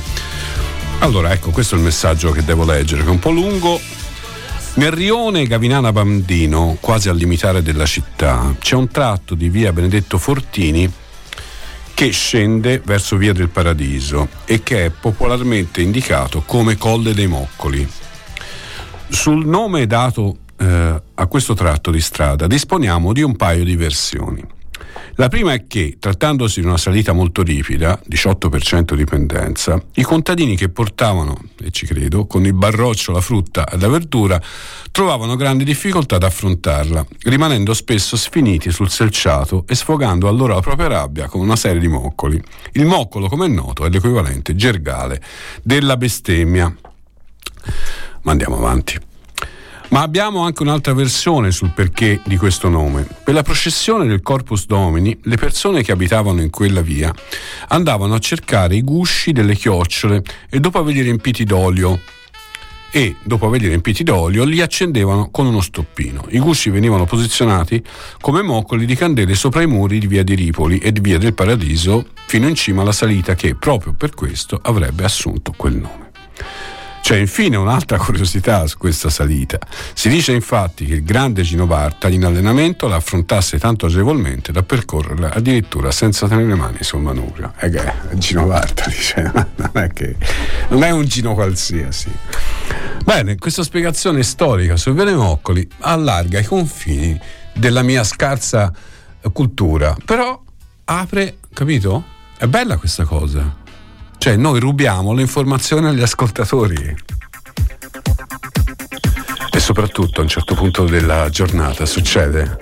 Allora, 1.01 1.33
ecco, 1.33 1.51
questo 1.51 1.75
è 1.75 1.79
il 1.79 1.85
messaggio 1.85 2.31
che 2.31 2.45
devo 2.45 2.65
leggere, 2.65 3.03
che 3.03 3.09
è 3.09 3.11
un 3.11 3.19
po' 3.19 3.31
lungo. 3.31 3.81
Nel 4.75 4.93
rione 4.93 5.47
Gavinana 5.47 5.91
Bambino, 5.91 6.77
quasi 6.81 7.09
al 7.09 7.17
limitare 7.17 7.61
della 7.61 7.87
città, 7.87 8.55
c'è 8.61 8.77
un 8.77 8.89
tratto 8.89 9.35
di 9.35 9.49
via 9.49 9.73
Benedetto 9.73 10.19
Fortini 10.19 10.91
che 11.93 12.11
scende 12.11 12.81
verso 12.85 13.17
via 13.17 13.33
del 13.33 13.49
Paradiso 13.49 14.29
e 14.45 14.63
che 14.63 14.85
è 14.85 14.91
popolarmente 14.91 15.81
indicato 15.81 16.43
come 16.47 16.77
Colle 16.77 17.15
dei 17.15 17.27
Moccoli. 17.27 17.89
Sul 19.09 19.45
nome 19.47 19.87
dato 19.87 20.37
eh, 20.59 21.03
a 21.19 21.27
questo 21.27 21.55
tratto 21.55 21.91
di 21.91 22.01
strada 22.01 22.47
disponiamo 22.47 23.13
di 23.13 23.23
un 23.23 23.37
paio 23.37 23.65
di 23.65 23.77
versioni. 23.77 24.45
La 25.19 25.29
prima 25.29 25.55
è 25.55 25.67
che, 25.67 25.97
trattandosi 25.99 26.61
di 26.61 26.67
una 26.67 26.77
salita 26.77 27.15
molto 27.15 27.43
ripida, 27.43 27.99
18% 28.07 28.95
di 28.95 29.05
pendenza, 29.05 29.83
i 29.95 30.03
contadini 30.03 30.57
che 30.57 30.69
portavano, 30.69 31.39
e 31.63 31.71
ci 31.71 31.87
credo, 31.87 32.27
con 32.27 32.45
il 32.45 32.53
barroccio 32.53 33.13
la 33.13 33.23
frutta 33.23 33.67
e 33.67 33.79
la 33.79 33.89
verdura, 33.89 34.39
trovavano 34.91 35.37
grandi 35.37 35.65
difficoltà 35.65 36.17
ad 36.17 36.23
affrontarla, 36.23 37.07
rimanendo 37.23 37.73
spesso 37.73 38.15
sfiniti 38.15 38.71
sul 38.71 38.91
selciato 38.91 39.65
e 39.67 39.75
sfogando 39.75 40.29
allora 40.29 40.55
la 40.55 40.61
propria 40.61 40.89
rabbia 40.89 41.29
con 41.29 41.41
una 41.41 41.57
serie 41.57 41.81
di 41.81 41.89
moccoli. 41.89 42.39
Il 42.73 42.85
moccolo, 42.85 43.29
come 43.29 43.47
è 43.47 43.49
noto, 43.49 43.87
è 43.87 43.89
l'equivalente 43.89 44.55
gergale 44.55 45.23
della 45.63 45.97
bestemmia. 45.97 46.75
Ma 48.21 48.33
andiamo 48.33 48.59
avanti. 48.59 49.15
Ma 49.89 50.03
abbiamo 50.03 50.41
anche 50.41 50.63
un'altra 50.63 50.93
versione 50.95 51.53
sul 51.53 51.71
perché 51.71 52.21
di 52.25 52.37
questo 52.37 52.69
nome. 52.69 53.07
Per 53.23 53.33
la 53.33 53.43
processione 53.43 54.07
del 54.07 54.21
Corpus 54.21 54.67
Domini, 54.67 55.17
le 55.23 55.37
persone 55.37 55.83
che 55.83 55.93
abitavano 55.93 56.43
in 56.43 56.51
quella 56.51 56.81
via 56.81 57.15
andavano 57.69 58.15
a 58.15 58.19
cercare 58.19 58.75
i 58.75 58.83
gusci 58.83 59.33
delle 59.33 59.55
chiocciole 59.55 60.23
e 60.51 60.59
dopo 60.59 60.79
averli 60.79 61.03
riempiti 61.03 61.45
d'olio 61.45 62.01
e 62.91 63.15
dopo 63.23 63.47
averli 63.47 63.69
riempiti 63.69 64.03
d'olio 64.03 64.45
li 64.45 64.61
accendevano 64.61 65.31
con 65.31 65.47
uno 65.47 65.61
stoppino. 65.61 66.25
I 66.31 66.39
gusci 66.39 66.71
venivano 66.71 67.05
posizionati 67.05 67.83
come 68.21 68.43
moccoli 68.43 68.87
di 68.87 68.97
candele 68.97 69.35
sopra 69.35 69.63
i 69.63 69.67
muri 69.67 69.99
di 69.99 70.07
via 70.07 70.25
di 70.25 70.35
Ripoli 70.35 70.79
e 70.79 70.93
di 70.93 71.01
via 71.01 71.19
del 71.19 71.35
Paradiso 71.35 72.07
fino 72.27 72.49
in 72.49 72.55
cima 72.55 72.83
alla 72.83 72.93
salita 72.93 73.35
che 73.35 73.55
proprio 73.55 73.93
per 73.93 74.15
questo 74.15 74.59
avrebbe 74.61 75.05
assunto 75.05 75.53
quel 75.57 75.75
nome. 75.75 76.11
C'è 77.07 77.19
infine 77.19 77.57
un'altra 77.57 77.99
curiosità 77.99 78.67
su 78.67 78.79
questa 78.79 79.11
salita. 79.11 79.61
Si 79.95 80.09
dice 80.09 80.33
infatti 80.33 80.87
che 80.87 80.95
il 80.95 81.05
grande 81.05 81.43
Gino 81.43 81.65
Barta 81.65 82.09
in 82.09 82.25
allenamento 82.25 82.89
la 82.89 82.97
affrontasse 82.97 83.61
tanto 83.61 83.87
agevolmente 83.87 84.51
da 84.51 84.65
percorrerla 84.65 85.31
addirittura 85.33 85.93
senza 85.93 86.27
tenere 86.27 86.49
le 86.49 86.55
mani 86.57 86.79
sul 86.81 87.03
manubrio. 87.03 87.53
E 87.61 87.71
che 87.71 87.93
Gino 88.15 88.47
Barta 88.47 88.89
dice, 88.89 89.23
non 89.55 89.71
è 89.75 89.89
che 89.93 90.17
non 90.71 90.83
è 90.83 90.91
un 90.91 91.05
Gino 91.05 91.35
qualsiasi. 91.35 92.11
Bene, 93.05 93.37
questa 93.37 93.63
spiegazione 93.63 94.25
storica 94.25 94.77
su 94.77 94.93
Viale 94.93 95.15
Moccoli 95.15 95.65
allarga 95.83 96.41
i 96.41 96.45
confini 96.45 97.17
della 97.55 97.83
mia 97.83 98.03
scarsa 98.03 98.73
cultura, 99.33 99.97
però 100.05 100.43
apre, 100.87 101.37
capito? 101.55 102.03
È 102.37 102.47
bella 102.47 102.77
questa 102.79 103.05
cosa. 103.05 103.63
Cioè, 104.27 104.35
noi 104.35 104.59
rubiamo 104.59 105.13
le 105.13 105.21
informazioni 105.21 105.87
agli 105.87 106.03
ascoltatori. 106.03 106.97
E 109.53 109.61
soprattutto 109.61 110.19
a 110.19 110.23
un 110.25 110.29
certo 110.29 110.57
punto 110.57 110.85
della 110.85 111.29
giornata 111.29 111.87
succede 111.87 112.59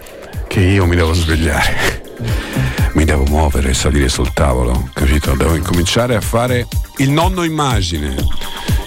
che 0.46 0.60
io 0.60 0.84
mi 0.84 0.94
devo 0.94 1.14
svegliare, 1.14 2.02
mi 2.92 3.06
devo 3.06 3.24
muovere 3.24 3.70
e 3.70 3.72
salire 3.72 4.10
sul 4.10 4.34
tavolo, 4.34 4.90
capito? 4.92 5.34
Devo 5.36 5.54
incominciare 5.54 6.14
a 6.16 6.20
fare 6.20 6.68
il 6.98 7.10
nonno 7.10 7.44
immagine. 7.44 8.14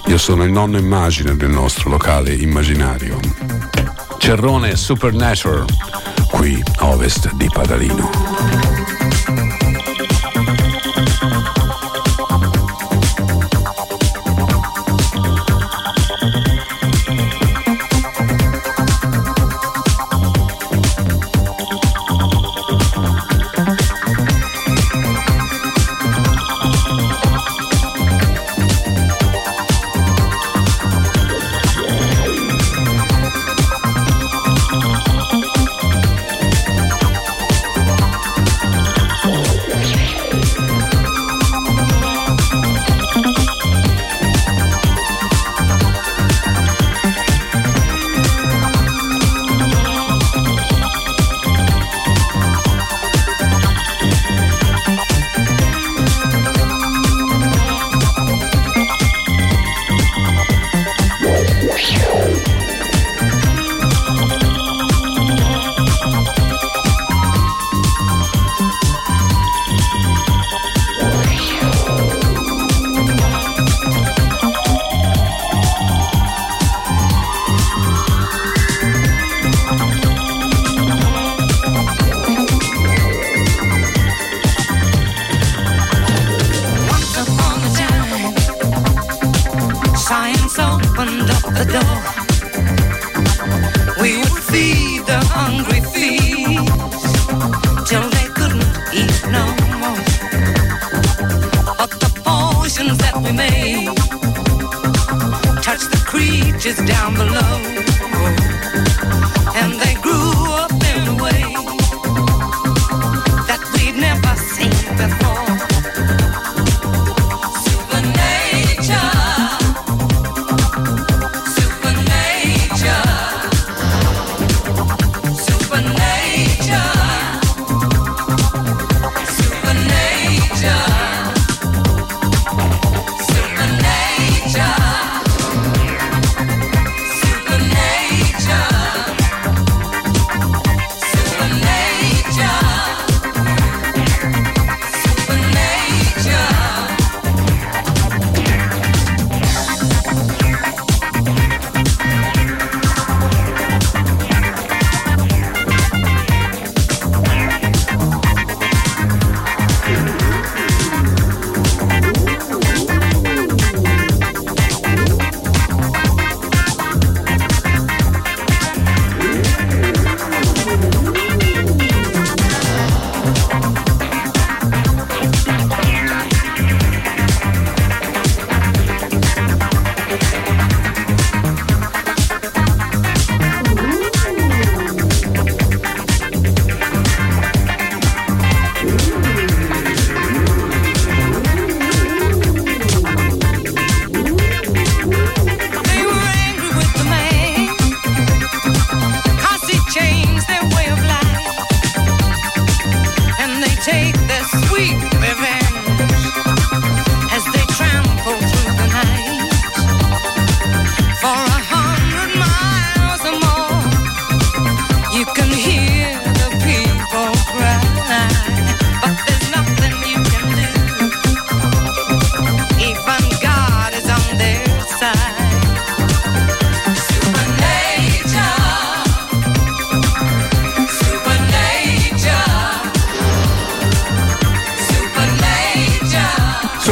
Io 0.05 0.19
sono 0.19 0.43
il 0.43 0.51
nonno 0.51 0.77
immagine 0.77 1.35
del 1.35 1.49
nostro 1.49 1.89
locale 1.89 2.31
immaginario. 2.31 3.19
Cerrone 4.19 4.75
Supernatural, 4.75 5.65
qui 6.29 6.63
a 6.75 6.85
ovest 6.85 7.33
di 7.37 7.49
Padalino. 7.51 8.76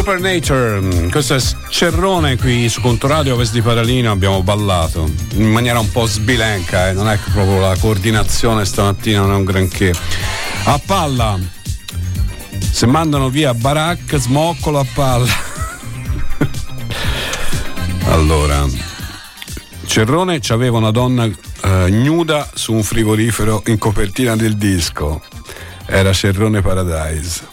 Supernature. 0.06 0.82
Mm, 0.82 1.10
questo 1.10 1.34
è 1.34 1.39
Cerrone 1.70 2.38
qui 2.38 2.70
su 2.70 2.80
Contoradio 2.80 3.34
Ovest 3.34 3.53
di 3.53 3.64
Paralino 3.64 4.12
abbiamo 4.12 4.43
ballato 4.43 5.10
in 5.32 5.49
maniera 5.49 5.80
un 5.80 5.89
po' 5.89 6.06
sbilenca, 6.06 6.89
eh, 6.89 6.93
non 6.93 7.10
è 7.10 7.16
che 7.16 7.32
proprio 7.32 7.60
la 7.60 7.76
coordinazione 7.80 8.66
stamattina 8.66 9.22
non 9.22 9.32
è 9.32 9.36
un 9.36 9.43
granché. 9.43 9.91
A 10.66 10.80
palla, 10.86 11.39
se 12.60 12.86
mandano 12.86 13.30
via 13.30 13.56
Barak, 13.56 14.16
smoccolo 14.18 14.78
a 14.78 14.86
palla. 14.93 15.34
allora, 18.10 18.64
Cerrone 19.88 20.38
c'aveva 20.39 20.78
una 20.78 20.91
donna 20.91 21.26
eh, 21.26 21.89
nuda 21.89 22.47
su 22.53 22.74
un 22.74 22.84
frigorifero 22.84 23.64
in 23.66 23.80
copertina 23.80 24.36
del 24.36 24.56
disco. 24.56 25.24
Era 25.88 26.14
Cerrone 26.14 26.62
Paradise. 26.62 27.47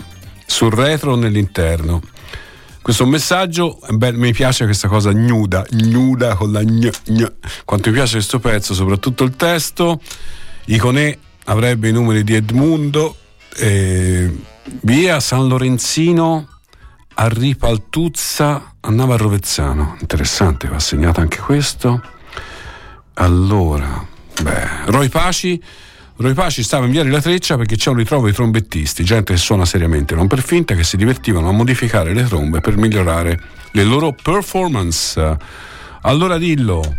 Sul 0.44 0.72
retro 0.72 1.12
o 1.12 1.16
nell'interno. 1.16 2.02
Questo 2.82 3.06
messaggio, 3.06 3.78
bello, 3.90 4.18
mi 4.18 4.32
piace 4.32 4.64
questa 4.64 4.88
cosa 4.88 5.12
nuda, 5.12 5.64
nuda 5.70 6.34
con 6.34 6.50
la 6.50 6.64
gn, 6.64 6.90
gn. 7.04 7.32
Quanto 7.64 7.88
mi 7.88 7.94
piace 7.94 8.14
questo 8.14 8.40
pezzo, 8.40 8.74
soprattutto 8.74 9.22
il 9.22 9.36
testo. 9.36 10.00
Iconè 10.64 11.16
avrebbe 11.44 11.88
i 11.88 11.92
numeri 11.92 12.24
di 12.24 12.34
Edmundo. 12.34 13.16
eh, 13.56 14.36
via 14.80 15.20
San 15.20 15.46
Lorenzino 15.46 16.48
a 17.14 17.28
Ripaltuzza 17.28 18.74
andava 18.80 19.14
a 19.14 19.16
Rovezzano. 19.16 19.96
Interessante, 20.00 20.66
va 20.66 20.78
segnato 20.80 21.20
anche 21.20 21.38
questo. 21.38 22.02
Allora, 23.14 24.04
beh, 24.42 24.86
Roy 24.86 25.08
Paci. 25.08 25.62
Roy 26.22 26.34
Paci 26.34 26.62
stava 26.62 26.84
in 26.84 26.92
via 26.92 27.02
della 27.02 27.20
Treccia 27.20 27.56
perché 27.56 27.74
c'è 27.76 27.90
un 27.90 27.96
ritrovo 27.96 28.26
di 28.26 28.32
trombettisti, 28.32 29.02
gente 29.02 29.32
che 29.32 29.38
suona 29.38 29.64
seriamente, 29.64 30.14
non 30.14 30.28
per 30.28 30.40
finta, 30.40 30.74
che 30.74 30.84
si 30.84 30.96
divertivano 30.96 31.48
a 31.48 31.52
modificare 31.52 32.14
le 32.14 32.22
trombe 32.24 32.60
per 32.60 32.76
migliorare 32.76 33.40
le 33.72 33.82
loro 33.82 34.14
performance. 34.20 35.36
Allora 36.02 36.38
dillo, 36.38 36.96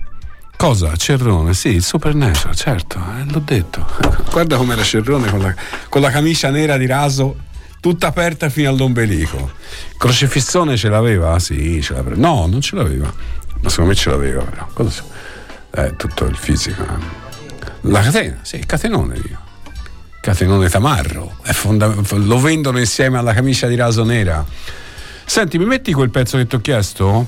cosa? 0.57 0.93
Cerrone? 0.97 1.53
Sì, 1.53 1.69
il 1.69 1.83
Supernatural, 1.83 2.53
certo, 2.53 2.99
eh, 2.99 3.31
l'ho 3.31 3.41
detto. 3.43 3.87
Guarda 4.29 4.57
com'era 4.57 4.83
Cerrone 4.83 5.29
con 5.29 5.39
la, 5.39 5.55
con 5.87 6.01
la 6.01 6.09
camicia 6.09 6.49
nera 6.49 6.75
di 6.75 6.85
raso 6.85 7.37
tutta 7.79 8.07
aperta 8.07 8.49
fino 8.49 8.69
all'ombelico. 8.69 9.51
Crocefissone 9.97 10.75
ce 10.75 10.89
l'aveva? 10.89 11.39
Sì, 11.39 11.81
ce 11.81 11.93
l'aveva. 11.93 12.17
No, 12.17 12.45
non 12.47 12.59
ce 12.59 12.75
l'aveva. 12.75 13.11
Ma 13.61 13.69
secondo 13.69 13.91
me 13.91 13.95
ce 13.95 14.09
l'aveva 14.09 14.43
però. 14.43 14.67
Cosa? 14.73 15.03
Eh, 15.75 15.95
tutto 15.95 16.25
il 16.25 16.35
fisico. 16.35 16.83
eh. 16.83 17.22
La 17.85 18.01
catena, 18.01 18.39
sì, 18.41 18.59
catenone 18.65 19.15
io. 19.15 19.39
Catenone 20.21 20.69
tamarro. 20.69 21.37
Fonda- 21.43 21.93
lo 22.11 22.39
vendono 22.39 22.79
insieme 22.79 23.17
alla 23.17 23.33
camicia 23.33 23.67
di 23.67 23.75
raso 23.75 24.03
nera. 24.03 24.45
Senti, 25.25 25.57
mi 25.57 25.65
metti 25.65 25.91
quel 25.91 26.09
pezzo 26.09 26.37
che 26.37 26.47
ti 26.47 26.55
ho 26.55 26.61
chiesto? 26.61 27.27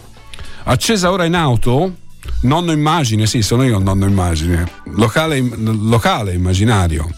Accesa 0.63 1.11
ora 1.11 1.25
in 1.25 1.35
auto? 1.35 1.95
Nonno 2.41 2.71
immagine, 2.71 3.25
sì, 3.27 3.41
sono 3.41 3.63
io 3.63 3.77
il 3.77 3.83
nonno 3.83 4.05
immagine. 4.05 4.65
Locale, 4.95 5.41
locale 5.41 6.33
immaginario. 6.33 7.09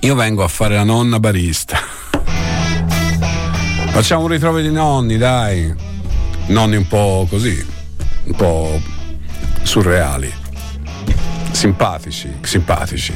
Io 0.00 0.14
vengo 0.14 0.44
a 0.44 0.48
fare 0.48 0.74
la 0.74 0.84
nonna 0.84 1.18
barista. 1.18 1.78
Facciamo 3.90 4.22
un 4.22 4.28
ritrovo 4.28 4.60
di 4.60 4.70
nonni, 4.70 5.16
dai. 5.16 5.74
Nonni 6.46 6.76
un 6.76 6.86
po' 6.86 7.26
così, 7.28 7.64
un 8.24 8.34
po' 8.34 8.80
surreali. 9.62 10.39
Simpatici, 11.52 12.32
simpatici. 12.42 13.12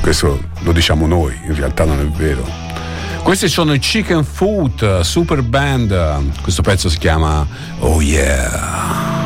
Questo 0.00 0.40
lo 0.60 0.72
diciamo 0.72 1.06
noi, 1.06 1.38
in 1.44 1.54
realtà 1.54 1.84
non 1.84 2.00
è 2.00 2.04
vero. 2.04 2.44
Questi 3.22 3.48
sono 3.48 3.72
i 3.72 3.78
Chicken 3.78 4.24
Food, 4.24 5.00
super 5.00 5.42
band. 5.42 6.40
Questo 6.40 6.62
pezzo 6.62 6.88
si 6.88 6.98
chiama 6.98 7.46
Oh 7.80 8.00
Yeah. 8.00 9.17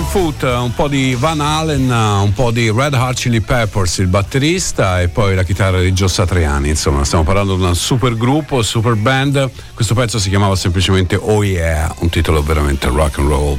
Foot, 0.00 0.42
un 0.44 0.72
po' 0.74 0.88
di 0.88 1.14
Van 1.14 1.38
Halen, 1.38 1.90
un 1.90 2.32
po' 2.32 2.50
di 2.50 2.70
Red 2.70 2.94
Hot 2.94 3.14
Chili 3.14 3.42
Peppers, 3.42 3.98
il 3.98 4.06
batterista, 4.06 5.02
e 5.02 5.08
poi 5.08 5.34
la 5.34 5.42
chitarra 5.42 5.82
di 5.82 5.92
Gio 5.92 6.08
Satriani. 6.08 6.70
Insomma, 6.70 7.04
stiamo 7.04 7.24
parlando 7.24 7.56
di 7.56 7.62
un 7.62 7.74
super 7.74 8.16
gruppo, 8.16 8.62
super 8.62 8.94
band. 8.94 9.50
Questo 9.74 9.92
pezzo 9.94 10.18
si 10.18 10.30
chiamava 10.30 10.56
semplicemente 10.56 11.14
Oh 11.16 11.44
Yeah, 11.44 11.94
un 11.98 12.08
titolo 12.08 12.42
veramente 12.42 12.88
rock 12.88 13.18
and 13.18 13.28
roll. 13.28 13.58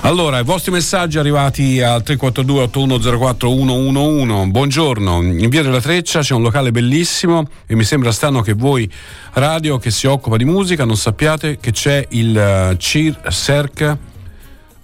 Allora, 0.00 0.40
i 0.40 0.44
vostri 0.44 0.72
messaggi 0.72 1.18
arrivati 1.18 1.80
al 1.80 2.02
342 2.02 2.62
8104 2.64 3.48
111. 3.48 4.50
Buongiorno, 4.50 5.22
in 5.22 5.48
via 5.48 5.62
della 5.62 5.80
Treccia 5.80 6.18
c'è 6.18 6.34
un 6.34 6.42
locale 6.42 6.72
bellissimo 6.72 7.46
e 7.66 7.76
mi 7.76 7.84
sembra 7.84 8.10
strano 8.10 8.40
che 8.40 8.54
voi, 8.54 8.90
radio 9.34 9.78
che 9.78 9.92
si 9.92 10.08
occupa 10.08 10.36
di 10.36 10.44
musica, 10.44 10.84
non 10.84 10.96
sappiate 10.96 11.58
che 11.58 11.70
c'è 11.70 12.04
il 12.10 12.36
eh, 12.36 12.76
Cir 12.76 13.20
Cerc 13.30 13.96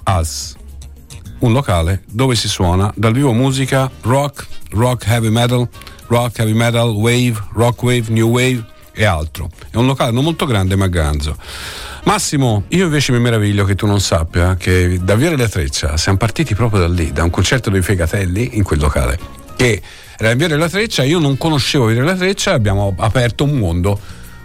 As, 0.04 0.56
un 1.40 1.52
locale 1.52 2.02
dove 2.06 2.34
si 2.34 2.48
suona 2.48 2.92
dal 2.96 3.12
vivo 3.12 3.32
musica 3.32 3.90
rock, 4.02 4.46
rock 4.70 5.06
heavy 5.06 5.28
metal, 5.28 5.68
rock 6.06 6.38
heavy 6.38 6.52
metal, 6.52 6.88
wave, 6.90 7.34
rock 7.52 7.82
wave, 7.82 8.04
new 8.08 8.28
wave 8.28 8.64
e 8.92 9.04
altro. 9.04 9.50
È 9.70 9.76
un 9.76 9.86
locale 9.86 10.12
non 10.12 10.24
molto 10.24 10.46
grande 10.46 10.76
ma 10.76 10.86
ganzo. 10.88 11.36
Massimo, 12.04 12.64
io 12.68 12.84
invece 12.84 13.12
mi 13.12 13.20
meraviglio 13.20 13.64
che 13.64 13.74
tu 13.74 13.86
non 13.86 14.00
sappia 14.00 14.56
che 14.56 14.98
da 15.02 15.14
Via 15.16 15.30
della 15.30 15.48
Treccia 15.48 15.96
siamo 15.96 16.18
partiti 16.18 16.54
proprio 16.54 16.80
da 16.80 16.88
lì, 16.88 17.12
da 17.12 17.22
un 17.22 17.30
concerto 17.30 17.70
dei 17.70 17.82
Fegatelli 17.82 18.56
in 18.56 18.62
quel 18.62 18.80
locale, 18.80 19.18
che 19.56 19.82
era 20.16 20.30
in 20.30 20.38
Via 20.38 20.48
della 20.48 20.68
Treccia, 20.68 21.02
io 21.02 21.18
non 21.18 21.36
conoscevo 21.36 21.86
Via 21.86 21.96
della 21.96 22.14
Treccia 22.14 22.52
e 22.52 22.54
abbiamo 22.54 22.94
aperto 22.98 23.44
un 23.44 23.52
mondo 23.52 23.98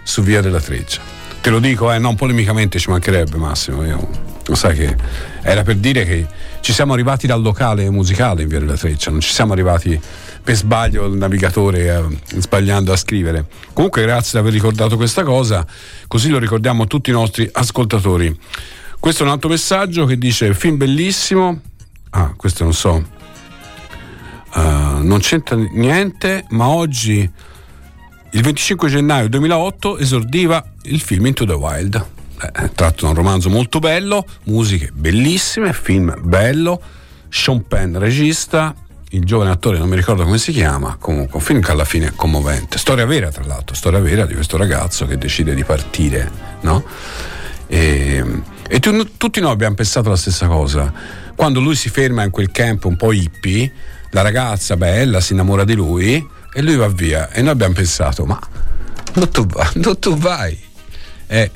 su 0.03 0.21
Via 0.21 0.41
della 0.41 0.59
Treccia. 0.59 1.01
Te 1.41 1.49
lo 1.49 1.59
dico, 1.59 1.91
eh, 1.91 1.97
non 1.97 2.15
polemicamente 2.15 2.79
ci 2.79 2.89
mancherebbe 2.89 3.37
Massimo, 3.37 3.85
io, 3.85 4.07
sai 4.53 4.75
che 4.75 4.95
era 5.41 5.63
per 5.63 5.77
dire 5.77 6.05
che 6.05 6.27
ci 6.59 6.73
siamo 6.73 6.93
arrivati 6.93 7.27
dal 7.27 7.41
locale 7.41 7.89
musicale 7.89 8.43
in 8.43 8.47
Via 8.47 8.59
della 8.59 8.75
Treccia, 8.75 9.11
non 9.11 9.19
ci 9.19 9.31
siamo 9.31 9.53
arrivati 9.53 9.99
per 10.43 10.55
sbaglio 10.55 11.05
il 11.05 11.17
navigatore 11.17 11.87
eh, 11.87 12.39
sbagliando 12.39 12.91
a 12.91 12.95
scrivere. 12.95 13.45
Comunque 13.73 14.01
grazie 14.03 14.31
di 14.33 14.37
aver 14.37 14.53
ricordato 14.53 14.95
questa 14.95 15.23
cosa, 15.23 15.65
così 16.07 16.29
lo 16.29 16.37
ricordiamo 16.37 16.83
a 16.83 16.85
tutti 16.85 17.09
i 17.09 17.13
nostri 17.13 17.49
ascoltatori. 17.51 18.35
Questo 18.99 19.23
è 19.23 19.25
un 19.25 19.31
altro 19.31 19.49
messaggio 19.49 20.05
che 20.05 20.17
dice 20.17 20.53
film 20.53 20.77
bellissimo. 20.77 21.61
Ah, 22.11 22.33
questo 22.35 22.63
non 22.63 22.73
so. 22.73 23.03
Uh, 24.53 25.03
non 25.03 25.19
c'entra 25.19 25.55
niente, 25.55 26.45
ma 26.49 26.67
oggi 26.67 27.29
il 28.31 28.41
25 28.41 28.89
gennaio 28.89 29.29
2008 29.29 29.97
esordiva 29.97 30.63
il 30.83 30.99
film 31.01 31.25
Into 31.25 31.45
the 31.45 31.53
Wild. 31.53 32.13
Eh, 32.41 32.71
tratto 32.73 33.05
da 33.05 33.09
un 33.09 33.15
romanzo 33.15 33.49
molto 33.49 33.79
bello, 33.79 34.25
musiche 34.45 34.91
bellissime, 34.93 35.71
film 35.73 36.13
bello, 36.21 36.81
Sean 37.29 37.65
Penn 37.65 37.97
regista, 37.97 38.75
il 39.09 39.23
giovane 39.23 39.51
attore 39.51 39.77
non 39.77 39.87
mi 39.87 39.95
ricordo 39.95 40.23
come 40.23 40.37
si 40.37 40.51
chiama, 40.51 40.97
comunque 40.99 41.37
un 41.37 41.41
film 41.41 41.61
che 41.61 41.71
alla 41.71 41.85
fine 41.85 42.07
è 42.07 42.11
commovente. 42.13 42.77
Storia 42.77 43.05
vera, 43.05 43.29
tra 43.29 43.45
l'altro, 43.45 43.75
storia 43.75 43.99
vera 43.99 44.25
di 44.25 44.33
questo 44.33 44.57
ragazzo 44.57 45.05
che 45.05 45.17
decide 45.17 45.55
di 45.55 45.63
partire, 45.63 46.29
no? 46.61 46.83
E, 47.67 48.23
e 48.67 48.79
tu- 48.79 49.17
tutti 49.17 49.39
noi 49.39 49.51
abbiamo 49.51 49.75
pensato 49.75 50.09
la 50.09 50.17
stessa 50.17 50.47
cosa. 50.47 50.91
Quando 51.35 51.61
lui 51.61 51.75
si 51.75 51.89
ferma 51.89 52.23
in 52.23 52.31
quel 52.31 52.51
camp 52.51 52.83
un 52.85 52.97
po' 52.97 53.13
hippie, 53.13 53.71
la 54.11 54.21
ragazza 54.21 54.75
bella 54.75 55.21
si 55.21 55.33
innamora 55.33 55.63
di 55.63 55.73
lui 55.73 56.25
e 56.53 56.61
lui 56.61 56.75
va 56.75 56.87
via. 56.87 57.31
E 57.31 57.41
noi 57.41 57.51
abbiamo 57.51 57.73
pensato, 57.73 58.25
ma 58.25 58.39
dove 59.13 59.29
tu, 59.29 59.99
tu 59.99 60.17
vai? 60.17 60.57
E, 61.27 61.51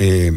e 0.00 0.32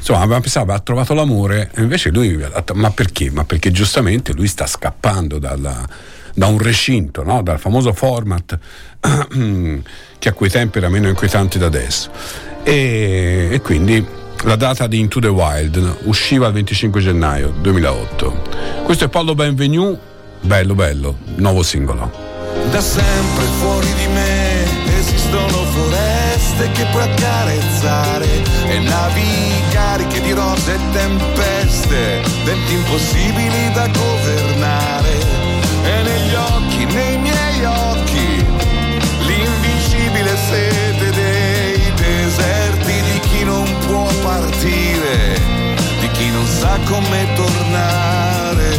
Insomma, 0.00 0.26
pensato, 0.40 0.72
ha 0.72 0.78
trovato 0.78 1.12
l'amore, 1.12 1.70
e 1.74 1.82
invece 1.82 2.08
lui 2.08 2.42
ma 2.72 2.90
perché? 2.90 3.30
Ma 3.30 3.44
perché 3.44 3.70
giustamente 3.70 4.32
lui 4.32 4.46
sta 4.46 4.66
scappando 4.66 5.38
dalla- 5.38 5.86
da 6.34 6.46
un 6.46 6.56
recinto, 6.56 7.22
no? 7.22 7.42
dal 7.42 7.58
famoso 7.58 7.92
format 7.92 8.58
che 10.18 10.28
a 10.28 10.32
quei 10.32 10.48
tempi 10.48 10.78
era 10.78 10.88
meno 10.88 11.08
inquietante 11.08 11.58
da 11.58 11.66
adesso. 11.66 12.10
E, 12.62 13.48
e 13.50 13.60
quindi 13.60 14.02
la 14.44 14.56
data 14.56 14.86
di 14.86 14.98
Into 14.98 15.20
the 15.20 15.28
Wild 15.28 15.98
usciva 16.04 16.46
il 16.46 16.54
25 16.54 17.00
gennaio 17.02 17.52
2008. 17.60 18.42
Questo 18.84 19.04
è 19.04 19.08
Paolo 19.08 19.34
Benvenu, 19.34 19.98
bello 20.40 20.74
bello, 20.74 21.18
nuovo 21.36 21.62
singolo. 21.62 22.10
Da 22.70 22.80
sempre 22.80 23.44
fuori 23.58 23.92
di 23.92 24.06
me 24.06 24.98
esistono 24.98 25.59
foreste 26.60 26.70
che 26.72 26.84
puoi 26.90 27.02
accarezzare 27.02 28.42
e 28.68 28.78
navi 28.80 29.62
cariche 29.70 30.20
di 30.20 30.32
rose 30.32 30.74
e 30.74 30.78
tempeste, 30.92 32.20
venti 32.44 32.74
impossibili 32.74 33.72
da 33.72 33.88
governare. 33.88 35.18
E 35.84 36.02
negli 36.02 36.34
occhi, 36.34 36.84
nei 36.84 37.18
miei 37.18 37.64
occhi, 37.64 38.44
l'invincibile 39.20 40.36
sete 40.36 41.10
dei 41.10 41.92
deserti 41.94 42.92
di 42.92 43.20
chi 43.20 43.44
non 43.44 43.64
può 43.86 44.06
partire, 44.22 45.40
di 46.00 46.10
chi 46.12 46.30
non 46.30 46.46
sa 46.46 46.78
come 46.84 47.26
tornare. 47.34 48.78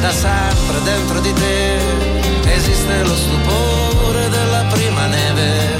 Da 0.00 0.10
sempre 0.10 0.82
dentro 0.82 1.20
di 1.20 1.32
te 1.32 2.52
esiste 2.54 3.02
lo 3.04 3.14
stupore 3.14 4.28
della 4.28 4.64
prima 4.68 5.06
neve 5.06 5.71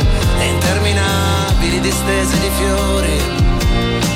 interminabili 1.73 1.81
distese 1.81 2.39
di 2.39 2.51
fiori, 2.57 3.17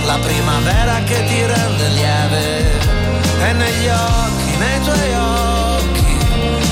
la 0.04 0.18
primavera 0.18 1.02
che 1.04 1.24
ti 1.24 1.44
rende 1.44 1.88
lieve 1.88 2.70
e 3.40 3.52
negli 3.52 3.88
occhi, 3.88 4.56
nei 4.58 4.80
tuoi 4.80 5.14
occhi, 5.14 6.16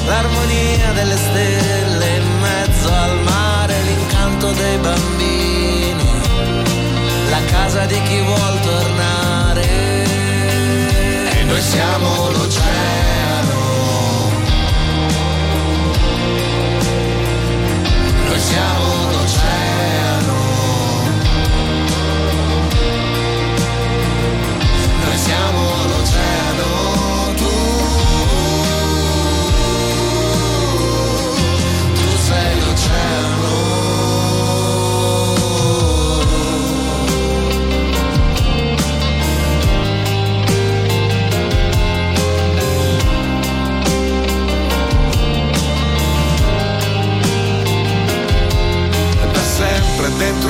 l'armonia 0.06 0.92
delle 0.92 1.16
stelle 1.16 2.16
in 2.16 2.38
mezzo 2.40 2.92
al 2.92 3.18
mare, 3.20 3.82
l'incanto 3.82 4.52
dei 4.52 4.76
bambini, 4.78 6.04
la 7.30 7.40
casa 7.50 7.86
di 7.86 8.00
chi 8.02 8.20
vuol 8.20 8.60
tornare. 8.60 9.62
E 11.30 11.44
noi 11.44 11.60
siamo 11.60 12.30
l'oceano. 12.30 13.62
Noi 18.28 18.40
siamo 18.40 18.93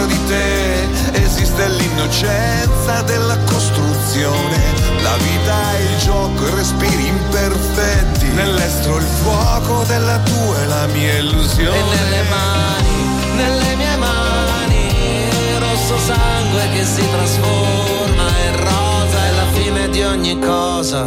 dentro 0.04 0.06
di 0.06 0.24
te 0.26 1.22
esiste 1.22 1.68
l'innocenza 1.68 3.02
della 3.02 3.38
costruzione, 3.44 4.58
la 5.02 5.16
vita 5.16 5.76
è 5.76 5.80
il 5.80 5.98
gioco, 5.98 6.46
i 6.46 6.50
respiri 6.54 7.06
imperfetti, 7.06 8.26
nell'estro 8.28 8.96
il 8.98 9.06
fuoco 9.22 9.84
della 9.84 10.18
tua 10.18 10.62
e 10.62 10.66
la 10.66 10.86
mia 10.86 11.18
illusione. 11.18 11.76
E 11.76 11.82
nelle 11.82 12.22
mani, 12.28 13.36
nelle 13.36 13.76
mie 13.76 13.96
mani, 13.96 15.58
rosso 15.58 15.98
sangue 15.98 16.68
che 16.74 16.84
si 16.84 17.02
trasforma 17.10 18.28
in 18.46 18.56
rosa 18.56 19.26
è 19.26 19.30
la 19.32 19.46
fine 19.52 19.88
di 19.88 20.02
ogni 20.02 20.38
cosa. 20.38 21.06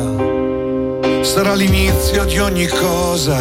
Sarà 1.22 1.54
l'inizio 1.54 2.24
di 2.26 2.40
ogni 2.40 2.68
cosa, 2.68 3.38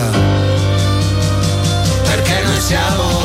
perché 2.02 2.42
noi 2.44 2.61
siamo 2.61 3.16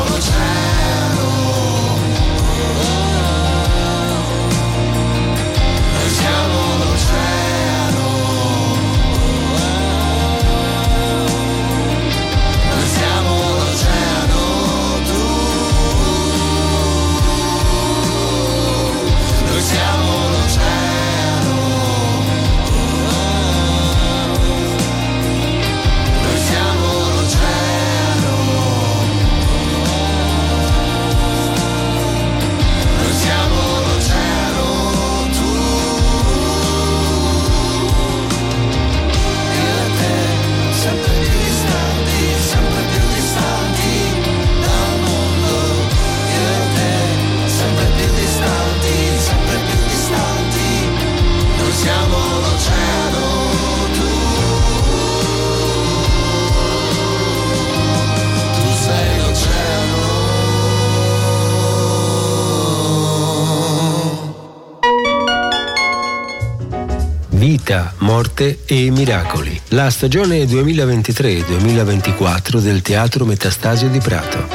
Morte 68.32 68.60
e 68.64 68.90
miracoli. 68.90 69.60
La 69.68 69.90
stagione 69.90 70.44
2023-2024 70.44 72.60
del 72.60 72.80
Teatro 72.80 73.26
Metastasio 73.26 73.88
di 73.88 73.98
Prato. 73.98 74.46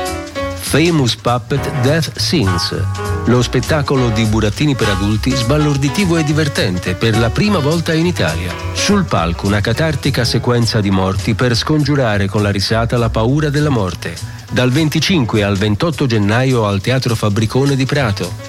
Famous 0.56 1.16
Puppet 1.16 1.82
Death 1.82 2.18
Scenes. 2.18 2.76
Lo 3.26 3.44
spettacolo 3.44 4.10
di 4.10 4.26
burattini 4.26 4.74
per 4.74 4.90
adulti 4.90 5.30
sbalorditivo 5.30 6.18
e 6.18 6.24
divertente 6.24 6.96
per 6.96 7.20
la 7.20 7.30
prima 7.30 7.60
volta 7.60 7.94
in 7.94 8.08
Italia. 8.08 8.52
Sul 8.74 9.06
palco 9.06 9.46
una 9.46 9.62
catartica 9.62 10.26
sequenza 10.26 10.82
di 10.82 10.90
morti 10.90 11.36
per 11.36 11.56
scongiurare 11.56 12.26
con 12.26 12.42
la 12.42 12.50
risata 12.50 12.98
la 12.98 13.10
paura 13.10 13.52
della 13.52 13.70
morte. 13.70 14.16
Dal 14.50 14.72
25 14.72 15.44
al 15.44 15.56
28 15.56 16.08
gennaio 16.08 16.66
al 16.66 16.82
Teatro 16.82 17.14
Fabbricone 17.14 17.76
di 17.76 17.86
Prato. 17.86 18.47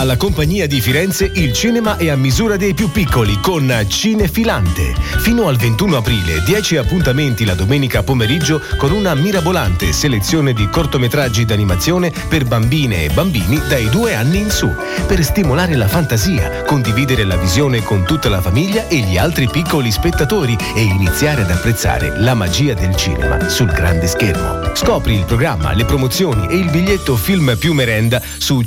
Alla 0.00 0.16
compagnia 0.16 0.66
di 0.66 0.80
Firenze 0.80 1.30
il 1.34 1.52
cinema 1.52 1.98
è 1.98 2.08
a 2.08 2.16
misura 2.16 2.56
dei 2.56 2.72
più 2.72 2.90
piccoli 2.90 3.38
con 3.38 3.84
Cinefilante. 3.86 4.94
Fino 5.18 5.46
al 5.46 5.58
21 5.58 5.98
aprile 5.98 6.42
10 6.42 6.78
appuntamenti 6.78 7.44
la 7.44 7.52
domenica 7.52 8.02
pomeriggio 8.02 8.62
con 8.78 8.92
una 8.92 9.14
mirabolante 9.14 9.92
selezione 9.92 10.54
di 10.54 10.70
cortometraggi 10.70 11.44
d'animazione 11.44 12.10
per 12.30 12.46
bambine 12.46 13.04
e 13.04 13.10
bambini 13.10 13.60
dai 13.68 13.90
due 13.90 14.14
anni 14.14 14.38
in 14.38 14.48
su. 14.48 14.74
Per 15.06 15.22
stimolare 15.22 15.76
la 15.76 15.86
fantasia, 15.86 16.62
condividere 16.62 17.24
la 17.24 17.36
visione 17.36 17.82
con 17.82 18.02
tutta 18.06 18.30
la 18.30 18.40
famiglia 18.40 18.88
e 18.88 19.00
gli 19.00 19.18
altri 19.18 19.50
piccoli 19.50 19.90
spettatori 19.90 20.56
e 20.74 20.80
iniziare 20.80 21.42
ad 21.42 21.50
apprezzare 21.50 22.18
la 22.20 22.32
magia 22.32 22.72
del 22.72 22.96
cinema 22.96 23.50
sul 23.50 23.70
grande 23.70 24.06
schermo. 24.06 24.74
Scopri 24.74 25.14
il 25.14 25.26
programma, 25.26 25.74
le 25.74 25.84
promozioni 25.84 26.46
e 26.48 26.56
il 26.56 26.70
biglietto 26.70 27.16
film 27.16 27.54
più 27.58 27.74
merenda 27.74 28.22
su 28.38 28.62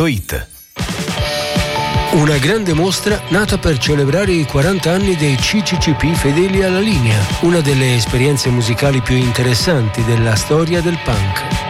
cinemalacompagnia.it. 0.00 0.48
Una 2.12 2.38
grande 2.38 2.72
mostra 2.72 3.20
nata 3.28 3.58
per 3.58 3.78
celebrare 3.78 4.32
i 4.32 4.44
40 4.44 4.90
anni 4.90 5.14
dei 5.14 5.36
CCCP 5.36 6.12
fedeli 6.14 6.62
alla 6.64 6.80
linea, 6.80 7.18
una 7.42 7.60
delle 7.60 7.94
esperienze 7.94 8.48
musicali 8.48 9.00
più 9.00 9.14
interessanti 9.14 10.02
della 10.04 10.34
storia 10.34 10.80
del 10.80 10.98
punk. 11.04 11.68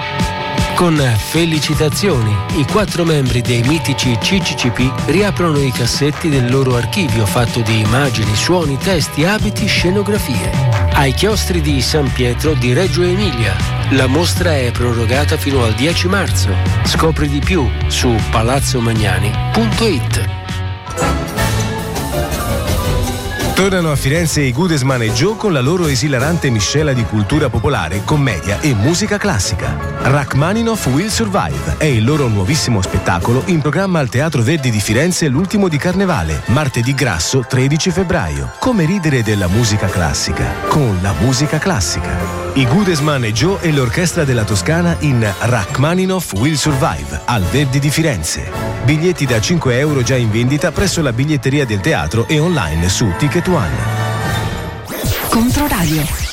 Con 0.74 0.96
felicitazioni, 0.96 2.34
i 2.54 2.64
quattro 2.64 3.04
membri 3.04 3.42
dei 3.42 3.60
mitici 3.60 4.16
CCCP 4.16 5.10
riaprono 5.10 5.58
i 5.58 5.70
cassetti 5.70 6.30
del 6.30 6.50
loro 6.50 6.74
archivio 6.74 7.26
fatto 7.26 7.60
di 7.60 7.80
immagini, 7.80 8.34
suoni, 8.34 8.78
testi, 8.78 9.26
abiti, 9.26 9.66
scenografie. 9.66 10.50
Ai 10.94 11.12
chiostri 11.12 11.60
di 11.60 11.82
San 11.82 12.10
Pietro 12.10 12.54
di 12.54 12.72
Reggio 12.72 13.02
Emilia, 13.02 13.79
La 13.94 14.06
mostra 14.06 14.56
è 14.56 14.70
prorogata 14.70 15.36
fino 15.36 15.64
al 15.64 15.74
10 15.74 16.06
marzo. 16.06 16.54
Scopri 16.84 17.28
di 17.28 17.40
più 17.40 17.68
su 17.88 18.14
palazzomagnani.it. 18.30 20.28
Tornano 23.52 23.90
a 23.90 23.96
Firenze 23.96 24.42
i 24.42 24.52
Goodesman 24.52 25.02
e 25.02 25.10
Joe 25.10 25.34
con 25.36 25.52
la 25.52 25.60
loro 25.60 25.88
esilarante 25.88 26.50
miscela 26.50 26.92
di 26.92 27.02
cultura 27.02 27.48
popolare, 27.50 28.02
commedia 28.04 28.60
e 28.60 28.74
musica 28.74 29.18
classica. 29.18 29.76
Rachmaninoff 30.02 30.86
Will 30.86 31.08
Survive 31.08 31.74
è 31.76 31.84
il 31.84 32.04
loro 32.04 32.28
nuovissimo 32.28 32.80
spettacolo 32.80 33.42
in 33.46 33.60
programma 33.60 33.98
al 33.98 34.08
Teatro 34.08 34.42
Verdi 34.42 34.70
di 34.70 34.80
Firenze 34.80 35.26
l'ultimo 35.26 35.68
di 35.68 35.78
Carnevale, 35.78 36.42
martedì 36.46 36.94
grasso 36.94 37.44
13 37.46 37.90
febbraio. 37.90 38.52
Come 38.60 38.84
ridere 38.84 39.24
della 39.24 39.48
musica 39.48 39.88
classica 39.88 40.46
con 40.68 41.00
la 41.02 41.12
musica 41.20 41.58
classica. 41.58 42.49
I 42.54 42.66
Goodesman 42.66 43.24
e 43.24 43.32
Joe 43.32 43.60
e 43.60 43.72
l'orchestra 43.72 44.24
della 44.24 44.42
Toscana 44.42 44.96
in 45.00 45.24
Rachmaninoff 45.40 46.32
Will 46.32 46.54
Survive 46.54 47.20
al 47.26 47.42
Verdi 47.44 47.78
di 47.78 47.90
Firenze. 47.90 48.50
Biglietti 48.84 49.24
da 49.24 49.40
5 49.40 49.78
euro 49.78 50.02
già 50.02 50.16
in 50.16 50.30
vendita 50.30 50.72
presso 50.72 51.00
la 51.00 51.12
biglietteria 51.12 51.64
del 51.64 51.80
teatro 51.80 52.26
e 52.26 52.40
online 52.40 52.88
su 52.88 53.12
Ticket 53.18 53.46
One. 53.46 53.76
Controradio. 55.28 56.29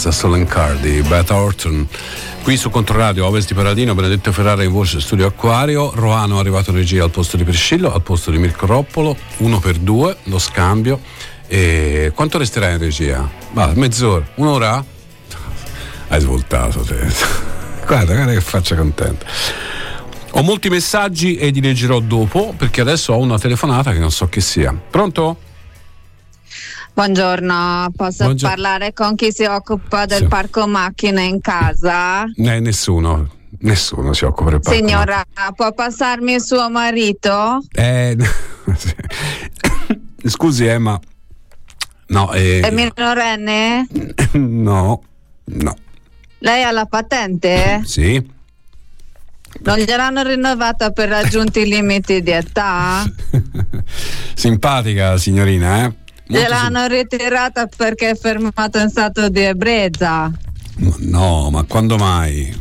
Questa 0.00 0.12
Stolen 0.12 0.46
Car 0.46 0.76
di 0.76 1.02
Beth 1.02 1.30
Orton. 1.30 1.84
Qui 2.44 2.56
su 2.56 2.70
Controradio 2.70 3.26
Ovest 3.26 3.48
di 3.48 3.54
Paradino, 3.54 3.96
Benedetto 3.96 4.30
Ferrara 4.30 4.62
in 4.62 4.70
voce 4.70 5.00
studio 5.00 5.26
Acquario, 5.26 5.90
Roano 5.92 6.36
è 6.36 6.38
arrivato 6.38 6.70
in 6.70 6.76
regia 6.76 7.02
al 7.02 7.10
posto 7.10 7.36
di 7.36 7.42
Priscillo, 7.42 7.92
al 7.92 8.02
posto 8.02 8.30
di 8.30 8.38
Mirko 8.38 8.66
Roppolo, 8.66 9.16
uno 9.38 9.58
per 9.58 9.78
due, 9.78 10.16
lo 10.24 10.38
scambio. 10.38 11.00
E 11.48 12.12
quanto 12.14 12.38
resterà 12.38 12.70
in 12.70 12.78
regia? 12.78 13.28
Va, 13.50 13.72
mezz'ora, 13.74 14.24
un'ora? 14.36 14.84
Hai 16.06 16.20
svoltato 16.20 16.82
te. 16.82 17.04
Guarda, 17.84 18.14
guarda 18.14 18.32
che 18.32 18.40
faccia 18.40 18.76
contenta. 18.76 19.26
Ho 20.30 20.42
molti 20.42 20.68
messaggi 20.68 21.34
e 21.34 21.48
li 21.48 21.60
leggerò 21.60 21.98
dopo 21.98 22.54
perché 22.56 22.82
adesso 22.82 23.14
ho 23.14 23.18
una 23.18 23.36
telefonata 23.36 23.90
che 23.90 23.98
non 23.98 24.12
so 24.12 24.28
che 24.28 24.40
sia. 24.40 24.72
Pronto? 24.72 25.38
Buongiorno, 27.08 27.92
posso 27.94 28.24
Buongiorno. 28.24 28.56
parlare 28.56 28.92
con 28.92 29.14
chi 29.14 29.30
si 29.30 29.44
occupa 29.44 30.04
del 30.04 30.22
Sì. 30.22 30.26
parco 30.26 30.66
macchine 30.66 31.22
in 31.26 31.40
casa? 31.40 32.24
Eh, 32.24 32.58
nessuno, 32.58 33.30
nessuno 33.60 34.12
si 34.12 34.24
occupa 34.24 34.50
del 34.50 34.58
parco. 34.58 34.76
Signora, 34.76 35.24
può 35.54 35.72
passarmi 35.72 36.40
suo 36.40 36.68
marito? 36.68 37.62
Eh, 37.70 38.16
scusi, 40.26 40.66
eh, 40.66 40.78
ma. 40.78 40.98
No, 42.08 42.32
eh, 42.32 42.62
È 42.62 42.70
minorenne? 42.72 43.86
no, 44.34 45.00
no, 45.44 45.76
Lei 46.38 46.64
ha 46.64 46.72
la 46.72 46.86
patente? 46.86 47.80
sì. 47.84 48.36
Non 49.60 49.78
gliel'hanno 49.78 50.22
rinnovata 50.24 50.90
per 50.90 51.10
raggiunti 51.10 51.60
i 51.60 51.66
limiti 51.70 52.22
di 52.24 52.32
età? 52.32 53.04
Simpatica 54.34 55.16
signorina, 55.16 55.84
eh? 55.84 56.06
Gliel'hanno 56.28 56.86
ritirata 56.86 57.66
perché 57.74 58.10
è 58.10 58.14
fermato 58.14 58.78
in 58.78 58.90
stato 58.90 59.30
di 59.30 59.40
ebbrezza? 59.40 60.30
No, 60.98 61.48
ma 61.50 61.64
quando 61.64 61.96
mai? 61.96 62.54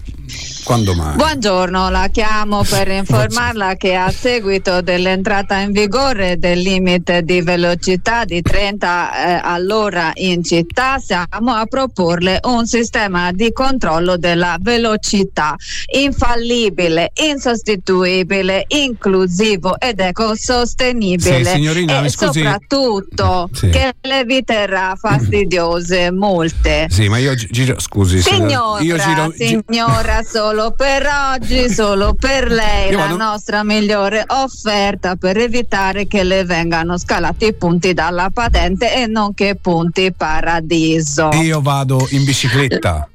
Quando 0.67 0.93
mai? 0.95 1.15
Buongiorno, 1.15 1.89
la 1.89 2.09
chiamo 2.11 2.61
per 2.69 2.89
informarla 2.89 3.75
che 3.75 3.95
a 3.95 4.11
seguito 4.11 4.81
dell'entrata 4.81 5.59
in 5.59 5.71
vigore 5.71 6.37
del 6.37 6.59
limite 6.59 7.21
di 7.21 7.39
velocità 7.41 8.25
di 8.25 8.41
30 8.41 9.37
eh, 9.37 9.39
all'ora 9.41 10.11
in 10.15 10.43
città 10.43 10.97
siamo 10.99 11.53
a 11.53 11.65
proporle 11.67 12.41
un 12.43 12.65
sistema 12.65 13.31
di 13.31 13.53
controllo 13.53 14.17
della 14.17 14.57
velocità 14.59 15.55
infallibile, 15.95 17.11
insostituibile, 17.13 18.65
inclusivo 18.67 19.79
ed 19.79 20.01
ecosostenibile 20.01 21.45
Sì, 21.45 21.63
e 21.63 22.09
scusi. 22.09 22.41
soprattutto 22.41 23.49
Sì. 23.53 23.69
che 23.69 23.93
le 24.01 24.19
eviterà 24.19 24.95
fastidiose 24.99 26.11
multe. 26.11 26.87
Sì, 26.89 27.07
ma 27.07 27.19
io 27.19 27.33
gi- 27.35 27.47
giro, 27.51 27.79
scusi, 27.79 28.21
Signora, 28.21 28.81
io 28.81 28.97
giro, 28.97 29.29
gi- 29.29 29.59
signora, 29.65 30.21
solo 30.23 30.55
per 30.75 31.07
oggi, 31.33 31.69
solo 31.69 32.13
per 32.13 32.49
lei, 32.51 32.89
Io 32.91 32.97
la 32.97 33.03
vado- 33.05 33.17
nostra 33.17 33.63
migliore 33.63 34.23
offerta 34.25 35.15
per 35.15 35.37
evitare 35.37 36.07
che 36.07 36.23
le 36.23 36.43
vengano 36.43 36.97
scalati 36.97 37.45
i 37.45 37.53
punti 37.53 37.93
dalla 37.93 38.29
patente 38.33 38.93
e 38.93 39.05
non 39.07 39.33
che 39.33 39.55
punti 39.55 40.11
paradiso. 40.11 41.29
io 41.33 41.61
vado 41.61 42.05
in 42.11 42.23
bicicletta. 42.23 43.07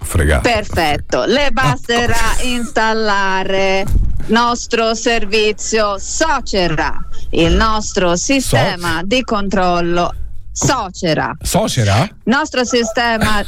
Fregato. 0.00 0.42
Perfetto, 0.48 1.24
le 1.24 1.50
basterà 1.50 2.36
installare 2.42 3.84
nostro 4.26 4.94
servizio 4.94 5.98
Socera, 5.98 6.96
il 7.30 7.52
nostro 7.52 8.14
sistema 8.16 9.00
di 9.04 9.22
controllo 9.22 10.14
Socera. 10.52 11.36
Socera? 11.40 12.08
Nostro 12.24 12.64
sistema, 12.64 13.44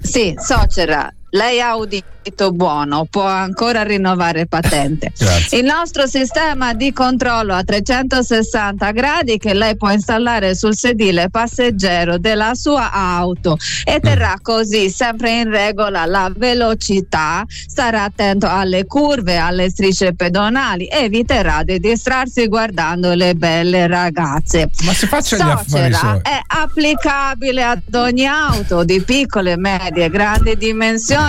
sì, 0.00 0.34
Socera, 0.38 1.12
lei 1.34 1.60
ha 1.60 1.76
udito 1.76 2.52
buono, 2.52 3.06
può 3.10 3.24
ancora 3.24 3.82
rinnovare 3.82 4.46
patente. 4.46 5.12
Grazie. 5.18 5.58
Il 5.58 5.64
nostro 5.64 6.06
sistema 6.06 6.72
di 6.72 6.92
controllo 6.92 7.54
a 7.54 7.64
360 7.64 8.90
gradi 8.92 9.38
che 9.38 9.54
lei 9.54 9.76
può 9.76 9.90
installare 9.90 10.54
sul 10.54 10.76
sedile 10.76 11.30
passeggero 11.30 12.18
della 12.18 12.54
sua 12.54 12.92
auto 12.92 13.56
e 13.84 13.98
terrà 13.98 14.36
così 14.40 14.88
sempre 14.88 15.40
in 15.40 15.50
regola 15.50 16.04
la 16.06 16.30
velocità, 16.34 17.44
starà 17.48 18.04
attento 18.04 18.46
alle 18.46 18.84
curve, 18.86 19.36
alle 19.36 19.70
strisce 19.70 20.14
pedonali 20.14 20.88
eviterà 20.90 21.62
di 21.64 21.80
distrarsi 21.80 22.46
guardando 22.46 23.14
le 23.14 23.34
belle 23.34 23.86
ragazze. 23.86 24.70
Ma 24.84 24.92
si 24.92 25.06
faccia 25.06 25.36
gli 25.36 25.40
affari 25.40 25.92
Socera 25.92 26.20
è 26.22 26.40
applicabile 26.46 27.62
ad 27.62 27.94
ogni 27.94 28.26
auto 28.26 28.84
di 28.84 29.00
piccole, 29.02 29.56
medie 29.56 30.04
e 30.04 30.10
grandi 30.10 30.56
dimensioni. 30.56 31.21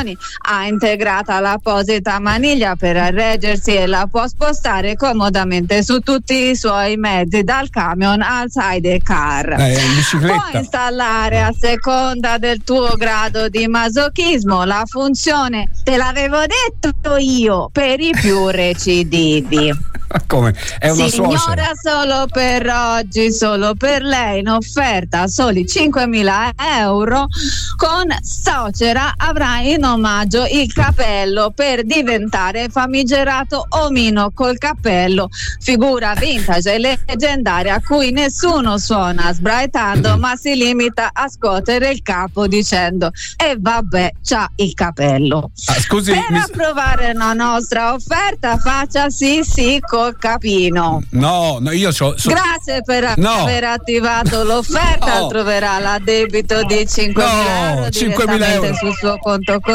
Ha 0.45 0.65
integrata 0.65 1.39
l'apposita 1.39 2.19
maniglia 2.19 2.75
per 2.75 2.95
reggersi 3.13 3.75
e 3.75 3.85
la 3.85 4.07
può 4.09 4.27
spostare 4.27 4.95
comodamente 4.95 5.83
su 5.83 5.99
tutti 5.99 6.49
i 6.49 6.55
suoi 6.55 6.97
mezzi, 6.97 7.43
dal 7.43 7.69
camion 7.69 8.21
al 8.21 8.49
sidecar. 8.49 9.59
Eh. 9.59 9.77
Può 10.19 10.59
installare 10.59 11.41
a 11.41 11.51
seconda 11.57 12.37
del 12.37 12.63
tuo 12.63 12.95
grado 12.97 13.49
di 13.49 13.67
masochismo 13.67 14.63
la 14.63 14.83
funzione, 14.85 15.69
te 15.83 15.97
l'avevo 15.97 16.39
detto 16.39 17.17
io, 17.17 17.69
per 17.71 17.99
i 17.99 18.11
più 18.11 18.47
recidivi. 18.51 19.91
Come? 20.27 20.53
È 20.77 20.89
una 20.89 21.07
Signora, 21.07 21.71
solo 21.81 22.27
per 22.31 22.67
oggi, 22.67 23.31
solo 23.31 23.73
per 23.73 24.03
lei, 24.03 24.39
in 24.39 24.47
offerta 24.47 25.27
soli 25.27 25.63
5.000 25.63 26.51
euro. 26.81 27.27
Con 27.75 28.15
Socera 28.21 29.13
avrà 29.17 29.59
in 29.61 29.82
omaggio 29.91 30.45
il 30.45 30.71
capello 30.73 31.51
per 31.53 31.83
diventare 31.85 32.69
famigerato 32.69 33.65
omino 33.69 34.31
col 34.33 34.57
cappello, 34.57 35.29
figura 35.59 36.13
vintage 36.13 36.73
e 36.73 36.79
leggendaria 36.79 37.75
a 37.75 37.81
cui 37.81 38.11
nessuno 38.11 38.77
suona 38.77 39.33
sbraitando, 39.33 40.17
ma 40.17 40.35
si 40.35 40.55
limita 40.55 41.09
a 41.13 41.27
scuotere 41.27 41.89
il 41.89 42.01
capo 42.01 42.47
dicendo: 42.47 43.11
E 43.37 43.55
vabbè, 43.59 44.11
c'ha 44.23 44.49
il 44.55 44.73
capello. 44.73 45.51
Ah, 45.65 45.79
scusi, 45.79 46.11
Per 46.11 46.25
mi- 46.29 46.39
approvare 46.39 47.13
la 47.13 47.33
nostra 47.33 47.93
offerta, 47.93 48.57
faccia 48.57 49.09
sì 49.09 49.41
sì 49.43 49.79
col 49.85 50.17
capino. 50.17 51.01
No, 51.11 51.57
no, 51.59 51.71
io 51.71 51.91
so, 51.91 52.17
so- 52.17 52.29
Grazie 52.29 52.81
per 52.83 53.13
No. 53.17 53.29
aver 53.31 53.63
attivato 53.65 54.43
l'offerta, 54.43 55.19
No. 55.19 55.27
troverà 55.27 55.79
l'addebito 55.79 56.63
di 56.63 56.85
5.000 56.87 57.73
No, 57.73 57.77
euro 57.77 57.89
5.000 57.89 58.35
direttamente 58.35 58.65
euro. 58.67 58.75
sul 58.75 58.93
suo 58.95 59.17
conto 59.17 59.59
corrente. 59.59 59.72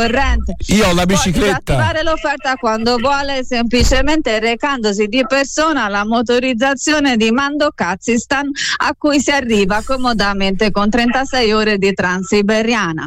Io 0.68 0.88
ho 0.88 0.94
la 0.94 1.04
Può 1.04 1.16
bicicletta. 1.16 1.58
disattivare 1.58 2.02
l'offerta 2.02 2.54
quando 2.56 2.96
vuole, 2.96 3.44
semplicemente 3.44 4.38
recandosi 4.38 5.06
di 5.06 5.24
persona 5.26 5.84
alla 5.84 6.04
motorizzazione 6.04 7.16
di 7.16 7.30
Mando 7.30 7.70
Kazakhstan 7.74 8.48
a 8.78 8.94
cui 8.96 9.20
si 9.20 9.30
arriva 9.30 9.82
comodamente 9.84 10.70
con 10.70 10.88
36 10.90 11.52
ore 11.52 11.78
di 11.78 11.92
transiberiana. 11.92 13.06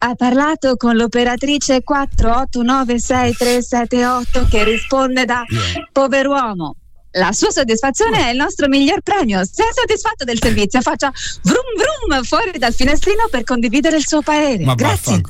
Ha 0.00 0.14
parlato 0.14 0.76
con 0.76 0.94
l'operatrice 0.96 1.82
4896378 1.82 4.48
che 4.48 4.62
risponde 4.64 5.24
da 5.24 5.42
Poveruomo. 5.90 6.76
La 7.12 7.32
sua 7.32 7.50
soddisfazione 7.50 8.26
è 8.26 8.30
il 8.30 8.36
nostro 8.36 8.68
miglior 8.68 9.00
premio. 9.00 9.42
Se 9.44 9.64
è 9.64 9.68
soddisfatto 9.72 10.24
del 10.24 10.38
servizio, 10.40 10.80
faccia 10.82 11.10
vrum 11.42 11.64
vrum 11.76 12.22
fuori 12.22 12.58
dal 12.58 12.74
finestrino 12.74 13.26
per 13.30 13.44
condividere 13.44 13.96
il 13.96 14.06
suo 14.06 14.20
parere. 14.22 14.64
Ma 14.64 14.74
Grazie. 14.74 15.20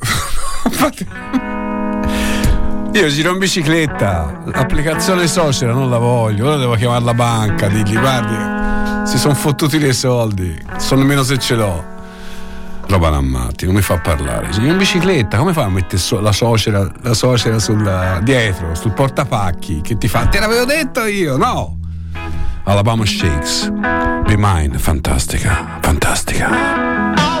Io 2.91 3.07
giro 3.07 3.31
in 3.31 3.37
bicicletta, 3.37 4.41
l'applicazione 4.45 5.27
Socera 5.27 5.73
non 5.73 5.89
la 5.89 5.99
voglio, 5.99 6.47
ora 6.47 6.57
devo 6.57 6.73
chiamare 6.75 7.03
la 7.03 7.13
banca, 7.13 7.67
digli 7.67 7.97
guardi, 7.97 9.07
si 9.07 9.17
sono 9.17 9.35
fottuti 9.35 9.77
dei 9.77 9.93
soldi, 9.93 10.59
so 10.77 10.95
nemmeno 10.95 11.23
se 11.23 11.37
ce 11.37 11.55
l'ho. 11.55 11.97
Roba 12.87 13.09
da 13.09 13.21
matti, 13.21 13.65
non 13.65 13.75
mi 13.75 13.81
fa 13.81 13.99
parlare. 13.99 14.49
Giro 14.49 14.65
in 14.65 14.77
bicicletta, 14.77 15.37
come 15.37 15.53
fa 15.53 15.65
a 15.65 15.69
mettere 15.69 16.01
la 16.21 16.31
Socera, 16.31 16.91
la 17.01 17.13
Socera 17.13 17.59
sulla, 17.59 18.19
dietro, 18.23 18.73
sul 18.73 18.93
portapacchi, 18.93 19.81
che 19.81 19.97
ti 19.97 20.07
fa, 20.07 20.25
te 20.25 20.39
l'avevo 20.39 20.65
detto 20.65 21.05
io, 21.05 21.37
no! 21.37 21.77
Alabama 22.63 23.05
Shakes, 23.05 23.69
Be 23.69 24.35
Mine, 24.35 24.77
fantastica, 24.77 25.77
fantastica. 25.81 27.38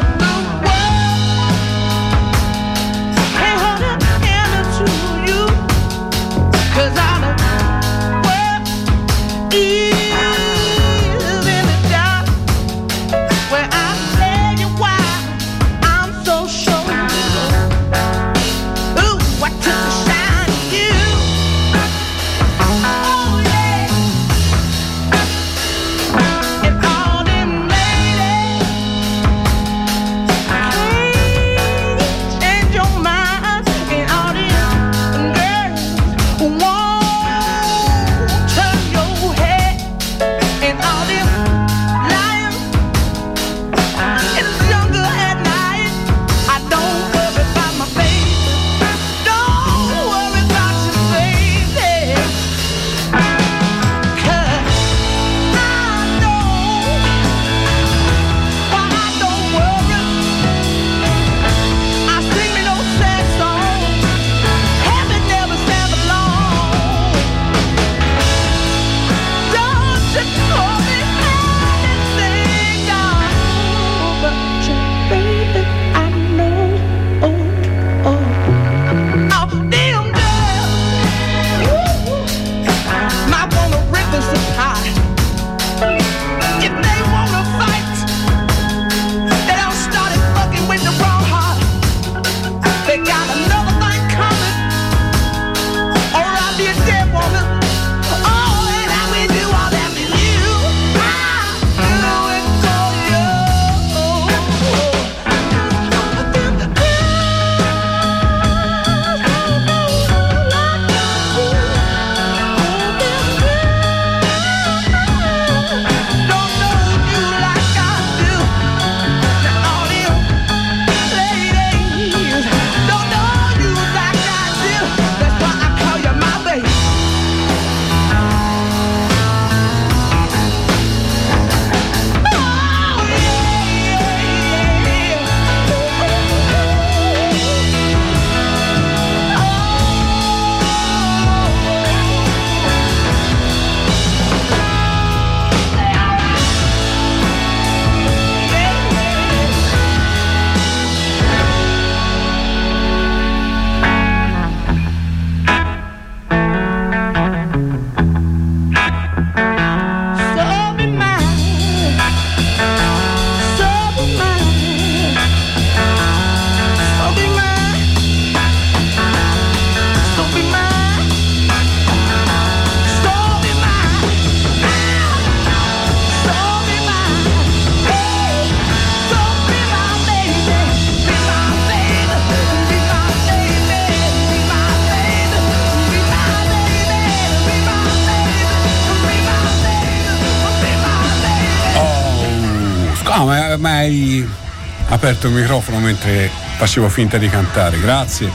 Aperto 195.09 195.27
il 195.27 195.33
microfono 195.33 195.79
mentre 195.79 196.29
facevo 196.57 196.87
finta 196.87 197.17
di 197.17 197.27
cantare. 197.29 197.79
Grazie. 197.79 198.29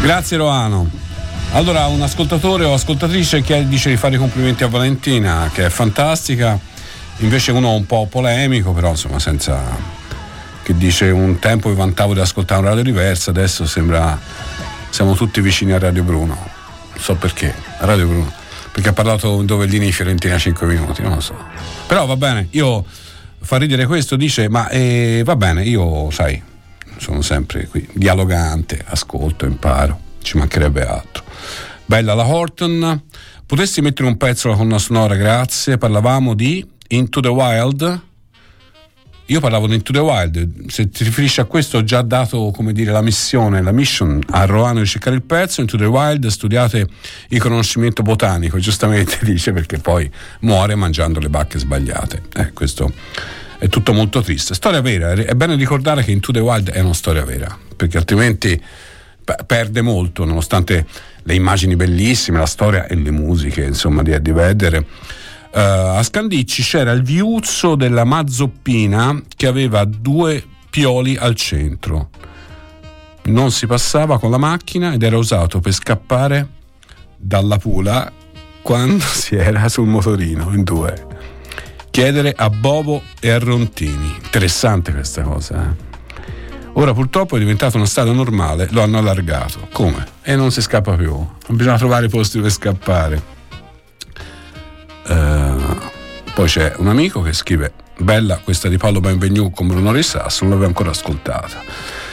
Grazie 0.00 0.36
Roano. 0.36 0.88
Allora, 1.50 1.86
un 1.86 2.02
ascoltatore 2.02 2.64
o 2.64 2.72
ascoltatrice 2.72 3.42
che 3.42 3.66
dice 3.66 3.88
di 3.88 3.96
fare 3.96 4.14
i 4.14 4.18
complimenti 4.18 4.62
a 4.62 4.68
Valentina, 4.68 5.50
che 5.52 5.66
è 5.66 5.68
fantastica. 5.70 6.56
Invece 7.18 7.50
uno 7.50 7.72
un 7.72 7.84
po' 7.86 8.06
polemico, 8.06 8.72
però 8.72 8.90
insomma 8.90 9.18
senza 9.18 9.60
che 10.62 10.76
dice 10.76 11.10
un 11.10 11.40
tempo 11.40 11.68
vi 11.68 11.74
vantavo 11.74 12.14
di 12.14 12.20
ascoltare 12.20 12.60
un 12.60 12.68
radio 12.68 12.84
diverso, 12.84 13.30
adesso 13.30 13.66
sembra 13.66 14.16
siamo 14.90 15.16
tutti 15.16 15.40
vicini 15.40 15.72
a 15.72 15.80
Radio 15.80 16.04
Bruno. 16.04 16.34
Non 16.92 17.02
so 17.02 17.16
perché, 17.16 17.52
Radio 17.78 18.06
Bruno. 18.06 18.32
Perché 18.70 18.90
ha 18.90 18.92
parlato 18.92 19.42
Dovellini 19.42 19.86
di 19.86 19.92
Fiorentina 19.92 20.38
5 20.38 20.64
minuti, 20.64 21.02
non 21.02 21.14
lo 21.14 21.20
so. 21.20 21.36
Però 21.88 22.06
va 22.06 22.16
bene, 22.16 22.46
io 22.50 22.84
fa 23.44 23.58
ridere 23.58 23.86
questo, 23.86 24.16
dice, 24.16 24.48
ma 24.48 24.68
eh, 24.70 25.22
va 25.24 25.36
bene, 25.36 25.62
io 25.64 26.10
sai, 26.10 26.40
sono 26.96 27.22
sempre 27.22 27.66
qui, 27.66 27.86
dialogante, 27.92 28.82
ascolto, 28.86 29.44
imparo, 29.44 30.00
ci 30.22 30.38
mancherebbe 30.38 30.86
altro. 30.86 31.22
Bella 31.84 32.14
la 32.14 32.26
Horton, 32.26 33.02
potresti 33.46 33.82
mettere 33.82 34.08
un 34.08 34.16
pezzo 34.16 34.48
alla 34.48 34.56
colonna 34.56 34.78
sonora, 34.78 35.14
grazie, 35.14 35.76
parlavamo 35.78 36.34
di 36.34 36.66
Into 36.88 37.20
the 37.20 37.28
Wild. 37.28 38.02
Io 39.28 39.40
parlavo 39.40 39.66
di 39.66 39.74
Into 39.74 39.90
the 39.90 40.00
Wild, 40.00 40.68
se 40.68 40.90
ti 40.90 41.02
riferisci 41.02 41.40
a 41.40 41.44
questo 41.44 41.78
ho 41.78 41.84
già 41.84 42.02
dato 42.02 42.54
dire 42.72 42.92
la 42.92 43.00
missione, 43.00 43.62
la 43.62 43.72
mission 43.72 44.22
a 44.28 44.44
Roano 44.44 44.80
di 44.80 44.86
cercare 44.86 45.16
il 45.16 45.22
pezzo, 45.22 45.62
Into 45.62 45.78
the 45.78 45.86
Wild 45.86 46.26
studiate 46.26 46.86
il 47.28 47.40
conoscimento 47.40 48.02
botanico, 48.02 48.58
giustamente 48.58 49.16
dice 49.24 49.52
perché 49.52 49.78
poi 49.78 50.10
muore 50.40 50.74
mangiando 50.74 51.20
le 51.20 51.30
bacche 51.30 51.58
sbagliate. 51.58 52.22
Eh, 52.36 52.52
questo 52.52 52.92
è 53.56 53.66
tutto 53.68 53.94
molto 53.94 54.20
triste. 54.20 54.52
Storia 54.52 54.82
vera, 54.82 55.12
è 55.12 55.34
bene 55.34 55.54
ricordare 55.56 56.04
che 56.04 56.10
Into 56.10 56.30
the 56.30 56.40
Wild 56.40 56.70
è 56.70 56.80
una 56.80 56.92
storia 56.92 57.24
vera, 57.24 57.56
perché 57.76 57.96
altrimenti 57.96 58.62
pe- 59.24 59.38
perde 59.46 59.80
molto, 59.80 60.26
nonostante 60.26 60.86
le 61.22 61.34
immagini 61.34 61.76
bellissime, 61.76 62.38
la 62.38 62.44
storia 62.44 62.86
e 62.86 62.94
le 62.94 63.10
musiche, 63.10 63.64
insomma, 63.64 64.02
di 64.02 64.10
Eddie 64.10 64.34
Vedder. 64.34 64.84
Eh, 65.56 65.60
a 65.60 66.02
Scandicci 66.02 66.64
c'era 66.64 66.90
il 66.90 67.02
viuzzo 67.02 67.76
della 67.76 68.02
mazzoppina 68.02 69.22
che 69.36 69.46
aveva 69.46 69.84
due 69.84 70.42
pioli 70.68 71.16
al 71.16 71.36
centro. 71.36 72.10
Non 73.26 73.52
si 73.52 73.68
passava 73.68 74.18
con 74.18 74.32
la 74.32 74.36
macchina 74.36 74.92
ed 74.92 75.02
era 75.04 75.16
usato 75.16 75.60
per 75.60 75.72
scappare 75.72 76.48
dalla 77.16 77.58
pula 77.58 78.10
quando 78.62 79.04
si 79.06 79.36
era 79.36 79.68
sul 79.68 79.86
motorino 79.86 80.52
in 80.52 80.64
due. 80.64 81.06
Chiedere 81.88 82.34
a 82.36 82.50
Bobo 82.50 83.02
e 83.20 83.30
a 83.30 83.38
Rontini. 83.38 84.16
Interessante 84.24 84.92
questa 84.92 85.22
cosa, 85.22 85.62
eh? 85.62 85.92
Ora 86.76 86.92
purtroppo 86.92 87.36
è 87.36 87.38
diventato 87.38 87.76
uno 87.76 87.86
stato 87.86 88.12
normale, 88.12 88.66
lo 88.72 88.82
hanno 88.82 88.98
allargato. 88.98 89.68
Come? 89.72 90.04
E 90.22 90.34
non 90.34 90.50
si 90.50 90.60
scappa 90.60 90.96
più. 90.96 91.24
Bisogna 91.50 91.78
trovare 91.78 92.08
posti 92.08 92.40
per 92.40 92.50
scappare. 92.50 93.33
Eh, 95.06 95.92
poi 96.34 96.48
c'è 96.48 96.74
un 96.78 96.88
amico 96.88 97.22
che 97.22 97.32
scrive: 97.32 97.72
Bella 97.98 98.38
questa 98.38 98.68
di 98.68 98.76
Paolo 98.76 99.00
Benvenu 99.00 99.50
con 99.50 99.66
Bruno 99.68 99.92
Rissasso, 99.92 100.44
non 100.44 100.50
l'avevo 100.52 100.68
ancora 100.68 100.90
ascoltata. 100.90 101.62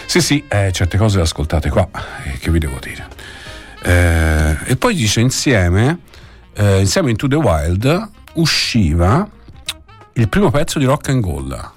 Sì, 0.05 0.21
sì, 0.21 0.43
eh, 0.47 0.71
certe 0.71 0.97
cose 0.97 1.17
le 1.17 1.23
ascoltate 1.23 1.69
qua, 1.69 1.87
eh, 2.25 2.37
che 2.37 2.51
vi 2.51 2.59
devo 2.59 2.79
dire. 2.81 3.07
Eh, 3.83 4.57
e 4.71 4.75
poi 4.75 4.93
dice 4.93 5.21
insieme, 5.21 5.99
eh, 6.53 6.79
insieme 6.79 7.09
in 7.09 7.15
To 7.15 7.27
The 7.27 7.35
Wild 7.35 8.09
usciva 8.33 9.27
il 10.13 10.29
primo 10.29 10.51
pezzo 10.51 10.79
di 10.79 10.85
Rock 10.85 11.09
and 11.09 11.23
Roll. 11.23 11.71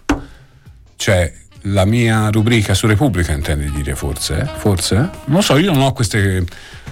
Cioè 0.97 1.33
la 1.63 1.85
mia 1.85 2.29
rubrica 2.31 2.75
su 2.75 2.87
Repubblica 2.87 3.33
intende 3.33 3.71
dire 3.71 3.95
forse? 3.95 4.49
Forse? 4.57 4.97
Non 4.97 5.37
lo 5.37 5.41
so, 5.41 5.57
io 5.57 5.73
non 5.73 5.83
ho 5.83 5.93
queste, 5.93 6.45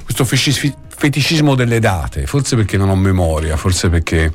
questo 0.05 0.25
feticismo 1.03 1.57
delle 1.57 1.81
date, 1.81 2.27
forse 2.27 2.55
perché 2.55 2.77
non 2.77 2.89
ho 2.89 2.95
memoria, 2.95 3.57
forse 3.57 3.89
perché 3.89 4.33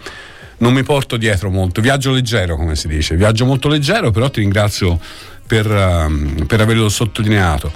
non 0.58 0.74
mi 0.74 0.84
porto 0.84 1.16
dietro 1.16 1.50
molto, 1.50 1.80
viaggio 1.80 2.12
leggero 2.12 2.58
come 2.58 2.76
si 2.76 2.90
dice, 2.90 3.16
viaggio 3.16 3.46
molto 3.46 3.70
leggero, 3.70 4.12
però 4.12 4.30
ti 4.30 4.42
ringrazio 4.42 5.00
per, 5.48 5.66
ehm, 5.66 6.46
per 6.46 6.60
averlo 6.60 6.90
sottolineato. 6.90 7.72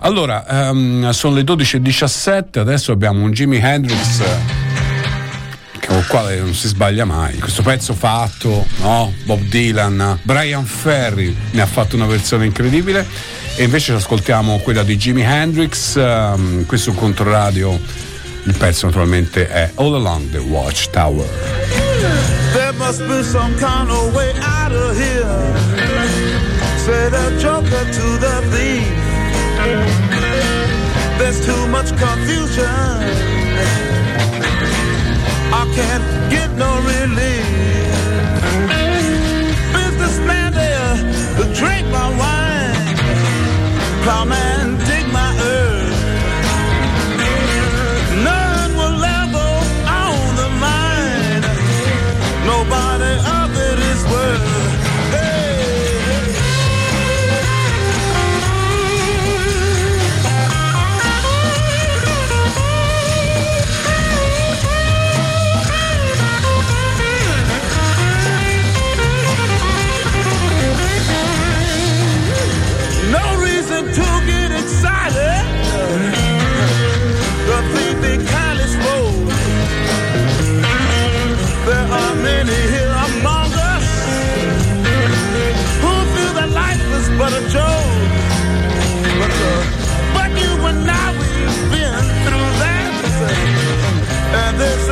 Allora, 0.00 0.44
ehm, 0.68 1.10
sono 1.10 1.36
le 1.36 1.44
12.17, 1.44 2.58
adesso 2.58 2.90
abbiamo 2.90 3.22
un 3.22 3.30
Jimi 3.30 3.58
Hendrix 3.58 4.24
con 5.86 5.98
il 5.98 6.06
quale 6.08 6.40
non 6.40 6.52
si 6.52 6.66
sbaglia 6.66 7.04
mai. 7.04 7.38
Questo 7.38 7.62
pezzo 7.62 7.94
fatto, 7.94 8.66
no? 8.80 9.12
Bob 9.22 9.40
Dylan, 9.42 10.18
Brian 10.22 10.64
Ferry 10.64 11.32
ne 11.52 11.60
ha 11.60 11.66
fatto 11.66 11.94
una 11.94 12.06
versione 12.06 12.46
incredibile 12.46 13.06
e 13.54 13.62
invece 13.62 13.92
ascoltiamo 13.92 14.58
quella 14.58 14.82
di 14.82 14.96
Jimi 14.96 15.22
Hendrix, 15.22 15.94
ehm, 15.94 16.66
questo 16.66 16.90
è 16.90 16.92
un 16.92 16.98
controradio, 16.98 17.78
il 18.44 18.56
pezzo 18.56 18.86
naturalmente 18.86 19.48
è 19.48 19.70
All 19.76 19.94
Along 19.94 20.30
the 20.30 20.38
Watchtower. 20.38 21.26
There 22.52 22.72
must 22.72 23.00
be 23.06 23.22
some 23.22 23.54
kind 23.58 23.90
of 23.90 24.14
way 24.14 24.32
out 24.40 24.72
of 24.72 24.96
here. 24.96 25.72
Say 26.78 27.08
the 27.10 27.38
joker 27.38 27.84
to 27.84 28.18
the 28.18 28.42
thief. 28.50 28.86
There's 31.18 31.44
too 31.46 31.66
much 31.68 31.90
confusion. 31.96 32.66
I 35.52 35.64
can't 35.74 36.30
get 36.30 36.50
no 36.56 36.80
relief. 36.82 37.46
Businessman 39.72 40.52
there 40.52 40.96
drink 41.54 41.86
my 41.88 42.08
wine. 42.18 42.96
Plowman 44.02 44.61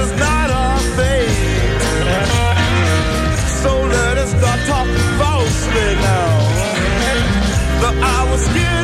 is 0.01 0.13
not 0.19 0.51
our 0.51 0.79
fate. 0.97 1.83
So 3.63 3.73
let 3.97 4.17
us 4.19 4.31
start 4.31 4.61
talking 4.67 5.09
falsely 5.21 5.91
now. 6.09 6.31
But 7.83 7.95
I 8.17 8.31
was 8.31 8.47
here. 8.49 8.80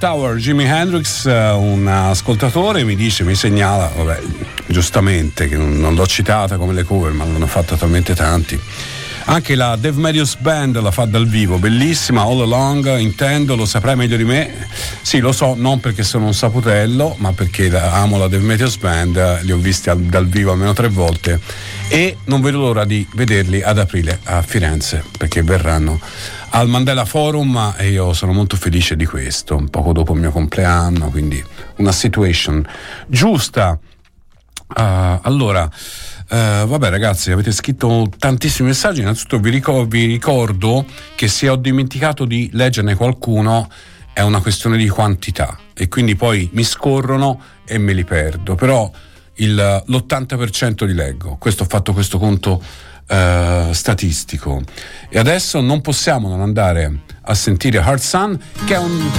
Watchtower, 0.00 0.36
Jimi 0.36 0.62
Hendrix, 0.64 1.26
eh, 1.26 1.50
un 1.50 1.88
ascoltatore 1.88 2.84
mi 2.84 2.94
dice, 2.94 3.24
mi 3.24 3.34
segnala, 3.34 3.90
vabbè, 3.96 4.20
giustamente, 4.66 5.48
che 5.48 5.56
non, 5.56 5.76
non 5.76 5.96
l'ho 5.96 6.06
citata 6.06 6.56
come 6.56 6.72
le 6.72 6.84
cover, 6.84 7.10
ma 7.10 7.24
l'hanno 7.24 7.48
fatta 7.48 7.74
talmente 7.74 8.14
tanti. 8.14 8.56
Anche 9.24 9.56
la 9.56 9.74
Dave 9.74 9.98
Matthews 9.98 10.36
Band 10.36 10.80
la 10.80 10.92
fa 10.92 11.04
dal 11.04 11.26
vivo, 11.26 11.58
bellissima, 11.58 12.22
all 12.22 12.40
along, 12.42 12.96
intendo, 12.98 13.56
lo 13.56 13.66
saprai 13.66 13.96
meglio 13.96 14.16
di 14.16 14.22
me. 14.22 14.68
Sì, 15.02 15.18
lo 15.18 15.32
so, 15.32 15.54
non 15.56 15.80
perché 15.80 16.04
sono 16.04 16.26
un 16.26 16.34
saputello, 16.34 17.16
ma 17.18 17.32
perché 17.32 17.68
amo 17.76 18.18
la 18.18 18.28
Dave 18.28 18.44
Matthews 18.44 18.76
Band, 18.76 19.42
li 19.42 19.50
ho 19.50 19.56
visti 19.56 19.90
al- 19.90 19.98
dal 19.98 20.28
vivo 20.28 20.52
almeno 20.52 20.74
tre 20.74 20.88
volte 20.88 21.40
e 21.88 22.18
non 22.26 22.40
vedo 22.40 22.58
l'ora 22.58 22.84
di 22.84 23.04
vederli 23.14 23.62
ad 23.62 23.78
aprile 23.78 24.20
a 24.22 24.42
Firenze, 24.42 25.02
perché 25.18 25.42
verranno 25.42 25.98
al 26.50 26.68
Mandela 26.68 27.04
Forum 27.04 27.74
e 27.76 27.90
io 27.90 28.12
sono 28.12 28.32
molto 28.32 28.56
felice 28.56 28.96
di 28.96 29.06
questo, 29.06 29.64
poco 29.70 29.92
dopo 29.92 30.12
il 30.14 30.20
mio 30.20 30.30
compleanno, 30.30 31.10
quindi 31.10 31.42
una 31.76 31.92
situation 31.92 32.66
giusta. 33.06 33.78
Ah, 34.74 35.20
allora, 35.22 35.70
eh, 36.30 36.64
vabbè 36.66 36.90
ragazzi, 36.90 37.30
avete 37.30 37.52
scritto 37.52 38.10
tantissimi 38.18 38.68
messaggi, 38.68 39.00
innanzitutto 39.00 39.38
vi, 39.38 39.50
ricor- 39.50 39.86
vi 39.86 40.06
ricordo 40.06 40.84
che 41.14 41.28
se 41.28 41.48
ho 41.48 41.56
dimenticato 41.56 42.24
di 42.24 42.50
leggerne 42.52 42.94
qualcuno 42.94 43.68
è 44.12 44.20
una 44.20 44.40
questione 44.40 44.76
di 44.76 44.88
quantità. 44.88 45.56
E 45.74 45.88
quindi 45.88 46.16
poi 46.16 46.48
mi 46.52 46.64
scorrono 46.64 47.40
e 47.64 47.78
me 47.78 47.92
li 47.92 48.04
perdo, 48.04 48.56
però 48.56 48.90
il- 49.34 49.82
l'80% 49.86 50.84
li 50.84 50.94
leggo, 50.94 51.36
questo 51.38 51.62
ho 51.62 51.66
fatto 51.66 51.92
questo 51.92 52.18
conto 52.18 52.62
eh, 53.08 53.68
statistico 53.72 54.60
e 55.08 55.18
adesso 55.18 55.60
non 55.60 55.80
possiamo 55.80 56.28
non 56.28 56.42
andare 56.42 57.00
a 57.22 57.34
sentire 57.34 57.78
Hard 57.78 58.00
Sun 58.00 58.38
che 58.64 58.74
è 58.74 58.78
un, 58.78 59.10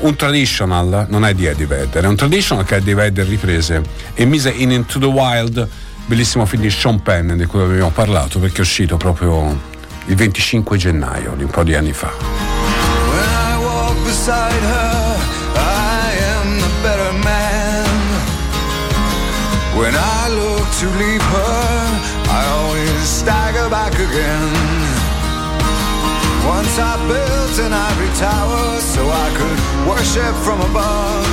un 0.00 0.16
traditional, 0.16 1.06
non 1.08 1.24
è 1.24 1.34
di 1.34 1.46
Eddie 1.46 1.66
Vedder, 1.66 2.04
è 2.04 2.06
un 2.08 2.16
traditional 2.16 2.64
che 2.64 2.76
Eddie 2.76 2.94
Vedder 2.94 3.26
riprese 3.26 3.82
e 4.14 4.24
mise 4.24 4.50
in 4.50 4.72
Into 4.72 4.98
the 4.98 5.06
Wild, 5.06 5.68
bellissimo 6.06 6.46
film 6.46 6.62
di 6.62 6.70
Sean 6.70 7.00
Penn 7.00 7.32
di 7.32 7.46
cui 7.46 7.62
abbiamo 7.62 7.90
parlato 7.90 8.38
perché 8.38 8.58
è 8.58 8.60
uscito 8.60 8.96
proprio 8.96 9.76
il 10.06 10.16
25 10.16 10.76
gennaio 10.76 11.34
di 11.36 11.44
un 11.44 11.50
po' 11.50 11.62
di 11.62 11.74
anni 11.74 11.92
fa. 11.92 12.10
When 12.10 13.28
I 13.28 13.56
walk 13.62 13.94
beside 14.04 14.62
her, 14.62 15.16
I 15.54 16.16
am 16.34 16.58
the 16.58 16.70
better 16.82 17.12
man. 17.22 17.86
When 19.76 19.94
I 19.94 20.28
look 20.30 20.66
to 20.80 20.86
leave 20.98 21.27
again. 24.10 24.52
Once 26.46 26.74
I 26.78 26.96
built 27.08 27.56
an 27.66 27.72
ivory 27.72 28.12
tower 28.16 28.80
so 28.80 29.02
I 29.04 29.28
could 29.38 29.60
worship 29.88 30.34
from 30.46 30.60
above. 30.70 31.28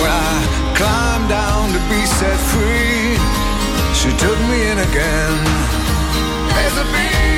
When 0.00 0.10
I 0.10 0.36
climbed 0.78 1.28
down 1.28 1.72
to 1.76 1.80
be 1.92 2.00
set 2.18 2.38
free, 2.52 3.18
she 3.92 4.10
took 4.16 4.38
me 4.48 4.58
in 4.72 4.78
again. 4.88 5.36
There's 6.54 6.78
a 6.84 6.86
big, 6.96 7.29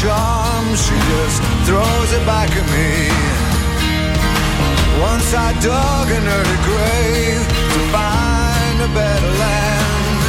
charm, 0.00 0.66
she 0.76 0.96
just 1.12 1.40
throws 1.64 2.10
it 2.12 2.24
back 2.26 2.50
at 2.52 2.66
me. 2.76 3.08
Once 5.00 5.32
I 5.32 5.52
dug 5.60 6.06
an 6.18 6.24
early 6.36 6.60
grave 6.68 7.42
to 7.72 7.80
find 7.96 8.76
a 8.88 8.90
better 8.92 9.32
land. 9.44 10.20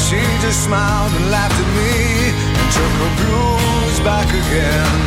She 0.00 0.20
just 0.44 0.64
smiled 0.64 1.12
and 1.18 1.30
laughed 1.30 1.58
at 1.64 1.70
me 1.80 1.94
and 2.58 2.68
took 2.76 2.92
her 3.02 3.12
blues 3.20 4.00
back 4.00 4.28
again. 4.28 5.02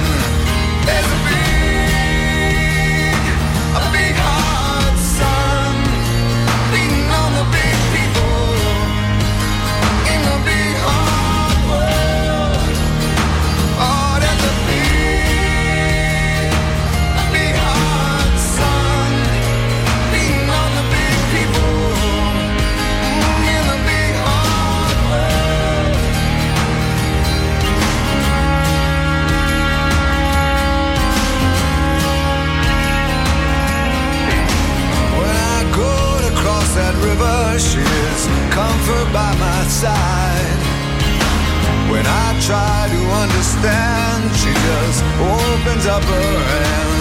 By 39.12 39.34
my 39.40 39.64
side. 39.68 40.60
When 41.90 42.06
I 42.06 42.40
try 42.42 42.88
to 42.90 43.02
understand, 43.24 44.36
she 44.36 44.52
just 44.54 45.04
opens 45.20 45.86
up 45.88 46.04
her 46.04 46.40
hands. 46.50 46.95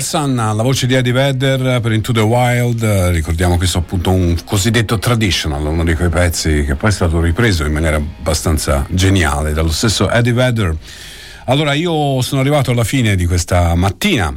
Hard 0.00 0.08
Sun, 0.08 0.34
la 0.34 0.62
voce 0.62 0.86
di 0.86 0.94
Eddie 0.94 1.12
Vedder 1.12 1.78
per 1.80 1.92
Into 1.92 2.12
the 2.12 2.20
Wild, 2.20 2.82
ricordiamo 3.10 3.58
questo 3.58 3.78
appunto 3.78 4.10
un 4.10 4.34
cosiddetto 4.46 4.98
traditional, 4.98 5.62
uno 5.62 5.84
di 5.84 5.94
quei 5.94 6.08
pezzi 6.08 6.64
che 6.64 6.74
poi 6.74 6.88
è 6.88 6.92
stato 6.92 7.20
ripreso 7.20 7.66
in 7.66 7.72
maniera 7.72 7.96
abbastanza 7.96 8.86
geniale 8.88 9.52
dallo 9.52 9.70
stesso 9.70 10.08
Eddie 10.08 10.32
Vedder. 10.32 10.74
Allora 11.46 11.74
io 11.74 12.22
sono 12.22 12.40
arrivato 12.40 12.70
alla 12.70 12.84
fine 12.84 13.14
di 13.14 13.26
questa 13.26 13.74
mattina, 13.74 14.34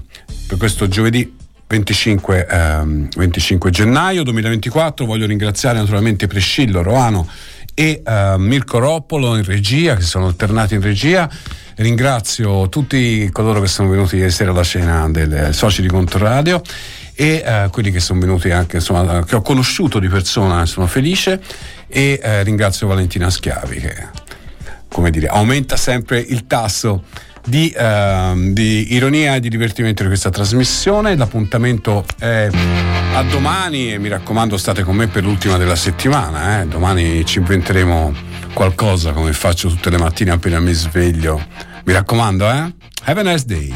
per 0.48 0.58
questo 0.58 0.90
giovedì 0.90 1.34
25, 1.66 2.46
ehm, 2.46 3.08
25 3.16 3.70
gennaio 3.72 4.24
2024, 4.24 5.06
voglio 5.06 5.26
ringraziare 5.26 5.78
naturalmente 5.78 6.28
Prescillo, 6.28 6.82
Roano 6.82 7.26
e 7.74 8.02
eh, 8.06 8.36
Mirko 8.38 8.80
Roppolo 8.80 9.36
in 9.36 9.44
regia, 9.44 9.96
che 9.96 10.04
sono 10.04 10.28
alternati 10.28 10.76
in 10.76 10.82
regia. 10.82 11.30
Ringrazio 11.76 12.70
tutti 12.70 13.28
coloro 13.32 13.60
che 13.60 13.68
sono 13.68 13.90
venuti 13.90 14.18
ieri 14.18 14.30
sera 14.30 14.52
alla 14.52 14.64
cena 14.64 15.10
dei 15.10 15.52
soci 15.54 15.82
di 15.82 15.88
Controradio 15.88 16.62
e 17.16 17.44
eh, 17.46 17.68
quelli 17.72 17.92
che 17.92 18.00
sono 18.00 18.20
venuti 18.20 18.52
anche, 18.52 18.78
insomma, 18.78 19.24
che 19.24 19.36
ho 19.36 19.42
conosciuto 19.42 20.00
di 20.00 20.08
persona, 20.08 20.66
sono 20.66 20.88
felice 20.88 21.42
e 21.88 22.20
eh, 22.22 22.44
ringrazio 22.44 22.88
Valentina 22.88 23.30
Schiavi 23.30 23.80
che, 23.80 24.08
come 24.88 25.10
dire, 25.10 25.28
aumenta 25.28 25.76
sempre 25.76 26.20
il 26.20 26.46
tasso 26.46 27.04
di, 27.46 27.74
ehm, 27.76 28.54
di 28.54 28.94
ironia 28.94 29.36
e 29.36 29.40
di 29.40 29.50
divertimento 29.50 30.02
di 30.04 30.08
questa 30.10 30.30
trasmissione. 30.30 31.16
L'appuntamento 31.16 32.06
è 32.18 32.50
a 33.14 33.24
domani 33.24 33.94
e 33.94 34.00
mi 34.00 34.10
raccomando 34.10 34.58
state 34.58 34.84
con 34.84 34.96
me 34.96 35.08
per 35.08 35.24
l'ultima 35.24 35.58
della 35.58 35.76
settimana. 35.76 36.62
eh. 36.62 36.68
Domani 36.68 37.26
ci 37.26 37.40
inventeremo 37.40 38.14
qualcosa 38.54 39.12
come 39.12 39.34
faccio 39.34 39.68
tutte 39.68 39.90
le 39.90 39.98
mattine 39.98 40.32
appena 40.32 40.60
mi 40.60 40.74
sveglio. 40.74 41.46
Mi 41.86 41.94
raccomando, 41.94 42.50
eh? 42.50 42.74
Have 43.06 43.20
a 43.20 43.24
nice 43.24 43.46
day. 43.46 43.76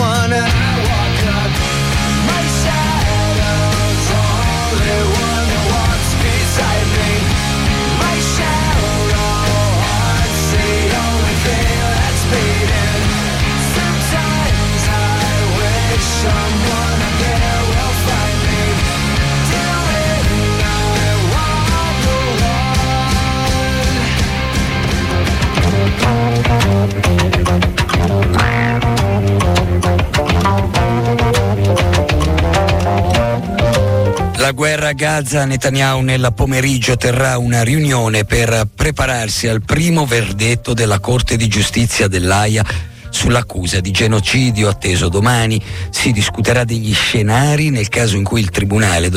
Gaza, 35.01 35.45
Netanyahu 35.45 36.01
nel 36.01 36.31
pomeriggio 36.35 36.95
terrà 36.95 37.39
una 37.39 37.63
riunione 37.63 38.23
per 38.23 38.67
prepararsi 38.75 39.47
al 39.47 39.63
primo 39.63 40.05
verdetto 40.05 40.75
della 40.75 40.99
Corte 40.99 41.37
di 41.37 41.47
Giustizia 41.47 42.07
dell'AIA 42.07 42.63
sull'accusa 43.09 43.79
di 43.79 43.89
genocidio 43.89 44.69
atteso 44.69 45.09
domani. 45.09 45.59
Si 45.89 46.11
discuterà 46.11 46.65
degli 46.65 46.93
scenari 46.93 47.71
nel 47.71 47.89
caso 47.89 48.15
in 48.15 48.23
cui 48.23 48.41
il 48.41 48.51
Tribunale 48.51 49.09